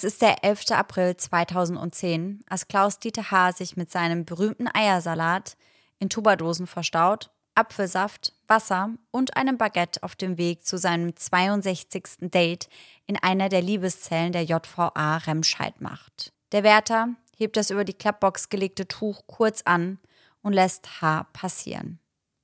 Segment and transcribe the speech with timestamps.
[0.00, 0.70] Es ist der 11.
[0.70, 3.52] April 2010, als Klaus-Dieter H.
[3.52, 5.58] sich mit seinem berühmten Eiersalat
[5.98, 12.30] in Tuberdosen verstaut, Apfelsaft, Wasser und einem Baguette auf dem Weg zu seinem 62.
[12.30, 12.70] Date
[13.06, 16.32] in einer der Liebeszellen der JVA Remscheid macht.
[16.52, 19.98] Der Wärter hebt das über die Klappbox gelegte Tuch kurz an
[20.40, 21.26] und lässt H.
[21.34, 21.98] passieren.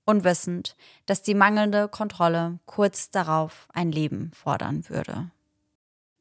[0.05, 0.77] Unwissend,
[1.07, 5.31] dass die mangelnde Kontrolle kurz darauf ein Leben fordern würde.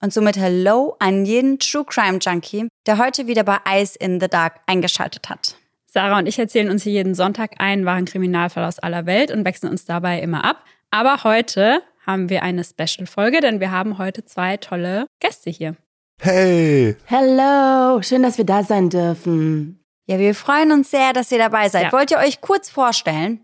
[0.01, 4.27] Und somit Hello an jeden True Crime Junkie, der heute wieder bei Eyes in the
[4.27, 5.55] Dark eingeschaltet hat.
[5.85, 9.45] Sarah und ich erzählen uns hier jeden Sonntag einen wahren Kriminalfall aus aller Welt und
[9.45, 10.63] wechseln uns dabei immer ab.
[10.91, 15.75] Aber heute haben wir eine Special-Folge, denn wir haben heute zwei tolle Gäste hier.
[16.19, 16.95] Hey!
[17.05, 19.79] Hello, schön, dass wir da sein dürfen.
[20.05, 21.83] Ja, wir freuen uns sehr, dass ihr dabei seid.
[21.83, 21.91] Ja.
[21.91, 23.41] Wollt ihr euch kurz vorstellen?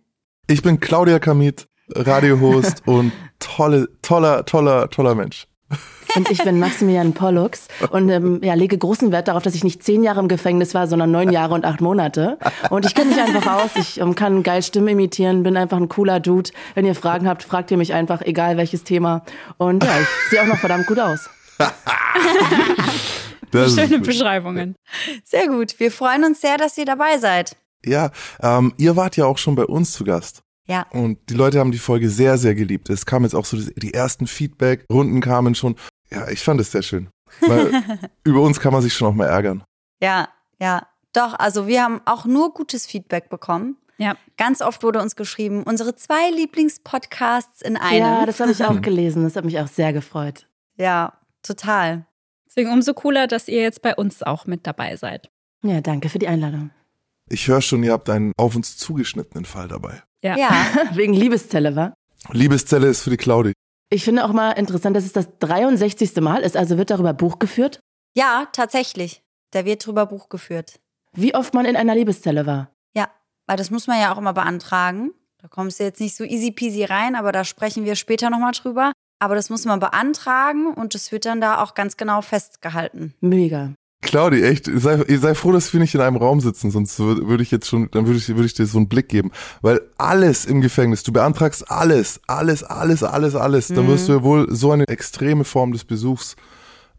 [0.47, 5.47] Ich bin Claudia Kamit, Radiohost und tolle, toller, toller, toller Mensch.
[6.15, 9.81] Und ich bin Maximilian Pollux und ähm, ja, lege großen Wert darauf, dass ich nicht
[9.81, 12.37] zehn Jahre im Gefängnis war, sondern neun Jahre und acht Monate.
[12.69, 13.71] Und ich kenne mich einfach aus.
[13.75, 16.49] Ich ähm, kann geil Stimme imitieren, bin einfach ein cooler Dude.
[16.75, 19.23] Wenn ihr Fragen habt, fragt ihr mich einfach, egal welches Thema.
[19.57, 21.29] Und ja, ich sehe auch noch verdammt gut aus.
[23.53, 23.99] Schöne.
[23.99, 24.75] Beschreibungen.
[25.23, 25.79] Sehr gut.
[25.79, 27.55] Wir freuen uns sehr, dass ihr dabei seid.
[27.85, 30.43] Ja, ähm, ihr wart ja auch schon bei uns zu Gast.
[30.65, 30.85] Ja.
[30.91, 32.89] Und die Leute haben die Folge sehr, sehr geliebt.
[32.89, 35.75] Es kam jetzt auch so, die ersten Feedback-Runden kamen schon.
[36.09, 37.09] Ja, ich fand es sehr schön.
[37.41, 37.71] Weil
[38.23, 39.63] über uns kann man sich schon auch mal ärgern.
[40.01, 40.87] Ja, ja.
[41.13, 43.77] Doch, also wir haben auch nur gutes Feedback bekommen.
[43.97, 44.15] Ja.
[44.37, 47.99] Ganz oft wurde uns geschrieben, unsere zwei Lieblingspodcasts in einem.
[47.99, 49.23] Ja, das habe ich auch gelesen.
[49.23, 50.47] Das hat mich auch sehr gefreut.
[50.77, 52.05] Ja, total.
[52.47, 55.29] Deswegen umso cooler, dass ihr jetzt bei uns auch mit dabei seid.
[55.63, 56.71] Ja, danke für die Einladung.
[57.29, 60.01] Ich höre schon, ihr habt einen auf uns zugeschnittenen Fall dabei.
[60.23, 60.37] Ja.
[60.37, 61.93] Ja, Wegen Liebeszelle, wa?
[62.31, 63.53] Liebeszelle ist für die Claudi.
[63.89, 66.15] Ich finde auch mal interessant, dass es das 63.
[66.21, 67.79] Mal ist, also wird darüber Buch geführt,
[68.15, 69.21] ja, tatsächlich.
[69.51, 70.79] Da wird drüber Buch geführt.
[71.13, 72.71] wie oft man in einer Liebeszelle war.
[72.95, 73.09] Ja,
[73.47, 75.11] weil das muss man ja auch immer beantragen.
[75.41, 78.51] Da kommst du jetzt nicht so easy peasy rein, aber da sprechen wir später nochmal
[78.51, 78.91] drüber.
[79.19, 83.13] Aber das muss man beantragen und das wird dann da auch ganz genau festgehalten.
[83.21, 83.73] Mega.
[84.01, 87.41] Claudi, echt, sei, sei froh, dass wir nicht in einem Raum sitzen, sonst würde würd
[87.41, 89.31] ich jetzt schon, dann würde ich, würde ich dir so einen Blick geben.
[89.61, 93.67] Weil alles im Gefängnis, du beantragst alles, alles, alles, alles, alles.
[93.67, 96.35] Dann wirst du ja wohl so eine extreme Form des Besuchs,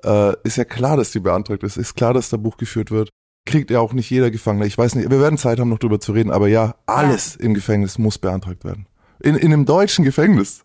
[0.05, 3.11] äh, ist ja klar, dass die beantragt ist, ist klar, dass da Buch geführt wird.
[3.45, 4.67] Kriegt ja auch nicht jeder Gefangene.
[4.67, 7.55] Ich weiß nicht, wir werden Zeit haben, noch drüber zu reden, aber ja, alles im
[7.55, 8.87] Gefängnis muss beantragt werden.
[9.21, 10.65] In, in einem deutschen Gefängnis.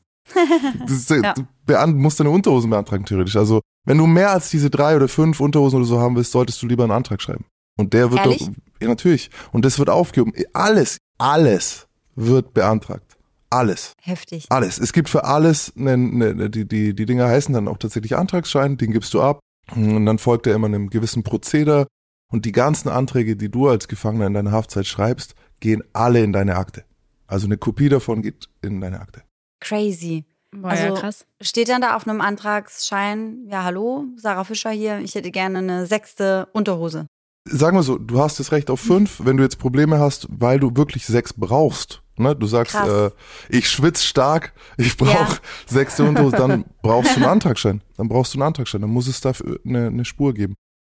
[0.87, 1.33] Das Ja.
[1.33, 3.35] Du musst deine Unterhosen beantragen, theoretisch.
[3.35, 6.61] Also, wenn du mehr als diese drei oder fünf Unterhosen oder so haben willst, solltest
[6.61, 7.45] du lieber einen Antrag schreiben.
[7.77, 8.45] Und der wird Ehrlich?
[8.45, 9.29] doch, ja, natürlich.
[9.51, 10.33] Und das wird aufgehoben.
[10.53, 13.17] Alles, alles wird beantragt.
[13.49, 13.93] Alles.
[14.01, 14.45] Heftig.
[14.49, 14.77] Alles.
[14.77, 18.77] Es gibt für alles, eine, eine, die, die, die Dinger heißen dann auch tatsächlich Antragsschein,
[18.77, 19.39] den gibst du ab.
[19.75, 21.87] Und dann folgt er immer einem gewissen Prozeder.
[22.29, 26.33] Und die ganzen Anträge, die du als Gefangener in deiner Haftzeit schreibst, gehen alle in
[26.33, 26.83] deine Akte.
[27.25, 29.23] Also eine Kopie davon geht in deine Akte.
[29.59, 30.25] Crazy.
[30.51, 31.25] Boah, Also- ja, krass.
[31.41, 35.85] Steht dann da auf einem Antragsschein, ja, hallo, Sarah Fischer hier, ich hätte gerne eine
[35.85, 37.07] sechste Unterhose.
[37.49, 40.59] Sagen wir so, du hast das Recht auf fünf, wenn du jetzt Probleme hast, weil
[40.59, 42.01] du wirklich sechs brauchst.
[42.17, 42.35] Ne?
[42.35, 43.11] Du sagst, äh,
[43.49, 45.37] ich schwitz stark, ich brauche Ja.
[45.65, 47.81] sechste Unterhose, dann brauchst du einen Antragsschein.
[47.95, 50.55] Dann brauchst du einen Antragsschein, dann muss es dafür eine, eine Spur geben.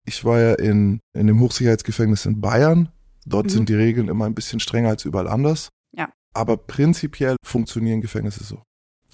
[0.06, 2.90] Ich war ja in, in dem Hochsicherheitsgefängnis in Bayern.
[3.26, 3.50] Dort Mhm.
[3.50, 5.68] sind die Regeln immer ein bisschen strenger als überall anders.
[6.38, 8.62] Aber prinzipiell funktionieren Gefängnisse so.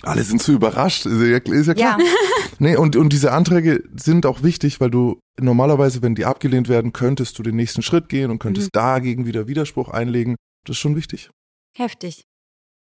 [0.01, 1.97] Alle sind so überrascht, ist ja, ist ja klar.
[1.99, 2.05] Ja,
[2.59, 6.93] Nee, und, und diese Anträge sind auch wichtig, weil du normalerweise, wenn die abgelehnt werden,
[6.93, 8.79] könntest du den nächsten Schritt gehen und könntest Mhm.
[8.79, 10.35] dagegen wieder Widerspruch einlegen.
[10.65, 11.29] Das ist schon wichtig.
[11.77, 12.23] heftig.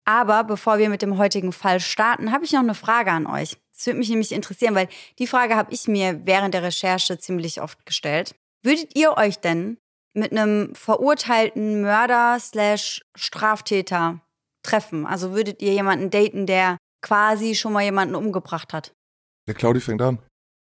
[0.06, 3.58] Aber bevor wir mit dem heutigen Fall starten, habe ich noch eine Frage an euch.
[3.76, 4.88] Das würde mich nämlich interessieren, weil
[5.18, 8.34] die Frage habe ich mir während der Recherche ziemlich oft gestellt.
[8.65, 9.76] Würdet ihr euch denn
[10.15, 14.20] mit einem verurteilten Mörder slash Straftäter
[14.62, 15.07] treffen?
[15.07, 18.92] Also würdet ihr jemanden daten, der quasi schon mal jemanden umgebracht hat?
[19.48, 20.18] Der Claudi fängt an.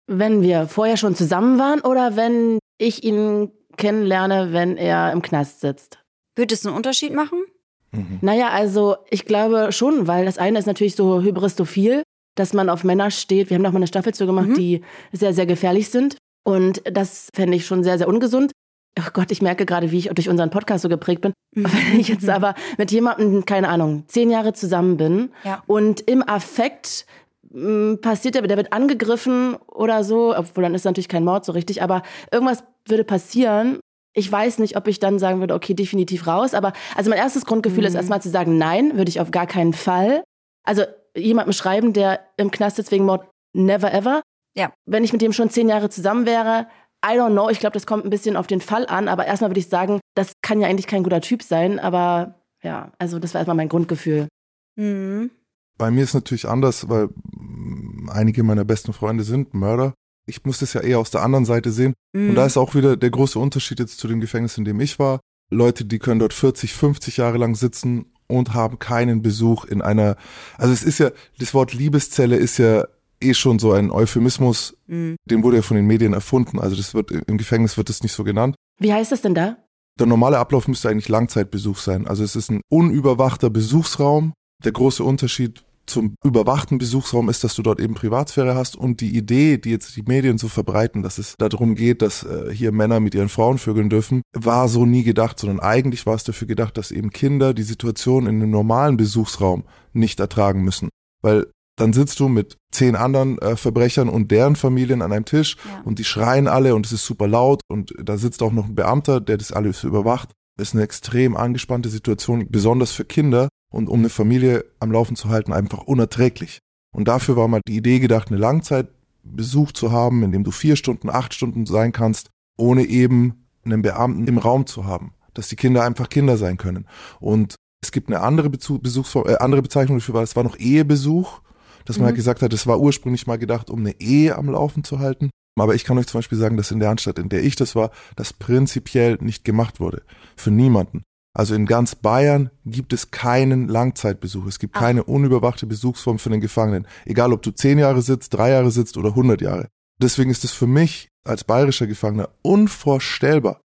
[0.07, 5.61] Wenn wir vorher schon zusammen waren oder wenn ich ihn kennenlerne, wenn er im Knast
[5.61, 5.99] sitzt?
[6.37, 7.45] Würde es einen Unterschied machen?
[7.93, 8.19] Mhm.
[8.21, 12.03] Naja, also ich glaube schon, weil das eine ist natürlich so hybristophil,
[12.37, 13.49] dass man auf Männer steht.
[13.51, 14.55] Wir haben noch mal eine Staffel zu gemacht, Mhm.
[14.55, 16.19] die sehr, sehr gefährlich sind.
[16.45, 18.53] Und das fände ich schon sehr, sehr ungesund.
[18.99, 21.33] Oh Gott, ich merke gerade, wie ich durch unseren Podcast so geprägt bin.
[21.55, 25.63] Wenn ich jetzt aber mit jemandem, keine Ahnung, zehn Jahre zusammen bin Ja.
[25.67, 27.05] und im Affekt
[27.51, 31.53] mh, passiert der, der wird angegriffen oder so, obwohl dann ist natürlich kein Mord so
[31.53, 32.03] richtig, aber
[32.33, 33.81] irgendwas würde passieren.
[34.15, 36.55] Ich weiß nicht, ob ich dann sagen würde, okay, definitiv raus.
[36.55, 37.99] Aber also mein erstes Grundgefühl ist Mhm.
[37.99, 40.25] erstmal zu sagen, nein, würde ich auf gar keinen Fall.
[40.65, 40.85] Also
[41.15, 44.23] jemandem schreiben, der im Knast sitzt wegen Mord, never ever.
[44.57, 44.73] Ja.
[44.87, 46.67] Wenn ich mit dem schon zehn Jahre zusammen wäre,
[47.07, 49.51] I don't know, ich glaube, das kommt ein bisschen auf den Fall an, aber erstmal
[49.51, 53.33] würde ich sagen, das kann ja eigentlich kein guter Typ sein, aber ja, also das
[53.33, 54.29] war erstmal mein Grundgefühl.
[54.77, 55.31] Mhm.
[55.79, 59.95] Bei mir ist natürlich anders, weil mm, einige meiner besten Freunde sind Mörder.
[60.27, 61.95] Ich muss das ja eher aus der anderen Seite sehen.
[62.13, 62.31] Mhm.
[62.31, 64.99] Und da ist auch wieder der große Unterschied jetzt zu dem Gefängnis, in dem ich
[64.99, 65.21] war.
[65.51, 70.17] Leute, die können dort 40, 50 Jahre lang sitzen und haben keinen Besuch in einer,
[70.59, 72.87] also es ist ja, das Wort Liebeszelle ist ja
[73.21, 75.17] eh schon so ein Euphemismus, Mhm.
[75.29, 76.59] den wurde ja von den Medien erfunden.
[76.59, 78.55] Also das wird, im Gefängnis wird das nicht so genannt.
[78.79, 79.57] Wie heißt das denn da?
[79.99, 82.07] Der normale Ablauf müsste eigentlich Langzeitbesuch sein.
[82.07, 84.35] Also es ist ein unüberwachter Besuchsraum.
[84.65, 89.17] Der große Unterschied zum überwachten Besuchsraum ist, dass du dort eben Privatsphäre hast und die
[89.17, 92.99] Idee, die jetzt die Medien so verbreiten, dass es darum geht, dass äh, hier Männer
[92.99, 96.77] mit ihren Frauen vögeln dürfen, war so nie gedacht, sondern eigentlich war es dafür gedacht,
[96.77, 100.89] dass eben Kinder die Situation in einem normalen Besuchsraum nicht ertragen müssen.
[101.23, 101.47] Weil
[101.79, 105.83] dann sitzt du mit zehn anderen äh, Verbrechern und deren Familien an einem Tisch Ja.
[105.85, 108.75] und die schreien alle und es ist super laut und da sitzt auch noch ein
[108.75, 110.31] Beamter, der das alles überwacht.
[110.57, 115.17] Das ist eine extrem angespannte Situation, besonders für Kinder und um eine Familie am Laufen
[115.17, 116.61] zu halten, einfach unerträglich.
[116.95, 120.77] Und dafür war mal die Idee gedacht, eine Langzeitbesuch zu haben, in dem du vier
[120.77, 125.13] Stunden, acht Stunden sein kannst, ohne eben einen Beamten im Raum zu haben.
[125.35, 126.87] Dass die Kinder einfach Kinder sein können.
[127.21, 130.57] Und es gibt eine andere, Bezu Besuchsform, äh, andere Bezeichnung dafür, weil es war noch
[130.59, 131.41] Ehebesuch,
[131.87, 132.07] dass man Mhm.
[132.09, 135.31] halt gesagt hat, es war ursprünglich mal gedacht, um eine Ehe am Laufen zu halten.
[135.59, 137.75] Aber ich kann euch zum Beispiel sagen, dass in der Anstalt, in der ich das
[137.75, 140.03] war, das prinzipiell nicht gemacht wurde.
[140.37, 141.03] Für niemanden.
[141.35, 144.47] Also in ganz Bayern gibt es keinen Langzeitbesuch.
[144.47, 144.81] Es gibt Ach.
[144.81, 146.87] keine unüberwachte Besuchsform für den Gefangenen.
[147.07, 149.69] Egal, ob du zehn Jahre sitzt, drei Jahre sitzt oder hundert Jahre.
[150.01, 153.61] Deswegen ist es für mich als bayerischer Gefangener unvorstellbar.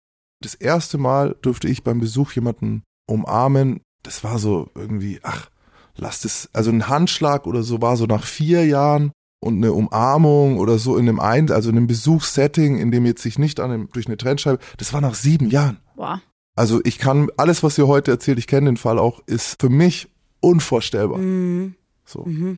[0.42, 3.80] Das erste Mal durfte ich beim Besuch jemanden umarmen.
[4.02, 5.48] Das war so irgendwie, ach,
[5.96, 10.58] lass das, also ein Handschlag oder so war so nach vier Jahren und eine Umarmung
[10.58, 13.70] oder so in einem Ein, also in einem Besuchssetting, in dem jetzt sich nicht an
[13.70, 15.78] einem, durch eine Trennscheibe, das war nach sieben Jahren.
[15.94, 16.20] Boah.
[16.56, 19.68] Also ich kann, alles, was ihr heute erzählt, ich kenne den Fall auch, ist für
[19.68, 20.08] mich
[20.40, 21.18] unvorstellbar.
[21.18, 21.74] Mhm.
[22.04, 22.24] So.
[22.24, 22.56] Mhm.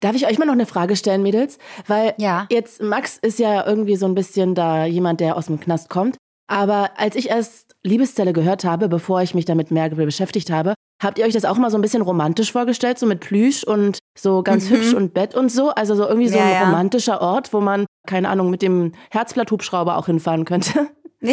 [0.00, 1.58] Darf ich euch mal noch eine Frage stellen, Mädels?
[1.86, 2.46] Weil Ja.
[2.50, 6.16] jetzt Max ist ja irgendwie so ein bisschen da jemand, der aus dem Knast kommt.
[6.48, 11.18] Aber als ich erst Liebeszelle gehört habe, bevor ich mich damit mehr beschäftigt habe, habt
[11.18, 14.42] ihr euch das auch mal so ein bisschen romantisch vorgestellt, so mit Plüsch und so
[14.42, 14.74] ganz Mhm.
[14.74, 15.70] hübsch und Bett und so?
[15.70, 16.64] Also so irgendwie so Ja, ein ja.
[16.64, 20.88] romantischer Ort, wo man, keine Ahnung, mit dem Herzblatthubschrauber auch hinfahren könnte.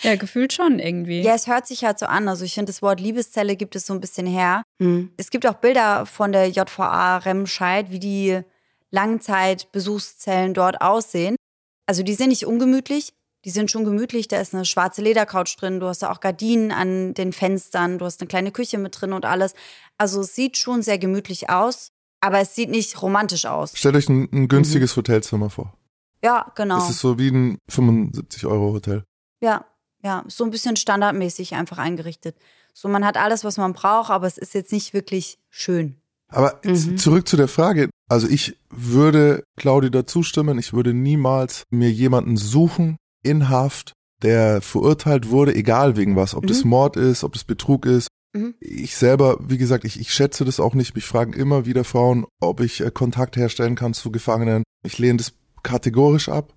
[0.00, 1.20] Ja, gefühlt schon irgendwie.
[1.20, 2.26] Ja, es hört sich halt so an.
[2.26, 4.62] Also ich finde, das Wort Liebeszelle gibt es so ein bisschen her.
[4.80, 5.10] Hm.
[5.18, 8.40] Es gibt auch Bilder von der JVA Remscheid, wie die
[8.90, 11.36] Langzeitbesuchszellen dort aussehen.
[11.86, 13.12] Also die sind nicht ungemütlich,
[13.44, 14.28] die sind schon gemütlich.
[14.28, 18.04] Da ist eine schwarze Ledercouch drin, du hast da auch Gardinen an den Fenstern, du
[18.04, 19.54] hast eine kleine Küche mit drin und alles.
[19.98, 21.88] Also es sieht schon sehr gemütlich aus,
[22.20, 23.72] aber es sieht nicht romantisch aus.
[23.76, 25.72] Stellt euch ein, ein günstiges Hotelzimmer vor.
[26.24, 26.76] Ja, genau.
[26.76, 29.04] Das ist so wie ein 75 Euro Hotel.
[29.40, 29.64] Ja,
[30.04, 32.36] ja, so ein bisschen standardmäßig einfach eingerichtet.
[32.74, 35.96] So, man hat alles, was man braucht, aber es ist jetzt nicht wirklich schön.
[36.28, 36.96] Aber Mhm.
[36.96, 37.90] zurück zu der Frage.
[38.08, 40.58] Also ich würde Claudi dazu stimmen.
[40.58, 46.34] Ich würde niemals mir jemanden suchen in Haft, der verurteilt wurde, egal wegen was.
[46.34, 46.70] Ob das Mhm.
[46.70, 48.08] Mord ist, ob das Betrug ist.
[48.34, 48.54] Mhm.
[48.60, 50.94] Ich selber, wie gesagt, ich, ich schätze das auch nicht.
[50.94, 54.62] Mich fragen immer wieder Frauen, ob ich äh, Kontakt herstellen kann zu Gefangenen.
[54.84, 56.52] Ich lehne das kategorisch ab,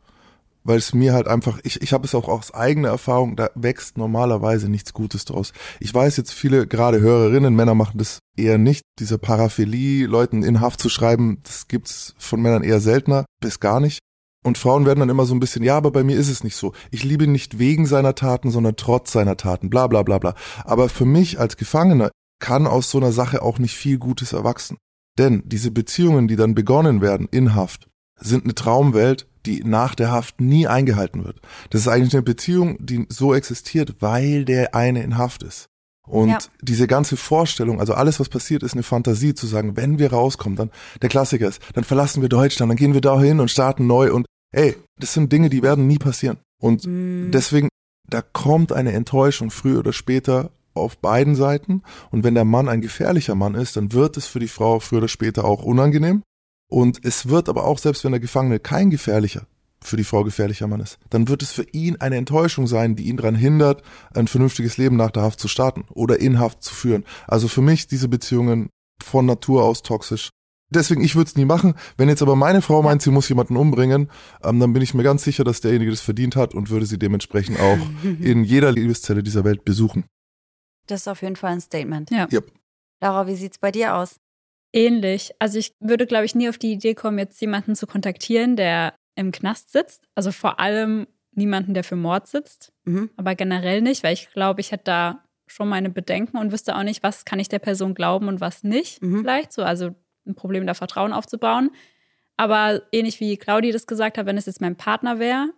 [0.63, 3.97] weil es mir halt einfach, ich, ich habe es auch aus eigener Erfahrung, da wächst
[3.97, 5.51] normalerweise nichts Gutes draus.
[5.79, 8.83] Ich weiß jetzt, viele, gerade Hörerinnen, Männer machen das eher nicht.
[8.99, 13.79] Diese Paraphilie, Leuten in Haft zu schreiben, das gibt's von Männern eher seltener, bis gar
[13.79, 13.99] nicht.
[14.45, 16.55] Und Frauen werden dann immer so ein bisschen, ja, aber bei mir ist es nicht
[16.55, 16.73] so.
[16.91, 20.35] Ich liebe nicht wegen seiner Taten, sondern trotz seiner Taten, bla bla bla bla.
[20.63, 24.77] Aber für mich als Gefangener kann aus so einer Sache auch nicht viel Gutes erwachsen.
[25.17, 27.87] Denn diese Beziehungen, die dann begonnen werden in Haft,
[28.19, 31.41] sind eine Traumwelt, die nach der Haft nie eingehalten wird.
[31.71, 35.69] Das ist eigentlich eine Beziehung, die so existiert, weil der eine in Haft ist.
[36.07, 36.37] Und Ja.
[36.61, 40.55] diese ganze Vorstellung, also alles, was passiert, ist eine Fantasie zu sagen, wenn wir rauskommen,
[40.55, 40.69] dann,
[41.01, 44.27] der Klassiker ist, dann verlassen wir Deutschland, dann gehen wir dahin und starten neu und,
[44.55, 46.37] ey, das sind Dinge, die werden nie passieren.
[46.61, 47.31] Und Mhm.
[47.31, 47.69] deswegen,
[48.09, 51.83] da kommt eine Enttäuschung früher oder später auf beiden Seiten.
[52.11, 54.99] Und wenn der Mann ein gefährlicher Mann ist, dann wird es für die Frau früher
[54.99, 56.23] oder später auch unangenehm.
[56.69, 59.45] Und es wird aber auch, selbst wenn der Gefangene kein gefährlicher,
[59.81, 63.03] für die Frau gefährlicher Mann ist, dann wird es für ihn eine Enttäuschung sein, die
[63.03, 63.83] ihn daran hindert,
[64.13, 67.05] ein vernünftiges Leben nach der Haft zu starten oder in Haft zu führen.
[67.27, 68.69] Also für mich diese Beziehungen
[69.03, 70.29] von Natur aus toxisch.
[70.69, 71.75] Deswegen, ich würde es nie machen.
[71.97, 74.09] Wenn jetzt aber meine Frau meint, sie muss jemanden umbringen,
[74.43, 76.97] ähm, dann bin ich mir ganz sicher, dass derjenige das verdient hat und würde sie
[76.97, 80.05] dementsprechend auch in jeder Liebeszelle dieser Welt besuchen.
[80.87, 82.09] Das ist auf jeden Fall ein Statement.
[82.11, 82.27] Ja.
[82.31, 82.51] Yep.
[83.01, 84.17] Laura, wie sieht's bei dir aus?
[84.73, 85.31] Ähnlich.
[85.39, 88.93] Also ich würde, glaube ich, nie auf die Idee kommen, jetzt jemanden zu kontaktieren, der
[89.15, 90.07] im Knast sitzt.
[90.15, 92.73] Also vor allem niemanden, der für Mord sitzt.
[92.85, 93.09] Mhm.
[93.17, 96.83] Aber generell nicht, weil ich glaube, ich hätte da schon meine Bedenken und wüsste auch
[96.83, 99.01] nicht, was kann ich der Person glauben und was nicht.
[99.01, 99.19] Mhm.
[99.19, 99.95] Vielleicht so, also
[100.25, 101.71] ein Problem da Vertrauen aufzubauen.
[102.37, 105.49] Aber ähnlich wie Claudi das gesagt hat, wenn es jetzt mein Partner wäre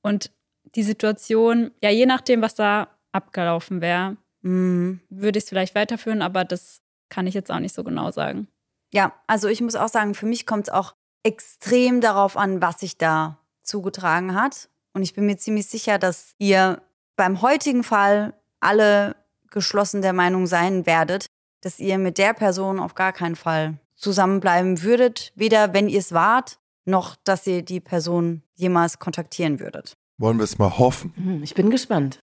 [0.00, 0.30] und
[0.74, 5.00] die Situation, ja, je nachdem, was da abgelaufen wäre, Mhm.
[5.08, 8.48] würde ich es vielleicht weiterführen, aber das kann ich jetzt auch nicht so genau sagen.
[8.92, 12.80] Ja, also ich muss auch sagen, für mich kommt es auch extrem darauf an, was
[12.80, 14.68] sich da zugetragen hat.
[14.92, 16.82] Und ich bin mir ziemlich sicher, dass ihr
[17.16, 19.14] beim heutigen Fall alle
[19.50, 21.26] geschlossen der Meinung sein werdet,
[21.60, 26.12] dass ihr mit der Person auf gar keinen Fall zusammenbleiben würdet, weder wenn ihr es
[26.12, 29.94] wart, noch dass ihr die Person jemals kontaktieren würdet.
[30.18, 31.12] Wollen wir es mal hoffen?
[31.16, 32.18] Hm, Ich bin gespannt.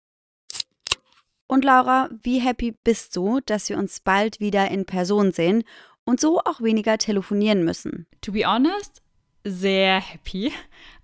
[1.47, 5.63] Und Laura, wie happy bist du, dass wir uns bald wieder in Person sehen
[6.05, 8.05] und so auch weniger telefonieren müssen?
[8.21, 9.01] To be honest,
[9.43, 10.51] sehr happy.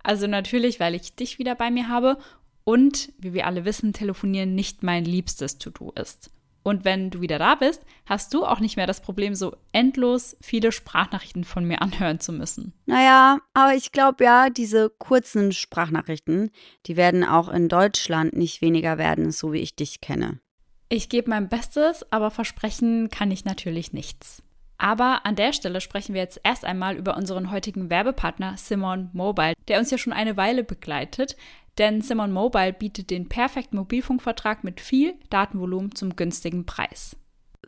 [0.04, 2.18] Also natürlich, weil ich dich wieder bei mir habe
[2.62, 6.30] und, wie wir alle wissen, telefonieren nicht mein liebstes To-Do ist.
[6.66, 10.36] Und wenn du wieder da bist, hast du auch nicht mehr das Problem, so endlos
[10.40, 12.72] viele Sprachnachrichten von mir anhören zu müssen.
[12.86, 16.50] Naja, aber ich glaube ja, diese kurzen Sprachnachrichten,
[16.86, 20.40] die werden auch in Deutschland nicht weniger werden, so wie ich dich kenne.
[20.88, 24.42] Ich gebe mein Bestes, aber versprechen kann ich natürlich nichts.
[24.76, 29.54] Aber an der Stelle sprechen wir jetzt erst einmal über unseren heutigen Werbepartner Simon Mobile,
[29.68, 31.36] der uns ja schon eine Weile begleitet.
[31.78, 37.16] Denn Simon Mobile bietet den perfekten Mobilfunkvertrag mit viel Datenvolumen zum günstigen Preis.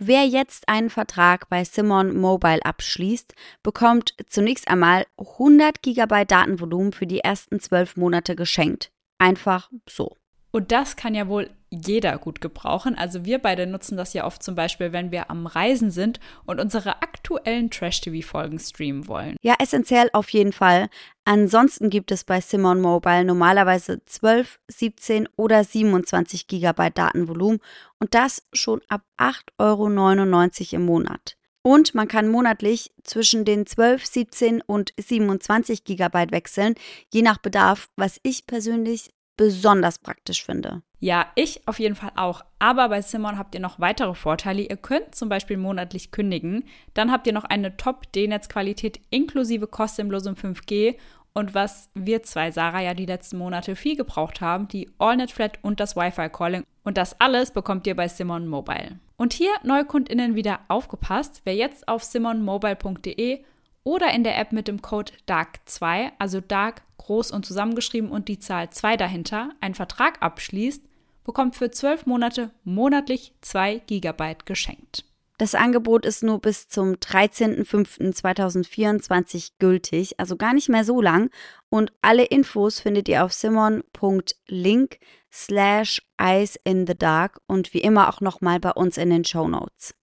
[0.01, 3.35] Wer jetzt einen Vertrag bei Simon Mobile abschließt,
[3.65, 8.93] bekommt zunächst einmal 100 GB Datenvolumen für die ersten 12 Monate geschenkt.
[9.19, 10.18] Einfach so.
[10.51, 12.97] Und das kann ja wohl jeder gut gebrauchen.
[12.97, 16.61] Also wir beide nutzen das ja oft zum Beispiel, wenn wir am Reisen sind und
[16.61, 19.37] unsere aktuellen Trash-TV-Folgen streamen wollen.
[19.43, 20.89] Ja, essentiell auf jeden Fall.
[21.25, 27.61] Ansonsten gibt es bei Simon Mobile normalerweise 12, 17 oder 27 GB Datenvolumen
[27.99, 31.37] und das schon ab 8,99 Euro im Monat.
[31.63, 36.77] Und man kann monatlich zwischen den 12, 17 und 27 GB wechseln,
[37.13, 40.83] je nach Bedarf, was ich persönlich besonders praktisch finde.
[41.01, 42.45] Ja, ich auf jeden Fall auch.
[42.59, 44.63] Aber bei Simon habt ihr noch weitere Vorteile.
[44.63, 46.65] Ihr könnt zum Beispiel monatlich kündigen.
[46.93, 50.97] Dann habt ihr noch eine Top-D-Netzqualität inklusive kostenlosem 5G.
[51.33, 55.61] Und was wir zwei, Sarah, ja die letzten Monate viel gebraucht haben, die AllNet Flat
[55.63, 56.65] und das Wi-Fi-Calling.
[56.83, 58.99] Und das alles bekommt ihr bei Simon Mobile.
[59.17, 61.43] Und hier NeukundInnen wieder aufgepasst.
[61.45, 63.45] Wer jetzt auf simonmobile.de
[63.85, 68.39] oder in der App mit dem Code DARK2, also DARK groß und zusammengeschrieben und die
[68.39, 70.83] Zahl 2 dahinter, einen Vertrag abschließt,
[71.25, 75.05] bekommt für 12 Monate monatlich 2 GB geschenkt.
[75.39, 81.31] Das Angebot ist nur bis zum 13.05.2024 gültig, also gar nicht mehr so lang.
[81.69, 84.99] Und alle Infos findet ihr auf simon.link
[85.33, 89.47] slash eyes in the dark und wie immer auch nochmal bei uns in den Show
[89.47, 89.95] Notes.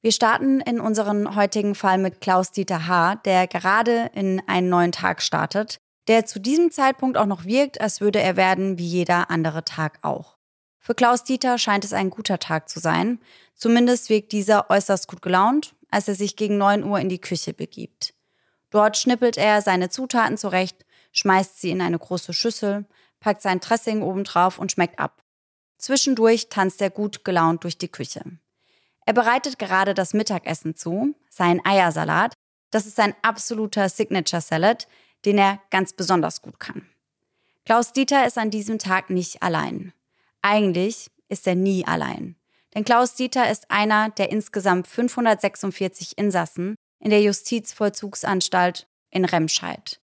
[0.00, 5.20] Wir starten in unseren heutigen Fall mit Klaus-Dieter H., der gerade in einen neuen Tag
[5.22, 9.64] startet, der zu diesem Zeitpunkt auch noch wirkt, als würde er werden wie jeder andere
[9.64, 10.38] Tag auch.
[10.78, 13.18] Für Klaus-Dieter scheint es ein guter Tag zu sein.
[13.54, 17.52] Zumindest wirkt dieser äußerst gut gelaunt, als er sich gegen 9 Uhr in die Küche
[17.52, 18.14] begibt.
[18.70, 22.86] Dort schnippelt er seine Zutaten zurecht, schmeißt sie in eine große Schüssel,
[23.18, 25.22] packt sein Dressing obendrauf und schmeckt ab.
[25.76, 28.22] Zwischendurch tanzt er gut gelaunt durch die Küche.
[29.08, 32.34] Er bereitet gerade das Mittagessen zu, seinen Eiersalat.
[32.70, 34.86] Das ist sein absoluter Signature Salad,
[35.24, 36.86] den er ganz besonders gut kann.
[37.64, 39.94] Klaus Dieter ist an diesem Tag nicht allein.
[40.42, 42.36] Eigentlich ist er nie allein.
[42.74, 50.02] Denn Klaus Dieter ist einer der insgesamt 546 Insassen in der Justizvollzugsanstalt in Remscheid.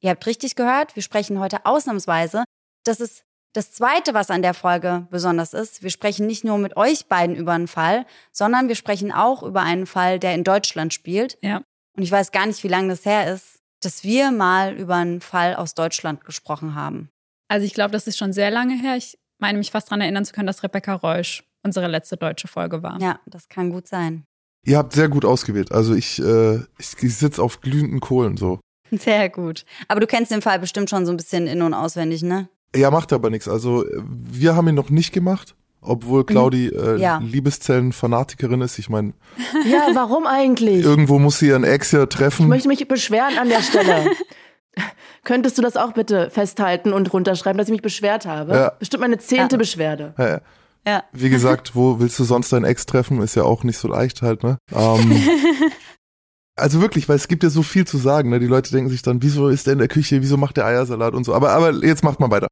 [0.00, 2.42] Ihr habt richtig gehört, wir sprechen heute ausnahmsweise.
[2.82, 3.22] Das ist
[3.52, 5.82] das Zweite, was an der Folge besonders ist.
[5.82, 9.60] Wir sprechen nicht nur mit euch beiden über einen Fall, sondern wir sprechen auch über
[9.60, 11.38] einen Fall, der in Deutschland spielt.
[11.42, 11.62] Ja.
[11.96, 15.20] Und ich weiß gar nicht, wie lange das her ist, dass wir mal über einen
[15.20, 17.10] Fall aus Deutschland gesprochen haben.
[17.48, 18.96] Also ich glaube, das ist schon sehr lange her.
[18.96, 22.82] Ich meine mich fast daran erinnern zu können, dass Rebecca Reusch unsere letzte deutsche Folge
[22.82, 22.98] war.
[23.00, 24.24] Ja, das kann gut sein.
[24.64, 25.72] Ihr habt sehr gut ausgewählt.
[25.72, 28.60] Also ich, äh, ich, ich sitze auf glühenden Kohlen so.
[28.90, 29.64] Sehr gut.
[29.88, 32.48] Aber du kennst den Fall bestimmt schon so ein bisschen in- und auswendig, ne?
[32.74, 33.48] Ja, macht aber nichts.
[33.48, 37.18] Also wir haben ihn noch nicht gemacht, obwohl Claudi äh, Ja.
[37.18, 38.78] Liebeszellen-Fanatikerin ist.
[38.78, 39.12] Ich meine,
[39.70, 40.84] Ja, warum eigentlich?
[40.84, 42.48] irgendwo muss sie ihren Ex ja Ich treffen.
[42.48, 44.06] möchte mich beschweren an der Stelle.
[45.24, 48.54] Könntest du das auch bitte festhalten und runterschreiben, dass ich mich beschwert habe?
[48.54, 48.70] Ja.
[48.78, 49.58] Bestimmt meine zehnte Ja.
[49.58, 50.14] Beschwerde.
[50.18, 50.40] Ja, ja.
[50.84, 51.04] Ja.
[51.12, 53.20] Wie gesagt, wo willst du sonst deinen Ex treffen?
[53.22, 54.58] Ist ja auch nicht so leicht halt, ne?
[54.74, 55.12] Ähm,
[56.56, 58.40] also wirklich, weil es gibt ja so viel zu sagen, ne?
[58.40, 61.14] Die Leute denken sich dann, wieso ist der in der Küche, wieso macht der Eiersalat
[61.14, 61.34] und so.
[61.34, 62.48] Aber, aber jetzt macht mal weiter.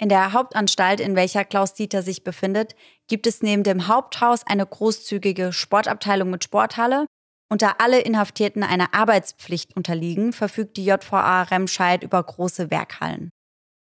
[0.00, 2.76] In der Hauptanstalt, in welcher Klaus Dieter sich befindet,
[3.08, 7.06] gibt es neben dem Haupthaus eine großzügige Sportabteilung mit Sporthalle.
[7.50, 13.30] Und da alle Inhaftierten einer Arbeitspflicht unterliegen, verfügt die JVA Remscheid über große Werkhallen.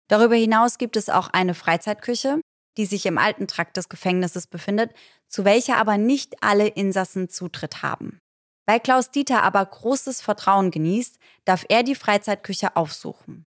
[0.09, 2.39] Darüber hinaus gibt es auch eine Freizeitküche,
[2.77, 4.91] die sich im alten Trakt des Gefängnisses befindet,
[5.27, 8.19] zu welcher aber nicht alle Insassen Zutritt haben.
[8.65, 13.46] Weil Klaus Dieter aber großes Vertrauen genießt, darf er die Freizeitküche aufsuchen.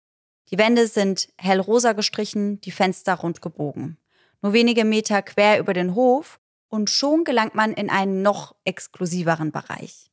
[0.50, 3.98] Die Wände sind hellrosa gestrichen, die Fenster rund gebogen.
[4.42, 9.52] Nur wenige Meter quer über den Hof und schon gelangt man in einen noch exklusiveren
[9.52, 10.10] Bereich.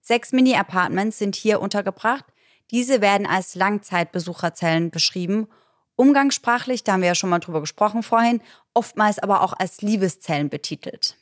[0.00, 2.24] Sechs Mini-Apartments sind hier untergebracht.
[2.70, 5.48] Diese werden als Langzeitbesucherzellen beschrieben.
[5.96, 8.42] Umgangssprachlich, da haben wir ja schon mal drüber gesprochen vorhin,
[8.74, 11.16] oftmals aber auch als Liebeszellen betitelt.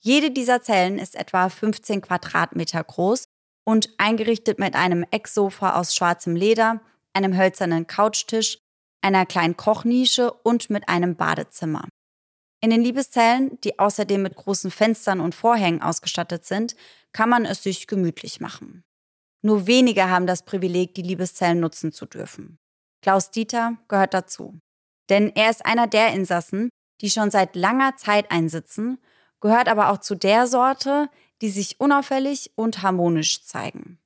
[0.00, 3.24] Jede dieser Zellen ist etwa 15 Quadratmeter groß
[3.64, 6.80] und eingerichtet mit einem Ecksofa aus schwarzem Leder,
[7.14, 8.58] einem hölzernen Couchtisch,
[9.02, 11.88] einer kleinen Kochnische und mit einem Badezimmer.
[12.60, 16.76] In den Liebeszellen, die außerdem mit großen Fenstern und Vorhängen ausgestattet sind,
[17.12, 18.84] kann man es sich gemütlich machen.
[19.42, 22.58] Nur wenige haben das Privileg, die Liebeszellen nutzen zu dürfen.
[23.02, 24.60] Klaus Dieter gehört dazu.
[25.10, 28.98] Denn er ist einer der Insassen, die schon seit langer Zeit einsitzen,
[29.40, 33.98] gehört aber auch zu der Sorte, die sich unauffällig und harmonisch zeigen.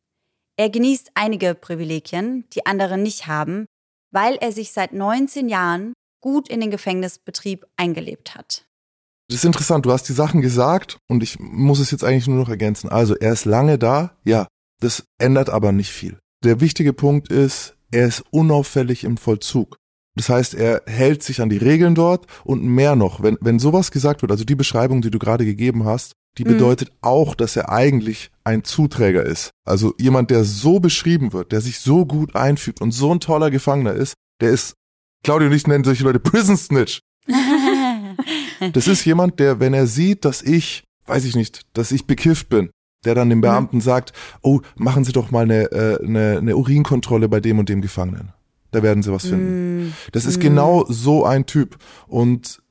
[0.59, 3.67] Er genießt einige Privilegien, die andere nicht haben,
[4.11, 8.67] weil er sich seit 19 Jahren gut in den Gefängnisbetrieb eingelebt hat.
[9.29, 12.39] Das ist interessant, du hast die Sachen gesagt und ich muss es jetzt eigentlich nur
[12.39, 12.89] noch ergänzen.
[12.89, 14.47] Also er ist lange da, ja,
[14.81, 16.19] das ändert aber nicht viel.
[16.45, 19.77] Der wichtige Punkt ist, er ist unauffällig im Vollzug.
[20.17, 23.91] Das heißt, er hält sich an die Regeln dort und mehr noch, wenn, wenn sowas
[23.91, 26.49] gesagt wird, also die Beschreibung, die du gerade gegeben hast, die Mhm.
[26.49, 29.51] bedeutet auch, dass er eigentlich ein Zuträger ist.
[29.65, 33.51] Also jemand, der so beschrieben wird, der sich so gut einfügt und so ein toller
[33.51, 34.75] Gefangener ist, der ist,
[35.25, 37.01] Claudio und ich nennen solche Leute Prison Snitch.
[38.73, 42.49] Das ist jemand, der, wenn er sieht, dass ich, weiß ich nicht, dass ich bekifft
[42.49, 42.71] bin,
[43.05, 47.29] der dann dem Beamten sagt, oh, machen Sie doch mal eine, äh, eine, eine Urinkontrolle
[47.29, 48.33] bei dem und dem Gefangenen.
[48.73, 49.95] Da werden Sie was finden.
[50.13, 51.77] Das ist genau so ein Typ.
[52.07, 52.63] Und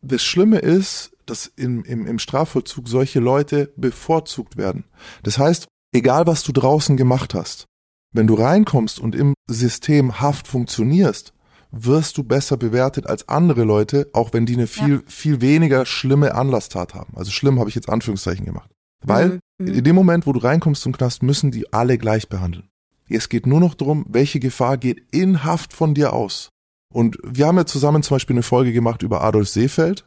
[0.00, 4.84] das Schlimme ist, dass im, im, im Strafvollzug solche Leute bevorzugt werden.
[5.22, 7.66] Das heißt, egal was du draußen gemacht hast,
[8.12, 11.32] wenn du reinkommst und im System Haft funktionierst,
[11.70, 16.34] wirst du besser bewertet als andere Leute, auch wenn die eine viel, viel weniger schlimme
[16.34, 17.14] Anlasstat haben.
[17.16, 18.70] Also schlimm habe ich jetzt Anführungszeichen gemacht.
[19.04, 19.74] Weil Mhm.
[19.74, 22.68] in dem Moment, wo du reinkommst zum Knast, müssen die alle gleich behandeln.
[23.08, 26.48] Es geht nur noch darum, welche Gefahr geht in Haft von dir aus.
[26.92, 30.04] Und wir haben ja zusammen zum Beispiel eine Folge gemacht über Adolf Seefeld,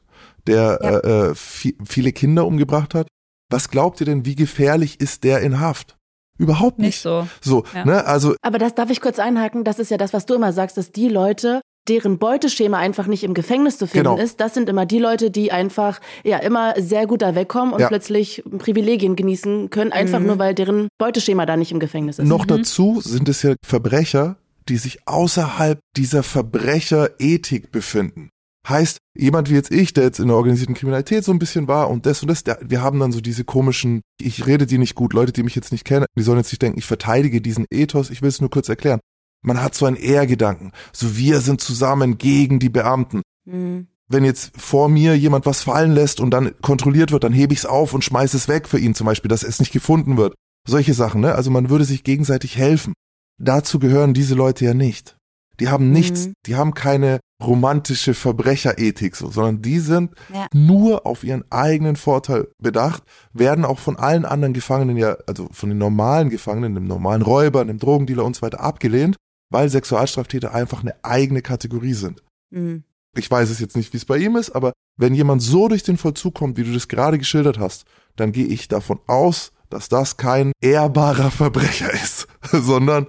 [0.48, 0.90] der Ja.
[1.00, 3.08] äh, äh, vi- viele Kinder umgebracht hat.
[3.52, 5.96] Was glaubt ihr denn, wie gefährlich ist der in Haft?
[6.38, 6.88] Überhaupt nicht.
[6.88, 7.28] Nicht so.
[7.42, 7.86] So, Ja.
[7.86, 9.64] ne, also Aber das darf ich kurz einhaken.
[9.64, 13.24] Das ist ja das, was du immer sagst, dass die Leute, deren Beuteschema einfach nicht
[13.24, 14.22] im Gefängnis zu finden Genau.
[14.22, 17.80] ist, das sind immer die Leute, die einfach ja immer sehr gut da wegkommen und
[17.80, 17.88] Ja.
[17.88, 20.26] plötzlich Privilegien genießen können, einfach Mhm.
[20.26, 22.28] nur weil deren Beuteschema da nicht im Gefängnis ist.
[22.28, 24.36] Noch dazu sind es ja Verbrecher,
[24.68, 28.30] die sich außerhalb dieser Verbrecherethik befinden.
[28.68, 31.90] Heißt, jemand wie jetzt ich, der jetzt in der organisierten Kriminalität so ein bisschen war
[31.90, 34.96] und das und das, der, wir haben dann so diese komischen, ich rede die nicht
[34.96, 37.66] gut, Leute, die mich jetzt nicht kennen, die sollen jetzt nicht denken, ich verteidige diesen
[37.70, 39.00] Ethos, ich will es nur kurz erklären.
[39.44, 43.22] Man hat so einen Ehrgedanken, so wir sind zusammen gegen die Beamten.
[43.46, 43.88] Mhm.
[44.08, 47.60] Wenn jetzt vor mir jemand was fallen lässt und dann kontrolliert wird, dann hebe ich
[47.60, 50.34] es auf und schmeiße es weg für ihn zum Beispiel, dass es nicht gefunden wird.
[50.68, 51.36] Solche Sachen, ne?
[51.36, 52.94] Also man würde sich gegenseitig helfen.
[53.40, 55.15] Dazu gehören diese Leute ja nicht.
[55.60, 56.34] Die haben nichts, Mhm.
[56.46, 60.48] die haben keine romantische Verbrecherethik so, sondern die sind Ja.
[60.54, 65.70] nur auf ihren eigenen Vorteil bedacht, werden auch von allen anderen Gefangenen ja, also von
[65.70, 69.16] den normalen Gefangenen, dem normalen Räuber, dem Drogendealer und so weiter abgelehnt,
[69.52, 72.84] weil Sexualstraftäter einfach eine eigene Kategorie sind Mhm.
[73.18, 75.84] ich weiß es jetzt nicht, wie es bei ihm ist, aber wenn jemand so durch
[75.84, 79.90] den Vollzug kommt, wie du das gerade geschildert hast, dann gehe ich davon aus, dass
[79.90, 83.08] das kein ehrbarer Verbrecher ist, sondern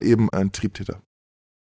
[0.00, 1.00] eben ein Triebtäter.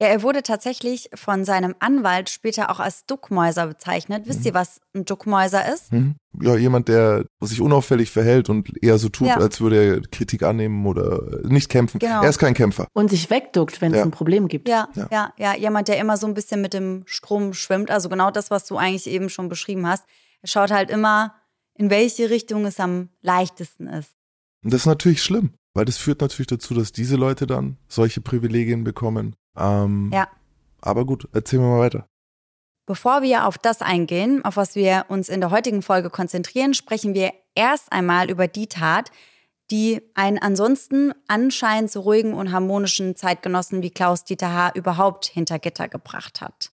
[0.00, 4.24] Ja, er wurde tatsächlich von seinem Anwalt später auch als Duckmäuser bezeichnet.
[4.26, 5.90] Wisst ihr, was ein Duckmäuser ist?
[5.90, 6.16] Mhm.
[6.42, 9.36] Ja, jemand, der sich unauffällig verhält und eher so tut, Ja.
[9.38, 11.98] als würde er Kritik annehmen oder nicht kämpfen.
[11.98, 12.22] Genau.
[12.22, 12.88] Er ist kein Kämpfer.
[12.92, 14.04] Und sich wegduckt, wenn es Ja.
[14.04, 14.68] ein Problem gibt.
[14.68, 15.08] Ja, Ja.
[15.10, 17.90] ja, ja, jemand, der immer so ein bisschen mit dem Strom schwimmt.
[17.90, 20.04] Also genau das, was du eigentlich eben schon beschrieben hast.
[20.42, 21.34] Er schaut halt immer,
[21.74, 24.10] in welche Richtung es am leichtesten ist.
[24.62, 28.22] Und das ist natürlich schlimm, weil das führt natürlich dazu, dass diese Leute dann solche
[28.22, 29.36] Privilegien bekommen.
[29.56, 30.28] Ähm, Ja.
[30.80, 32.06] Aber gut, erzähl mir mal weiter.
[32.86, 37.14] Bevor wir auf das eingehen, auf was wir uns in der heutigen Folge konzentrieren, sprechen
[37.14, 39.10] wir erst einmal über die Tat,
[39.70, 44.72] die einen ansonsten anscheinend so ruhigen und harmonischen Zeitgenossen wie Klaus-Dieter H.
[44.76, 46.70] überhaupt hinter Gitter gebracht hat.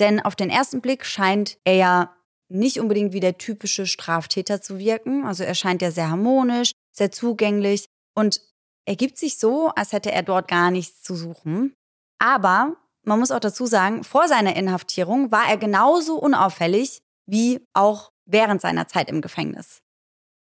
[0.00, 2.16] Denn auf den ersten Blick scheint er ja
[2.48, 5.24] nicht unbedingt wie der typische Straftäter zu wirken.
[5.24, 8.40] Also er scheint ja sehr harmonisch, sehr zugänglich und
[8.84, 11.74] er gibt sich so, als hätte er dort gar nichts zu suchen.
[12.18, 18.12] Aber man muss auch dazu sagen, vor seiner Inhaftierung war er genauso unauffällig wie auch
[18.24, 19.82] während seiner Zeit im Gefängnis.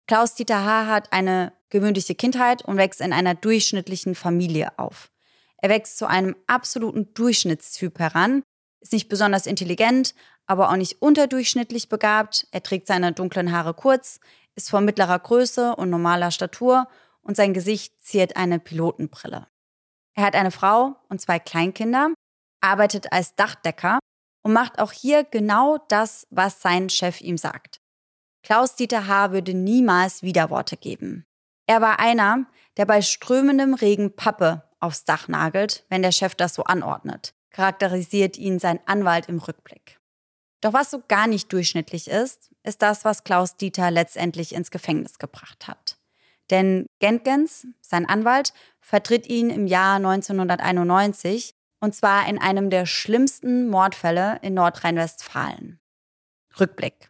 [0.07, 0.87] Klaus-Dieter H.
[0.87, 5.11] hat eine gewöhnliche Kindheit und wächst in einer durchschnittlichen Familie auf.
[5.57, 8.43] Er wächst zu einem absoluten Durchschnittstyp heran,
[8.81, 12.47] ist nicht besonders intelligent, aber auch nicht unterdurchschnittlich begabt.
[12.51, 14.19] Er trägt seine dunklen Haare kurz,
[14.55, 16.87] ist von mittlerer Größe und normaler Statur
[17.21, 19.47] und sein Gesicht ziert eine Pilotenbrille.
[20.15, 22.13] Er hat eine Frau und zwei Kleinkinder,
[22.61, 23.99] arbeitet als Dachdecker
[24.43, 27.79] und macht auch hier genau das, was sein Chef ihm sagt.
[28.43, 29.31] Klaus-Dieter H.
[29.31, 31.25] würde niemals Widerworte geben.
[31.67, 32.45] Er war einer,
[32.77, 38.37] der bei strömendem Regen Pappe aufs Dach nagelt, wenn der Chef das so anordnet, charakterisiert
[38.37, 39.99] ihn sein Anwalt im Rückblick.
[40.61, 45.19] Doch was so gar nicht durchschnittlich ist, ist das, was Klaus Dieter letztendlich ins Gefängnis
[45.19, 45.98] gebracht hat.
[46.49, 53.69] Denn Gentgens, sein Anwalt, vertritt ihn im Jahr 1991 und zwar in einem der schlimmsten
[53.69, 55.79] Mordfälle in Nordrhein-Westfalen.
[56.59, 57.09] Rückblick.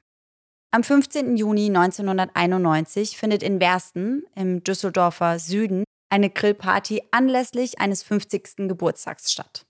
[0.71, 1.35] Am 15.
[1.35, 8.67] Juni 1991 findet in Wersten im Düsseldorfer Süden eine Grillparty anlässlich eines 50.
[8.67, 9.65] Geburtstags statt.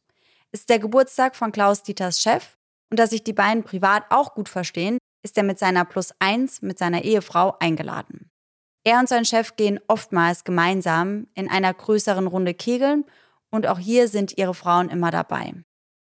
[0.52, 2.58] Ist der Geburtstag von Klaus Dieters Chef
[2.90, 6.62] und dass sich die beiden privat auch gut verstehen, ist er mit seiner Plus 1
[6.62, 8.30] mit seiner Ehefrau eingeladen.
[8.90, 13.06] Er und sein Chef gehen oftmals gemeinsam in einer größeren Runde kegeln
[13.52, 15.54] und auch hier sind ihre Frauen immer dabei.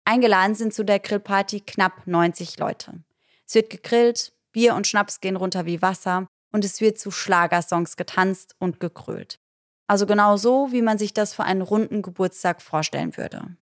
[0.03, 3.01] Eingeladen sind zu der Grillparty knapp 90 Leute.
[3.47, 7.95] Es wird gegrillt, Bier und Schnaps gehen runter wie Wasser und es wird zu Schlagersongs
[7.95, 9.39] getanzt und gekrölt.
[9.87, 13.55] Also genau so, wie man sich das für einen runden Geburtstag vorstellen würde.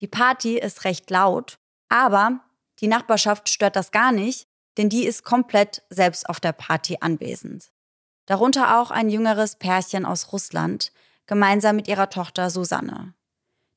[0.00, 1.58] Die Party ist recht laut,
[1.90, 2.40] aber
[2.78, 4.48] die Nachbarschaft stört das gar nicht,
[4.78, 7.70] denn die ist komplett selbst auf der Party anwesend.
[8.30, 10.92] Darunter auch ein jüngeres Pärchen aus Russland,
[11.26, 13.12] gemeinsam mit ihrer Tochter Susanne.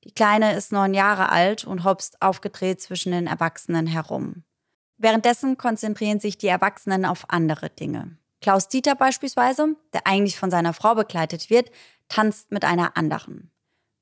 [0.03, 4.43] Die Kleine ist neun Jahre alt und hopst aufgedreht zwischen den Erwachsenen herum.
[4.97, 8.15] Währenddessen konzentrieren sich die Erwachsenen auf andere Dinge.
[8.41, 11.71] Klaus Dieter beispielsweise, der eigentlich von seiner Frau begleitet wird,
[12.07, 13.49] tanzt mit einer anderen.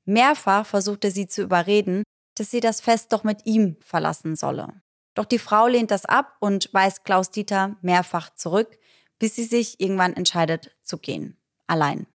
[0.04, 2.02] Mehrfach versucht er sie zu überreden,
[2.34, 4.82] dass sie das Fest doch mit ihm verlassen solle.
[5.14, 8.78] Doch die Frau lehnt das ab und weist Klaus Dieter mehrfach zurück,
[9.22, 11.36] bis sie sich irgendwann entscheidet zu gehen.
[11.68, 12.06] Allein.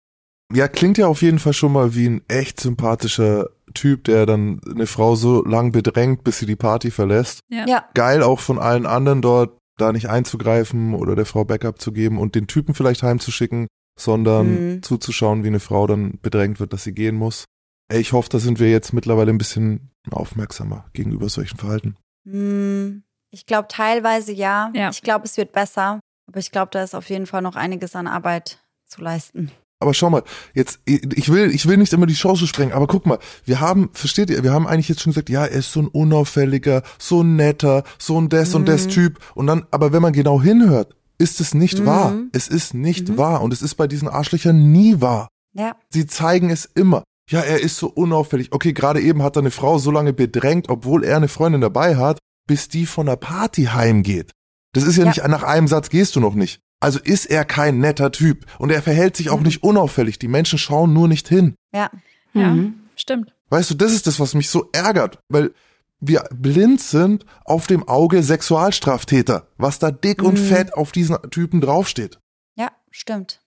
[0.53, 4.61] Ja, klingt ja auf jeden Fall schon mal wie ein echt sympathischer Typ, der dann
[4.69, 7.41] eine Frau so lang bedrängt, bis sie die Party verlässt.
[7.49, 7.65] Ja.
[7.69, 11.93] Ja, Geil auch von allen anderen dort, da nicht einzugreifen oder der Frau Backup zu
[11.93, 14.83] geben und den Typen vielleicht heimzuschicken, sondern Mhm.
[14.83, 17.45] zuzuschauen, wie eine Frau dann bedrängt wird, dass sie gehen muss.
[17.89, 21.97] Ey, ich hoffe, da sind wir jetzt mittlerweile ein bisschen aufmerksamer gegenüber solchen Verhalten.
[22.29, 24.73] Hm, ich glaube teilweise ja.
[24.75, 24.91] Ja.
[24.91, 26.01] Ich glaube, es wird besser.
[26.27, 29.51] Aber ich glaube, da ist auf jeden Fall noch einiges an Arbeit zu leisten.
[29.79, 30.23] Aber schau mal,
[30.55, 33.91] jetzt, ich will, ich will nicht immer die Chance sprengen, aber guck mal, wir haben,
[33.93, 37.23] versteht ihr, wir haben eigentlich jetzt schon gesagt, ja, er ist so ein unauffälliger, so
[37.23, 39.19] ein netter, so ein des und des Typ.
[39.35, 42.15] Und dann, aber wenn man genau hinhört, ist es nicht wahr.
[42.33, 43.43] Es ist nicht wahr.
[43.43, 45.29] Und es ist bei diesen Arschlöchern nie wahr.
[45.53, 47.05] Ja, Sie zeigen es immer.
[47.31, 48.53] Ja, er ist so unauffällig.
[48.53, 51.97] Okay, gerade eben hat er eine Frau so lange bedrängt, obwohl er eine Freundin dabei
[51.97, 54.33] hat, bis die von der Party heimgeht.
[54.77, 55.09] Das ist ja, Ja.
[55.11, 56.61] nicht, nach einem Satz gehst du noch nicht.
[56.81, 58.45] Also ist er kein netter Typ.
[58.59, 60.19] Und er verhält sich auch nicht unauffällig.
[60.19, 61.55] Die Menschen schauen nur nicht hin.
[61.75, 61.91] ja.
[62.35, 62.81] Ja, Mhm.
[62.97, 63.35] stimmt.
[63.49, 65.55] Weißt du, das ist das, was mich so ärgert, weil
[66.01, 71.63] wir blind sind auf dem Auge Sexualstraftäter, was da dick und fett auf diesen Typen
[71.63, 72.19] draufsteht.
[72.57, 73.41] Ja, stimmt.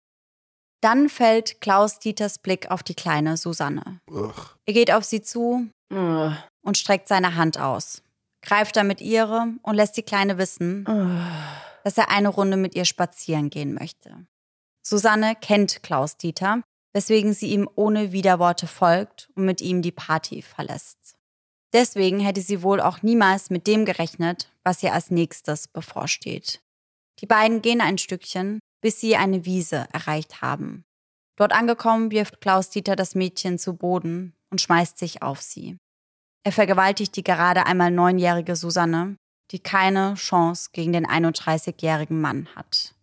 [0.81, 3.99] Dann fällt Klaus Dieters Blick auf die kleine Susanne.
[4.09, 4.33] Ugh.
[4.65, 6.31] Er geht auf sie zu Ugh.
[6.63, 8.01] und streckt seine Hand aus,
[8.41, 10.85] greift damit ihre und lässt die Kleine wissen,
[11.83, 14.25] dass er eine Runde mit ihr spazieren gehen möchte.
[14.81, 16.61] Susanne kennt Klaus Dieter,
[16.93, 21.15] weswegen sie ihm ohne Widerworte folgt und mit ihm die Party verlässt.
[21.73, 26.61] Deswegen hätte sie wohl auch niemals mit dem gerechnet, was ihr als nächstes bevorsteht.
[27.19, 30.83] Die beiden gehen ein Stückchen, bis sie eine Wiese erreicht haben.
[31.35, 35.77] Dort angekommen wirft Klaus Dieter das Mädchen zu Boden und schmeißt sich auf sie.
[36.43, 39.17] Er vergewaltigt die gerade einmal neunjährige Susanne,
[39.51, 42.95] die keine Chance gegen den 31-jährigen Mann hat.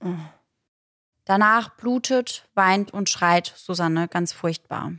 [1.25, 4.92] Danach blutet, weint und schreit Susanne ganz furchtbar.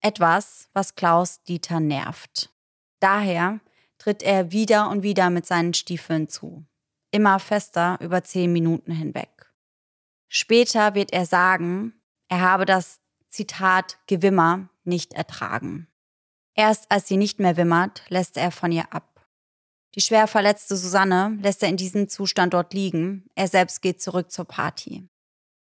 [0.00, 2.50] Etwas, was Klaus Dieter nervt.
[3.00, 3.60] Daher,
[3.98, 6.64] tritt er wieder und wieder mit seinen Stiefeln zu.
[7.10, 9.52] Immer fester über zehn Minuten hinweg.
[10.28, 11.94] Später wird er sagen,
[12.28, 15.88] er habe das Zitat Gewimmer nicht ertragen.
[16.56, 19.26] Erst als sie nicht mehr wimmert, lässt er von ihr ab.
[19.94, 23.28] Die schwer verletzte Susanne lässt er in diesem Zustand dort liegen.
[23.34, 25.08] Er selbst geht zurück zur Party.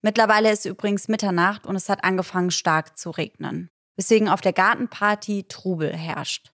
[0.02, 5.46] Mittlerweile ist übrigens Mitternacht und es hat angefangen stark zu regnen, weswegen auf der Gartenparty
[5.50, 6.52] Trubel herrscht.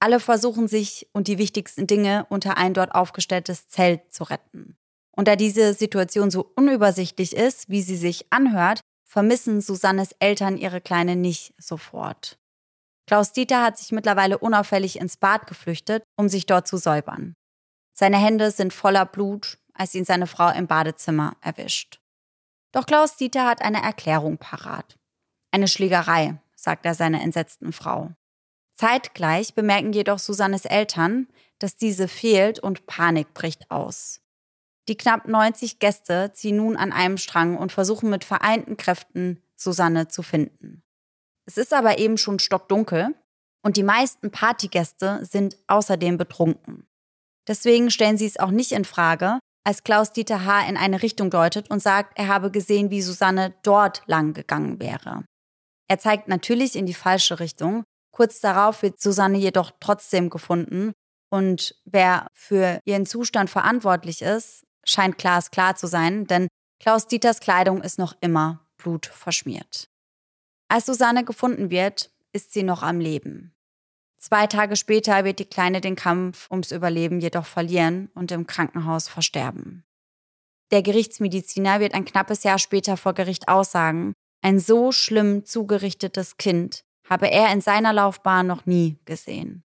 [0.00, 4.76] Alle versuchen sich und die wichtigsten Dinge unter ein dort aufgestelltes Zelt zu retten.
[5.14, 10.80] Und da diese Situation so unübersichtlich ist, wie sie sich anhört, vermissen Susannes Eltern ihre
[10.80, 12.37] Kleine nicht sofort.
[13.08, 17.34] Klaus Dieter hat sich mittlerweile unauffällig ins Bad geflüchtet, um sich dort zu säubern.
[17.94, 22.02] Seine Hände sind voller Blut, als ihn seine Frau im Badezimmer erwischt.
[22.70, 24.98] Doch Klaus Dieter hat eine Erklärung parat.
[25.50, 28.12] Eine Schlägerei, sagt er seiner entsetzten Frau.
[28.74, 34.20] Zeitgleich bemerken jedoch Susannes Eltern, dass diese fehlt und Panik bricht aus.
[34.86, 40.08] Die knapp 90 Gäste ziehen nun an einem Strang und versuchen mit vereinten Kräften Susanne
[40.08, 40.82] zu finden.
[41.48, 43.14] Es ist aber eben schon stockdunkel
[43.64, 46.86] und die meisten Partygäste sind außerdem betrunken.
[47.48, 50.68] Deswegen stellen sie es auch nicht in Frage, als Klaus-Dieter H.
[50.68, 55.24] in eine Richtung deutet und sagt, er habe gesehen, wie Susanne dort lang gegangen wäre.
[55.88, 57.82] Er zeigt natürlich in die falsche Richtung.
[58.14, 60.92] Kurz darauf wird Susanne jedoch trotzdem gefunden
[61.30, 66.48] und wer für ihren Zustand verantwortlich ist, scheint glasklar zu sein, denn
[66.80, 69.88] Klaus Dieters Kleidung ist noch immer blutverschmiert.
[70.68, 73.54] Als Susanne gefunden wird, ist sie noch am Leben.
[74.18, 79.08] Zwei Tage später wird die Kleine den Kampf ums Überleben jedoch verlieren und im Krankenhaus
[79.08, 79.84] versterben.
[80.70, 86.84] Der Gerichtsmediziner wird ein knappes Jahr später vor Gericht aussagen, ein so schlimm zugerichtetes Kind
[87.08, 89.64] habe er in seiner Laufbahn noch nie gesehen.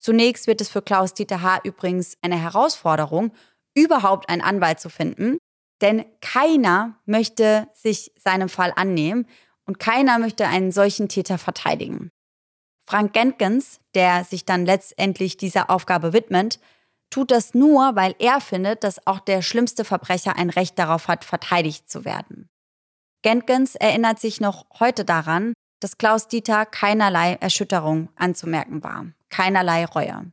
[0.00, 1.60] Zunächst wird es für Klaus-Dieter H.
[1.62, 3.32] übrigens eine Herausforderung,
[3.74, 5.38] überhaupt einen Anwalt zu finden,
[5.80, 9.26] denn keiner möchte sich seinem Fall annehmen
[9.66, 12.10] und keiner möchte einen solchen Täter verteidigen.
[12.84, 16.58] Frank Genkens, der sich dann letztendlich dieser Aufgabe widmet,
[17.10, 21.24] tut das nur, weil er findet, dass auch der schlimmste Verbrecher ein Recht darauf hat,
[21.24, 22.48] verteidigt zu werden.
[23.22, 30.32] Genkens erinnert sich noch heute daran, dass Klaus Dieter keinerlei Erschütterung anzumerken war, keinerlei Reue.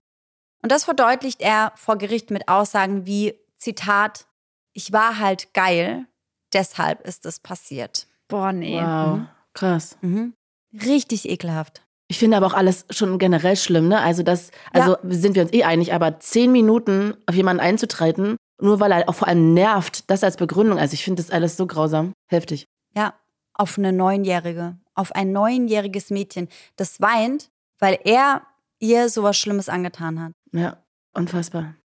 [0.62, 4.28] Und das verdeutlicht er vor Gericht mit Aussagen wie, Zitat,
[4.74, 6.06] ich war halt geil,
[6.54, 8.09] deshalb ist es passiert.
[8.30, 8.80] Boah, nee.
[8.80, 9.28] Wow, mhm.
[9.54, 9.98] krass.
[10.02, 10.34] Mhm.
[10.74, 11.84] Richtig ekelhaft.
[12.08, 14.00] Ich finde aber auch alles schon generell schlimm, ne?
[14.00, 15.00] Also das, also ja.
[15.04, 19.16] sind wir uns eh einig, aber zehn Minuten auf jemanden einzutreten, nur weil er auch
[19.16, 20.80] vor allem nervt, das als Begründung.
[20.80, 22.14] Also ich finde das alles so grausam.
[22.28, 22.66] Heftig.
[22.96, 23.14] Ja,
[23.54, 28.42] auf eine Neunjährige, auf ein neunjähriges Mädchen, das weint, weil er
[28.80, 30.32] ihr sowas Schlimmes angetan hat.
[30.52, 30.78] Ja,
[31.14, 31.76] unfassbar.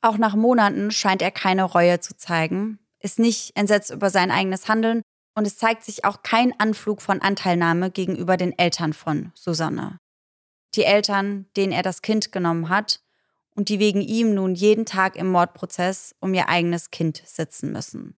[0.00, 4.68] Auch nach Monaten scheint er keine Reue zu zeigen, ist nicht entsetzt über sein eigenes
[4.68, 5.02] Handeln
[5.34, 9.98] und es zeigt sich auch kein Anflug von Anteilnahme gegenüber den Eltern von Susanne.
[10.74, 13.00] Die Eltern, denen er das Kind genommen hat
[13.54, 18.16] und die wegen ihm nun jeden Tag im Mordprozess um ihr eigenes Kind sitzen müssen.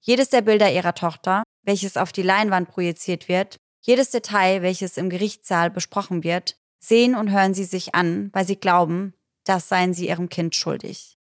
[0.00, 5.10] Jedes der Bilder ihrer Tochter, welches auf die Leinwand projiziert wird, jedes Detail, welches im
[5.10, 10.08] Gerichtssaal besprochen wird, sehen und hören sie sich an, weil sie glauben, das seien sie
[10.08, 11.18] ihrem Kind schuldig.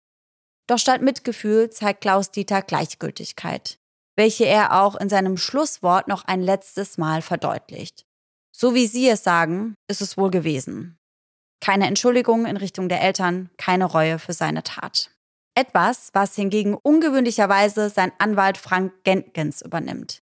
[0.67, 3.79] Doch statt Mitgefühl zeigt Klaus Dieter Gleichgültigkeit
[4.19, 8.05] welche er auch in seinem Schlusswort noch ein letztes Mal verdeutlicht.
[8.51, 10.97] So wie Sie es sagen, ist es wohl gewesen.
[11.61, 15.11] Keine Entschuldigung in Richtung der Eltern, keine Reue für seine Tat.
[15.55, 20.21] Etwas, was hingegen ungewöhnlicherweise sein Anwalt Frank Gentgens übernimmt.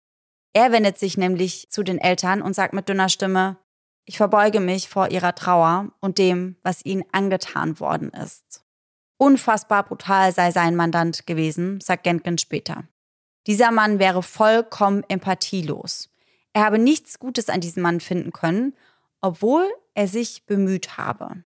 [0.52, 3.56] Er wendet sich nämlich zu den Eltern und sagt mit dünner Stimme,
[4.04, 8.62] ich verbeuge mich vor ihrer Trauer und dem, was ihnen angetan worden ist.
[9.18, 12.84] Unfassbar brutal sei sein Mandant gewesen, sagt Gentgens später.
[13.48, 16.10] Dieser Mann wäre vollkommen empathielos.
[16.54, 18.76] Er habe nichts Gutes an diesem Mann finden können,
[19.22, 21.44] obwohl er sich bemüht habe.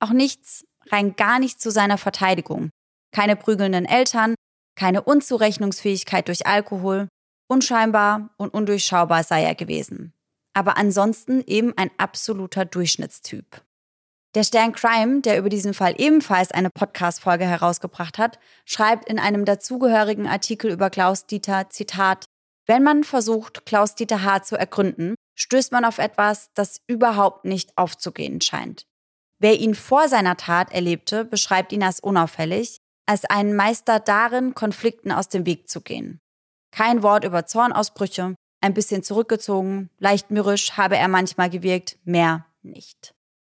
[0.00, 2.70] Auch nichts, rein gar nichts zu seiner Verteidigung.
[3.12, 4.34] Keine prügelnden Eltern,
[4.76, 7.08] keine Unzurechnungsfähigkeit durch Alkohol,
[7.48, 10.12] unscheinbar und undurchschaubar sei er gewesen.
[10.54, 13.62] Aber ansonsten eben ein absoluter Durchschnittstyp.
[14.36, 19.44] Der Stern Crime, der über diesen Fall ebenfalls eine Podcast-Folge herausgebracht hat, schreibt in einem
[19.44, 22.26] dazugehörigen Artikel über Klaus Dieter, Zitat,
[22.66, 24.44] wenn man versucht, Klaus Dieter H.
[24.44, 28.82] zu ergründen, stößt man auf etwas, das überhaupt nicht aufzugehen scheint.
[29.40, 35.10] Wer ihn vor seiner Tat erlebte, beschreibt ihn als unauffällig, als einen Meister darin, Konflikten
[35.10, 36.20] aus dem Weg zu gehen.
[36.70, 43.12] Kein Wort über Zornausbrüche, ein bisschen zurückgezogen, leicht mürrisch habe er manchmal gewirkt, mehr nicht.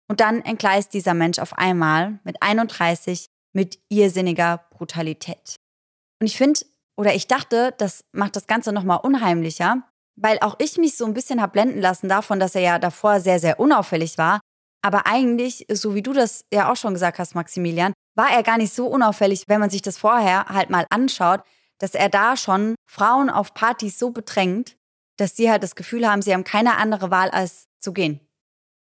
[0.09, 5.57] Und dann entgleist dieser Mensch auf einmal mit 31 mit irrsinniger Brutalität.
[6.21, 6.61] Und ich finde,
[6.97, 9.83] oder ich dachte, das macht das Ganze nochmal unheimlicher,
[10.17, 13.21] weil auch ich mich so ein bisschen habe blenden lassen davon, dass er ja davor
[13.21, 14.41] sehr, sehr unauffällig war.
[14.83, 18.59] Aber eigentlich, so wie du das ja auch schon gesagt hast, Maximilian, war er gar
[18.59, 21.43] nicht so unauffällig, wenn man sich das vorher halt mal anschaut,
[21.79, 24.77] dass er da schon Frauen auf Partys so bedrängt,
[25.17, 28.21] dass sie halt das Gefühl haben, sie haben keine andere Wahl als zu gehen.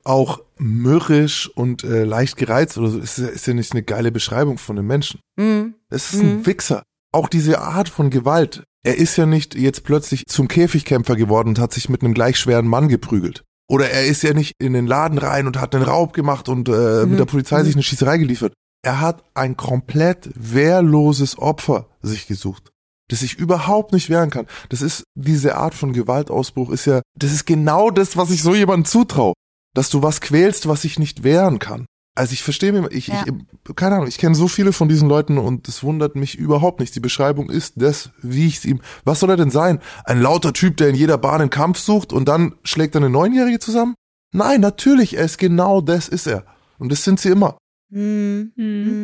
[0.03, 4.57] Auch mürrisch und äh, leicht gereizt oder so ist, ist ja nicht eine geile Beschreibung
[4.57, 5.19] von einem Menschen.
[5.38, 5.75] Mhm.
[5.89, 6.45] Es ist ein Mhm.
[6.45, 6.83] Wichser.
[7.12, 8.63] Auch diese Art von Gewalt.
[8.83, 12.38] Er ist ja nicht jetzt plötzlich zum Käfigkämpfer geworden und hat sich mit einem gleich
[12.38, 13.43] schweren Mann geprügelt.
[13.69, 16.69] Oder er ist ja nicht in den Laden rein und hat einen Raub gemacht und
[16.69, 17.10] äh, Mhm.
[17.12, 18.53] mit der Polizei sich eine Schießerei geliefert.
[18.83, 22.71] Er hat ein komplett wehrloses Opfer sich gesucht,
[23.10, 24.47] das sich überhaupt nicht wehren kann.
[24.69, 28.53] Das ist diese Art von Gewaltausbruch ist ja, das ist genau das, was ich so
[28.55, 29.33] jemandem zutraue,
[29.77, 31.85] dass du was quälst, was sich nicht wehren kann.
[32.15, 33.23] Also ich verstehe mir, ich, Ja.
[33.27, 36.79] ich keine Ahnung, ich kenne so viele von diesen Leuten und es wundert mich überhaupt
[36.79, 36.95] nicht.
[36.95, 38.81] Die Beschreibung ist das, wie ich es ihm.
[39.05, 39.79] Was soll er denn sein?
[40.03, 43.11] Ein lauter Typ, der in jeder Bahn einen Kampf sucht und dann schlägt er eine
[43.11, 43.93] Neunjährige zusammen?
[44.33, 46.43] Nein, natürlich, er ist genau das ist er.
[46.79, 47.59] Und das sind sie immer.
[47.89, 48.51] Mhm.
[48.55, 48.96] Mhm.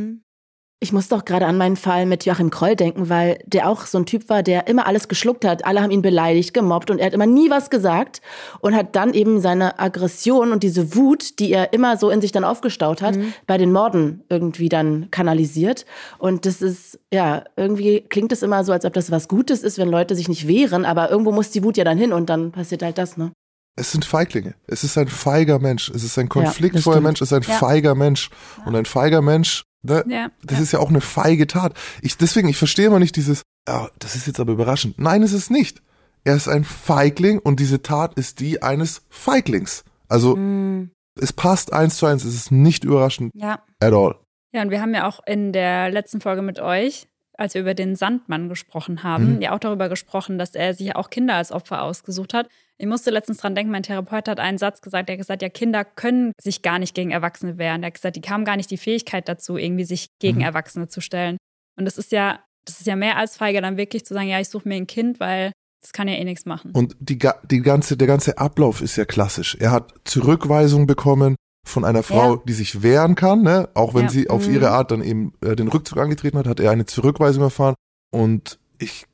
[0.93, 0.99] Mhm.
[0.99, 3.97] Ich muss doch gerade an meinen Fall mit Joachim Kroll denken, weil der auch so
[3.97, 5.65] ein Typ war, der immer alles geschluckt hat.
[5.65, 8.21] Alle haben ihn beleidigt, gemobbt und er hat immer nie was gesagt
[8.59, 12.31] und hat dann eben seine Aggression und diese Wut, die er immer so in sich
[12.31, 15.85] dann aufgestaut hat, bei den Morden irgendwie dann kanalisiert.
[16.19, 19.79] Und das ist, ja, irgendwie klingt es immer so, als ob das was Gutes ist,
[19.79, 22.51] wenn Leute sich nicht wehren, aber irgendwo muss die Wut ja dann hin und dann
[22.51, 23.31] passiert halt das, ne?
[23.75, 24.53] Es sind Feiglinge.
[24.67, 25.89] Es ist ein feiger Mensch.
[25.89, 27.03] Es ist ein konfliktvoller stimmt.
[27.05, 27.21] Mensch.
[27.21, 27.57] Es ist ein Ja.
[27.57, 28.29] feiger Mensch.
[28.67, 30.31] Und ein feiger Mensch, ne, Ja.
[30.43, 31.73] das ist ja auch eine feige Tat.
[32.01, 34.99] Ich, deswegen, ich verstehe immer nicht dieses, ja, das ist jetzt aber überraschend.
[34.99, 35.81] Nein, es ist nicht.
[36.23, 39.83] Er ist ein Feigling und diese Tat ist die eines Feiglings.
[40.07, 40.91] Also, Mhm.
[41.19, 42.23] es passt eins zu eins.
[42.23, 43.59] Es ist nicht überraschend Ja.
[43.79, 44.15] at all.
[44.53, 47.73] Ja, und wir haben ja auch in der letzten Folge mit euch, als wir über
[47.73, 49.41] den Sandmann gesprochen haben, Mhm.
[49.41, 52.47] ja auch darüber gesprochen, dass er sich auch Kinder als Opfer ausgesucht hat.
[52.77, 55.49] Ich musste letztens dran denken, mein Therapeut hat einen Satz gesagt, der hat gesagt, ja,
[55.49, 57.83] Kinder können sich gar nicht gegen Erwachsene wehren.
[57.83, 60.43] Er hat gesagt, die haben gar nicht die Fähigkeit dazu, irgendwie sich gegen Mhm.
[60.45, 61.37] Erwachsene zu stellen.
[61.77, 64.39] Und das ist ja, das ist ja mehr als feige, dann wirklich zu sagen, ja,
[64.39, 66.71] ich suche mir ein Kind, weil das kann ja eh nichts machen.
[66.71, 69.55] Und die, die ganze, der ganze Ablauf ist ja klassisch.
[69.59, 72.41] Er hat Zurückweisung bekommen von einer Frau, Ja.
[72.47, 73.69] die sich wehren kann, ne?
[73.73, 74.09] Auch wenn Ja.
[74.09, 74.53] sie auf Mhm.
[74.55, 77.75] ihre Art dann eben äh, den Rückzug angetreten hat, hat er eine Zurückweisung erfahren.
[78.11, 79.05] Und ich,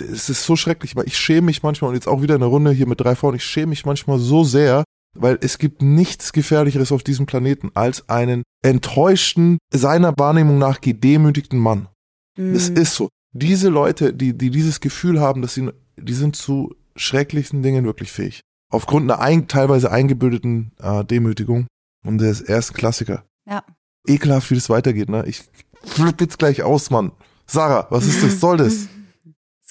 [0.00, 2.50] es ist so schrecklich, weil ich schäme mich manchmal und jetzt auch wieder in der
[2.50, 4.84] Runde hier mit drei Frauen, ich schäme mich manchmal so sehr,
[5.18, 11.58] weil es gibt nichts Gefährlicheres auf diesem Planeten als einen enttäuschten, seiner Wahrnehmung nach gedemütigten
[11.58, 11.88] Mann.
[12.36, 12.76] Es Mhm.
[12.76, 13.08] ist so.
[13.32, 18.12] Diese Leute, die, die dieses Gefühl haben, dass sie, die sind zu schrecklichsten Dingen wirklich
[18.12, 18.40] fähig.
[18.72, 21.66] Aufgrund einer ein, teilweise eingebildeten äh, Demütigung.
[22.04, 23.24] Und der ist erst Klassiker.
[23.48, 23.62] Ja.
[24.06, 25.24] Ekelhaft, wie das weitergeht, ne?
[25.26, 25.42] Ich
[25.84, 27.12] flipp jetzt gleich aus, Mann.
[27.46, 28.40] Sarah, was ist das?
[28.40, 28.88] Soll das?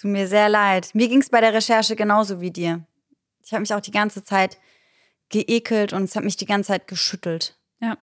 [0.06, 0.91] Tut mir sehr leid.
[0.94, 2.86] Mir ging es bei der Recherche genauso wie dir.
[3.44, 4.60] Ich habe mich auch die ganze Zeit
[5.30, 7.58] geekelt und es hat mich die ganze Zeit geschüttelt.
[7.82, 7.98] Ja.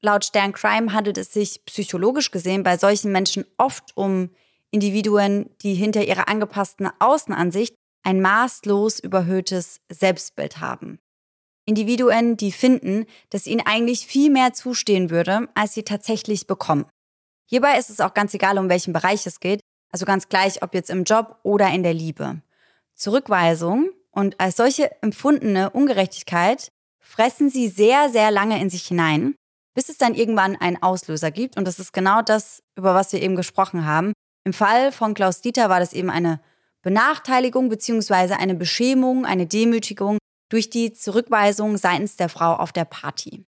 [0.00, 4.30] Laut Stern Crime handelt es sich psychologisch gesehen bei solchen Menschen oft um
[4.70, 11.00] Individuen, die hinter ihrer angepassten Außenansicht ein maßlos überhöhtes Selbstbild haben.
[11.64, 16.86] Individuen, die finden, dass ihnen eigentlich viel mehr zustehen würde, als sie tatsächlich bekommen.
[17.46, 19.60] Hierbei ist es auch ganz egal, um welchen Bereich es geht,
[19.96, 22.42] also ganz gleich, ob jetzt im Job oder in der Liebe.
[22.94, 29.36] Zurückweisung und als solche empfundene Ungerechtigkeit fressen sie sehr, sehr lange in sich hinein,
[29.72, 31.56] bis es dann irgendwann einen Auslöser gibt.
[31.56, 34.12] Und das ist genau das, über was wir eben gesprochen haben.
[34.44, 36.40] Im Fall von Klaus Dieter war das eben eine
[36.82, 40.18] Benachteiligung beziehungsweise eine Beschämung, eine Demütigung
[40.50, 43.46] durch die Zurückweisung seitens der Frau auf der Party.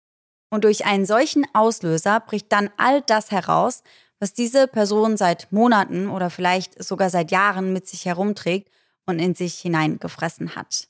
[0.50, 3.84] Und durch einen solchen Auslöser bricht dann all das heraus,
[4.22, 8.70] was diese Person seit Monaten oder vielleicht sogar seit Jahren mit sich herumträgt
[9.08, 10.88] und in sich hineingefressen hat.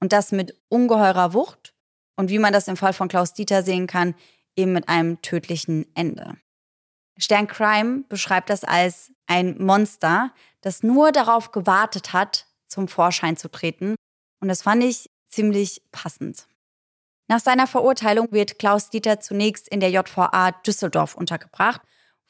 [0.00, 1.72] Und das mit ungeheurer Wucht
[2.16, 4.14] und wie man das im Fall von Klaus Dieter sehen kann,
[4.56, 6.36] eben mit einem tödlichen Ende.
[7.16, 13.48] Stern Crime beschreibt das als ein Monster, das nur darauf gewartet hat, zum Vorschein zu
[13.48, 13.94] treten.
[14.40, 16.48] Und das fand ich ziemlich passend.
[17.28, 21.80] Nach seiner Verurteilung wird Klaus Dieter zunächst in der JVA Düsseldorf untergebracht,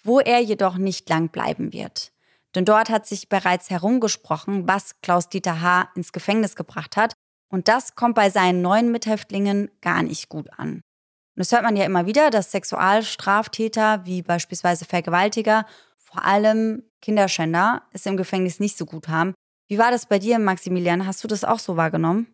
[0.05, 2.13] wo er jedoch nicht lang bleiben wird.
[2.55, 5.91] Denn dort hat sich bereits herumgesprochen, was Klaus Dieter H.
[5.97, 7.15] ins Gefängnis gebracht hat.
[7.51, 10.75] Und das kommt bei seinen neuen Mithäftlingen gar nicht gut an.
[11.37, 17.83] Und das hört man ja immer wieder, dass Sexualstraftäter wie beispielsweise Vergewaltiger, vor allem Kinderschänder,
[17.93, 19.35] es im Gefängnis nicht so gut haben.
[19.69, 21.07] Wie war das bei dir, Maximilian?
[21.07, 22.29] Hast du das auch so wahrgenommen?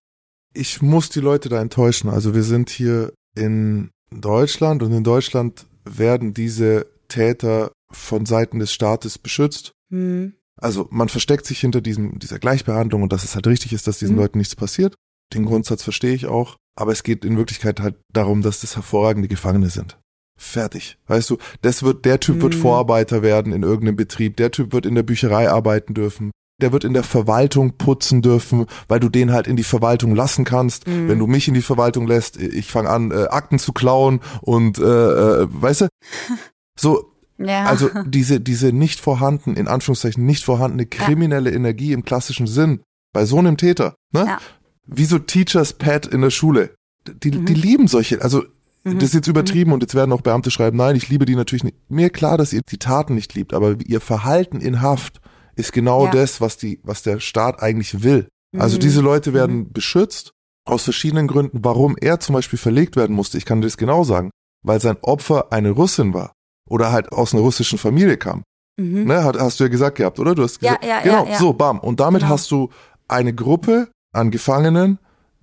[0.52, 2.10] Ich muss die Leute da enttäuschen.
[2.10, 8.72] Also wir sind hier in Deutschland und in Deutschland werden diese Täter von Seiten des
[8.72, 9.72] Staates beschützt.
[9.90, 10.32] Hm.
[10.56, 13.98] Also man versteckt sich hinter diesem, dieser Gleichbehandlung und dass es halt richtig ist, dass
[13.98, 14.22] diesen Mhm.
[14.22, 14.94] Leuten nichts passiert.
[15.34, 16.56] Den Grundsatz verstehe ich auch.
[16.76, 19.98] Aber es geht in Wirklichkeit halt darum, dass das hervorragende Gefangene sind.
[20.38, 20.96] Fertig.
[21.06, 22.60] Weißt du, das wird, der Typ wird Mhm.
[22.60, 24.36] Vorarbeiter werden in irgendeinem Betrieb.
[24.38, 26.30] Der Typ wird in der Bücherei arbeiten dürfen.
[26.62, 30.44] Der wird in der Verwaltung putzen dürfen, weil du den halt in die Verwaltung lassen
[30.44, 30.86] kannst.
[30.86, 31.08] Mhm.
[31.08, 34.78] Wenn du mich in die Verwaltung lässt, ich fange an, äh, Akten zu klauen und,
[34.78, 35.88] äh, äh, weißt du,
[36.80, 37.64] so, Ja.
[37.64, 42.80] also diese, diese nicht vorhanden, in Anführungszeichen nicht vorhandene kriminelle Energie im klassischen Sinn
[43.12, 44.24] bei so einem Täter, ne?
[44.26, 44.38] Ja.
[44.86, 46.74] Wie so Teachers Pad in der Schule.
[47.22, 47.46] Die, Mhm.
[47.46, 48.42] die lieben solche, also
[48.84, 48.94] Mhm.
[48.98, 51.64] das ist jetzt übertrieben und jetzt werden auch Beamte schreiben, nein, ich liebe die natürlich
[51.64, 51.76] nicht.
[51.88, 55.20] Mir klar, dass ihr die Taten nicht liebt, aber ihr Verhalten in Haft
[55.56, 56.10] ist genau Ja.
[56.12, 58.28] das, was die, was der Staat eigentlich will.
[58.56, 58.80] Also Mhm.
[58.80, 60.32] diese Leute werden beschützt
[60.66, 61.60] aus verschiedenen Gründen.
[61.62, 64.30] Warum er zum Beispiel verlegt werden musste, ich kann dir das genau sagen,
[64.62, 66.32] weil sein Opfer eine Russin war
[66.70, 68.42] oder halt aus einer russischen Familie kam.
[68.78, 69.04] Mhm.
[69.04, 70.34] Ne, hat, hast du ja gesagt gehabt, oder?
[70.34, 71.38] Du hast Ja, gesagt, ja, genau, ja, ja.
[71.38, 71.78] so, bam.
[71.80, 72.32] Und damit Genau.
[72.32, 72.70] hast du
[73.08, 74.98] eine Gruppe an Gefangenen,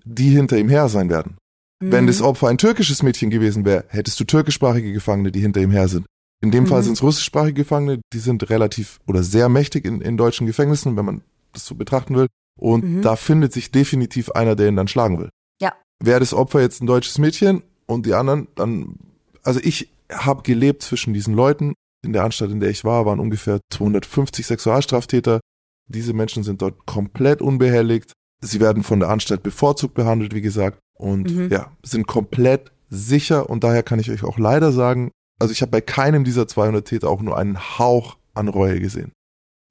[0.06, 1.38] die hinter ihm her sein werden.
[1.80, 2.08] Wenn Mhm.
[2.08, 5.88] das Opfer ein türkisches Mädchen gewesen wäre, hättest du türkischsprachige Gefangene, die hinter ihm her
[5.88, 6.08] sind.
[6.42, 6.86] In dem Fall Mhm.
[6.86, 11.06] sind es russischsprachige Gefangene, die sind relativ oder sehr mächtig in, in deutschen Gefängnissen, wenn
[11.06, 11.22] man
[11.54, 12.28] das so betrachten will.
[12.60, 13.02] Und Mhm.
[13.04, 15.30] da findet sich definitiv einer, der ihn dann schlagen will.
[15.62, 15.74] Ja.
[16.04, 18.96] Wäre das Opfer jetzt ein deutsches Mädchen und die anderen, dann,
[19.44, 21.74] also ich habe gelebt zwischen diesen Leuten.
[22.06, 25.40] In der Anstalt, in der ich war, waren ungefähr 250 Sexualstraftäter.
[25.88, 28.14] Diese Menschen sind dort komplett unbehelligt.
[28.42, 31.50] Sie werden von der Anstalt bevorzugt behandelt, wie gesagt, und Mhm.
[31.50, 33.50] ja, sind komplett sicher.
[33.50, 36.86] Und daher kann ich euch auch leider sagen, also ich habe bei keinem dieser 200
[36.88, 39.12] Täter auch nur einen Hauch an Reue gesehen.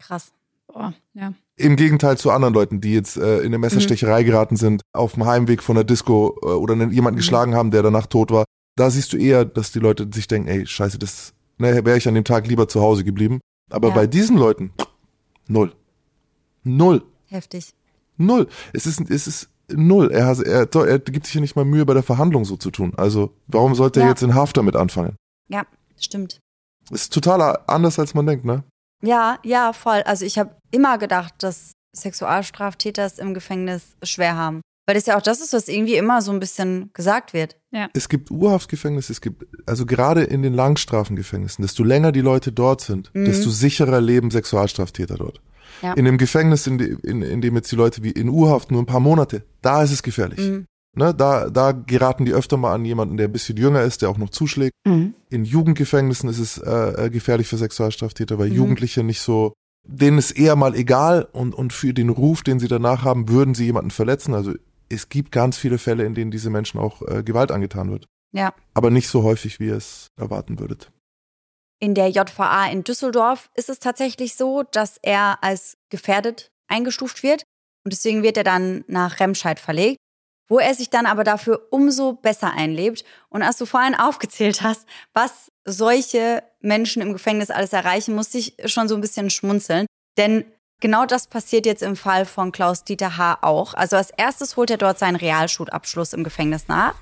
[0.00, 0.32] Krass.
[0.66, 1.32] Boah, ja.
[1.56, 5.24] Im Gegenteil zu anderen Leuten, die jetzt äh, in eine Messerstecherei geraten sind, auf dem
[5.24, 7.20] Heimweg von der Disco äh, oder jemanden Mhm.
[7.20, 8.44] geschlagen haben, der danach tot war.
[8.76, 12.06] Da siehst du eher, dass die Leute sich denken, ey, scheiße, das ne, wäre ich
[12.08, 13.40] an dem Tag lieber zu Hause geblieben.
[13.70, 13.94] Aber Ja.
[13.94, 14.72] bei diesen Leuten,
[15.48, 15.74] null.
[16.62, 17.02] Null.
[17.26, 17.74] Heftig.
[18.16, 18.48] Null.
[18.72, 20.10] Es ist, es ist null.
[20.12, 22.70] Er, has- er, er gibt sich ja nicht mal Mühe, bei der Verhandlung so zu
[22.70, 22.92] tun.
[22.96, 24.10] Also, warum sollte er Ja.
[24.10, 25.16] jetzt in Haft damit anfangen?
[25.48, 25.64] Ja,
[25.98, 26.40] stimmt.
[26.90, 28.62] Ist total anders, als man denkt, ne?
[29.02, 30.02] Ja, ja, voll.
[30.04, 34.60] Also ich habe immer gedacht, dass Sexualstraftäter es im Gefängnis schwer haben.
[34.86, 37.56] Weil das ja auch das ist, was irgendwie immer so ein bisschen gesagt wird.
[37.92, 42.80] Es gibt Urhaftgefängnisse, es gibt, also gerade in den Langstrafengefängnissen, desto länger die Leute dort
[42.80, 43.24] sind, Mhm.
[43.24, 45.40] desto sicherer leben Sexualstraftäter dort.
[45.82, 45.92] Ja.
[45.94, 48.86] In dem Gefängnis, in, in, in dem jetzt die Leute wie in Urhaft nur ein
[48.86, 50.38] paar Monate, da ist es gefährlich.
[50.38, 50.66] Mhm.
[50.98, 54.08] Ne, da, da geraten die öfter mal an jemanden, der ein bisschen jünger ist, der
[54.08, 54.72] auch noch zuschlägt.
[54.86, 55.14] Mhm.
[55.28, 58.54] In Jugendgefängnissen ist es äh, äh, gefährlich für Sexualstraftäter, weil Mhm.
[58.54, 59.52] Jugendliche nicht so,
[59.86, 63.54] denen ist eher mal egal und, und für den Ruf, den sie danach haben, würden
[63.54, 64.32] sie jemanden verletzen.
[64.32, 64.54] Also
[64.88, 68.06] es gibt ganz viele Fälle, in denen diese Menschen auch äh, Gewalt angetan wird.
[68.32, 68.54] Ja.
[68.74, 70.92] Aber nicht so häufig, wie ihr es erwarten würdet.
[71.78, 77.44] In der JVA in Düsseldorf ist es tatsächlich so, dass er als gefährdet eingestuft wird
[77.84, 79.98] und deswegen wird er dann nach Remscheid verlegt,
[80.48, 83.04] wo er sich dann aber dafür umso besser einlebt.
[83.28, 88.56] Und als du vorhin aufgezählt hast, was solche Menschen im Gefängnis alles erreichen, musste ich
[88.64, 89.86] schon so ein bisschen schmunzeln.
[90.16, 90.46] Denn
[90.80, 93.38] genau das passiert jetzt im Fall von Klaus-Dieter H.
[93.42, 93.74] auch.
[93.74, 96.94] Also als erstes holt er dort seinen Realschulabschluss im Gefängnis nach.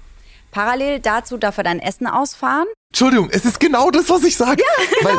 [0.51, 2.67] Parallel dazu darf er dann Essen ausfahren.
[2.93, 4.63] Entschuldigung, es ist genau das, was ich sage.
[4.63, 5.19] Ja, weil,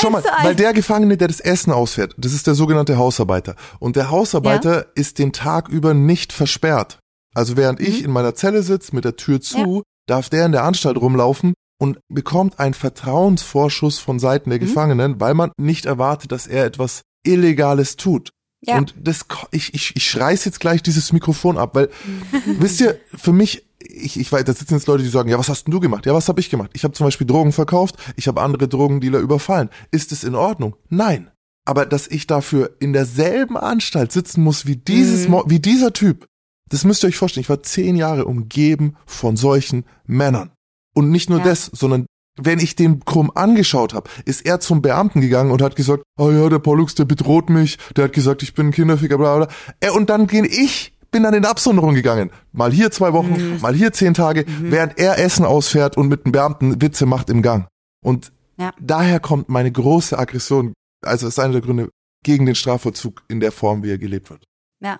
[0.00, 3.56] Schau mal, weil der Gefangene, der das Essen ausfährt, das ist der sogenannte Hausarbeiter.
[3.80, 7.00] Und der Hausarbeiter ist den Tag über nicht versperrt.
[7.34, 10.62] Also während ich in meiner Zelle sitze mit der Tür zu, darf der in der
[10.62, 16.46] Anstalt rumlaufen und bekommt einen Vertrauensvorschuss von Seiten der Gefangenen, weil man nicht erwartet, dass
[16.46, 18.30] er etwas Illegales tut.
[18.64, 18.78] Ja.
[18.78, 21.90] Und das, ich, ich, ich schreiß jetzt gleich dieses Mikrofon ab, weil,
[22.58, 25.48] wisst ihr, für mich, ich, ich weiß, da sitzen jetzt Leute, die sagen, ja, was
[25.48, 26.06] hast denn du gemacht?
[26.06, 26.70] Ja, was habe ich gemacht?
[26.74, 29.68] Ich habe zum Beispiel Drogen verkauft, ich habe andere Drogendealer überfallen.
[29.90, 30.74] Ist es in Ordnung?
[30.88, 31.30] Nein.
[31.64, 36.26] Aber dass ich dafür in derselben Anstalt sitzen muss wie dieses, Mo- wie dieser Typ,
[36.70, 37.42] das müsst ihr euch vorstellen.
[37.42, 40.50] Ich war zehn Jahre umgeben von solchen Männern.
[40.94, 41.44] Und nicht nur Ja.
[41.44, 42.06] das, sondern
[42.36, 46.30] wenn ich den krumm angeschaut habe, ist er zum Beamten gegangen und hat gesagt, oh
[46.30, 49.48] ja, der Pollux, der bedroht mich, der hat gesagt, ich bin ein Kinderficker, bla bla.
[49.80, 52.30] Äh, und dann gehen ich, bin dann in Absonderung gegangen.
[52.52, 56.32] Mal hier zwei Wochen, mal hier zehn Tage, während er Essen ausfährt und mit einem
[56.32, 57.68] Beamten Witze macht im Gang.
[58.04, 58.72] Und Ja.
[58.80, 60.72] daher kommt meine große Aggression,
[61.04, 61.90] also ist einer der Gründe
[62.24, 64.44] gegen den Strafvollzug in der Form, wie er gelebt wird.
[64.82, 64.98] Ja.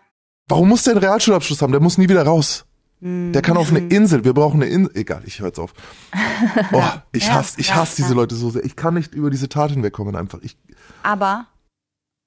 [0.49, 1.72] Warum muss der einen Realschulabschluss haben?
[1.72, 2.65] Der muss nie wieder raus.
[3.01, 4.24] Der kann auf eine Insel.
[4.24, 4.97] Wir brauchen eine Insel.
[4.97, 5.74] Egal, ich höre jetzt auf.
[6.72, 6.82] Oh,
[7.12, 8.14] ich Ja, hasse, ich ja, hasse diese ja.
[8.14, 8.64] Leute so sehr.
[8.64, 10.38] Ich kann nicht über diese Tat hinwegkommen einfach.
[10.42, 10.57] Ich,
[11.03, 11.47] Aber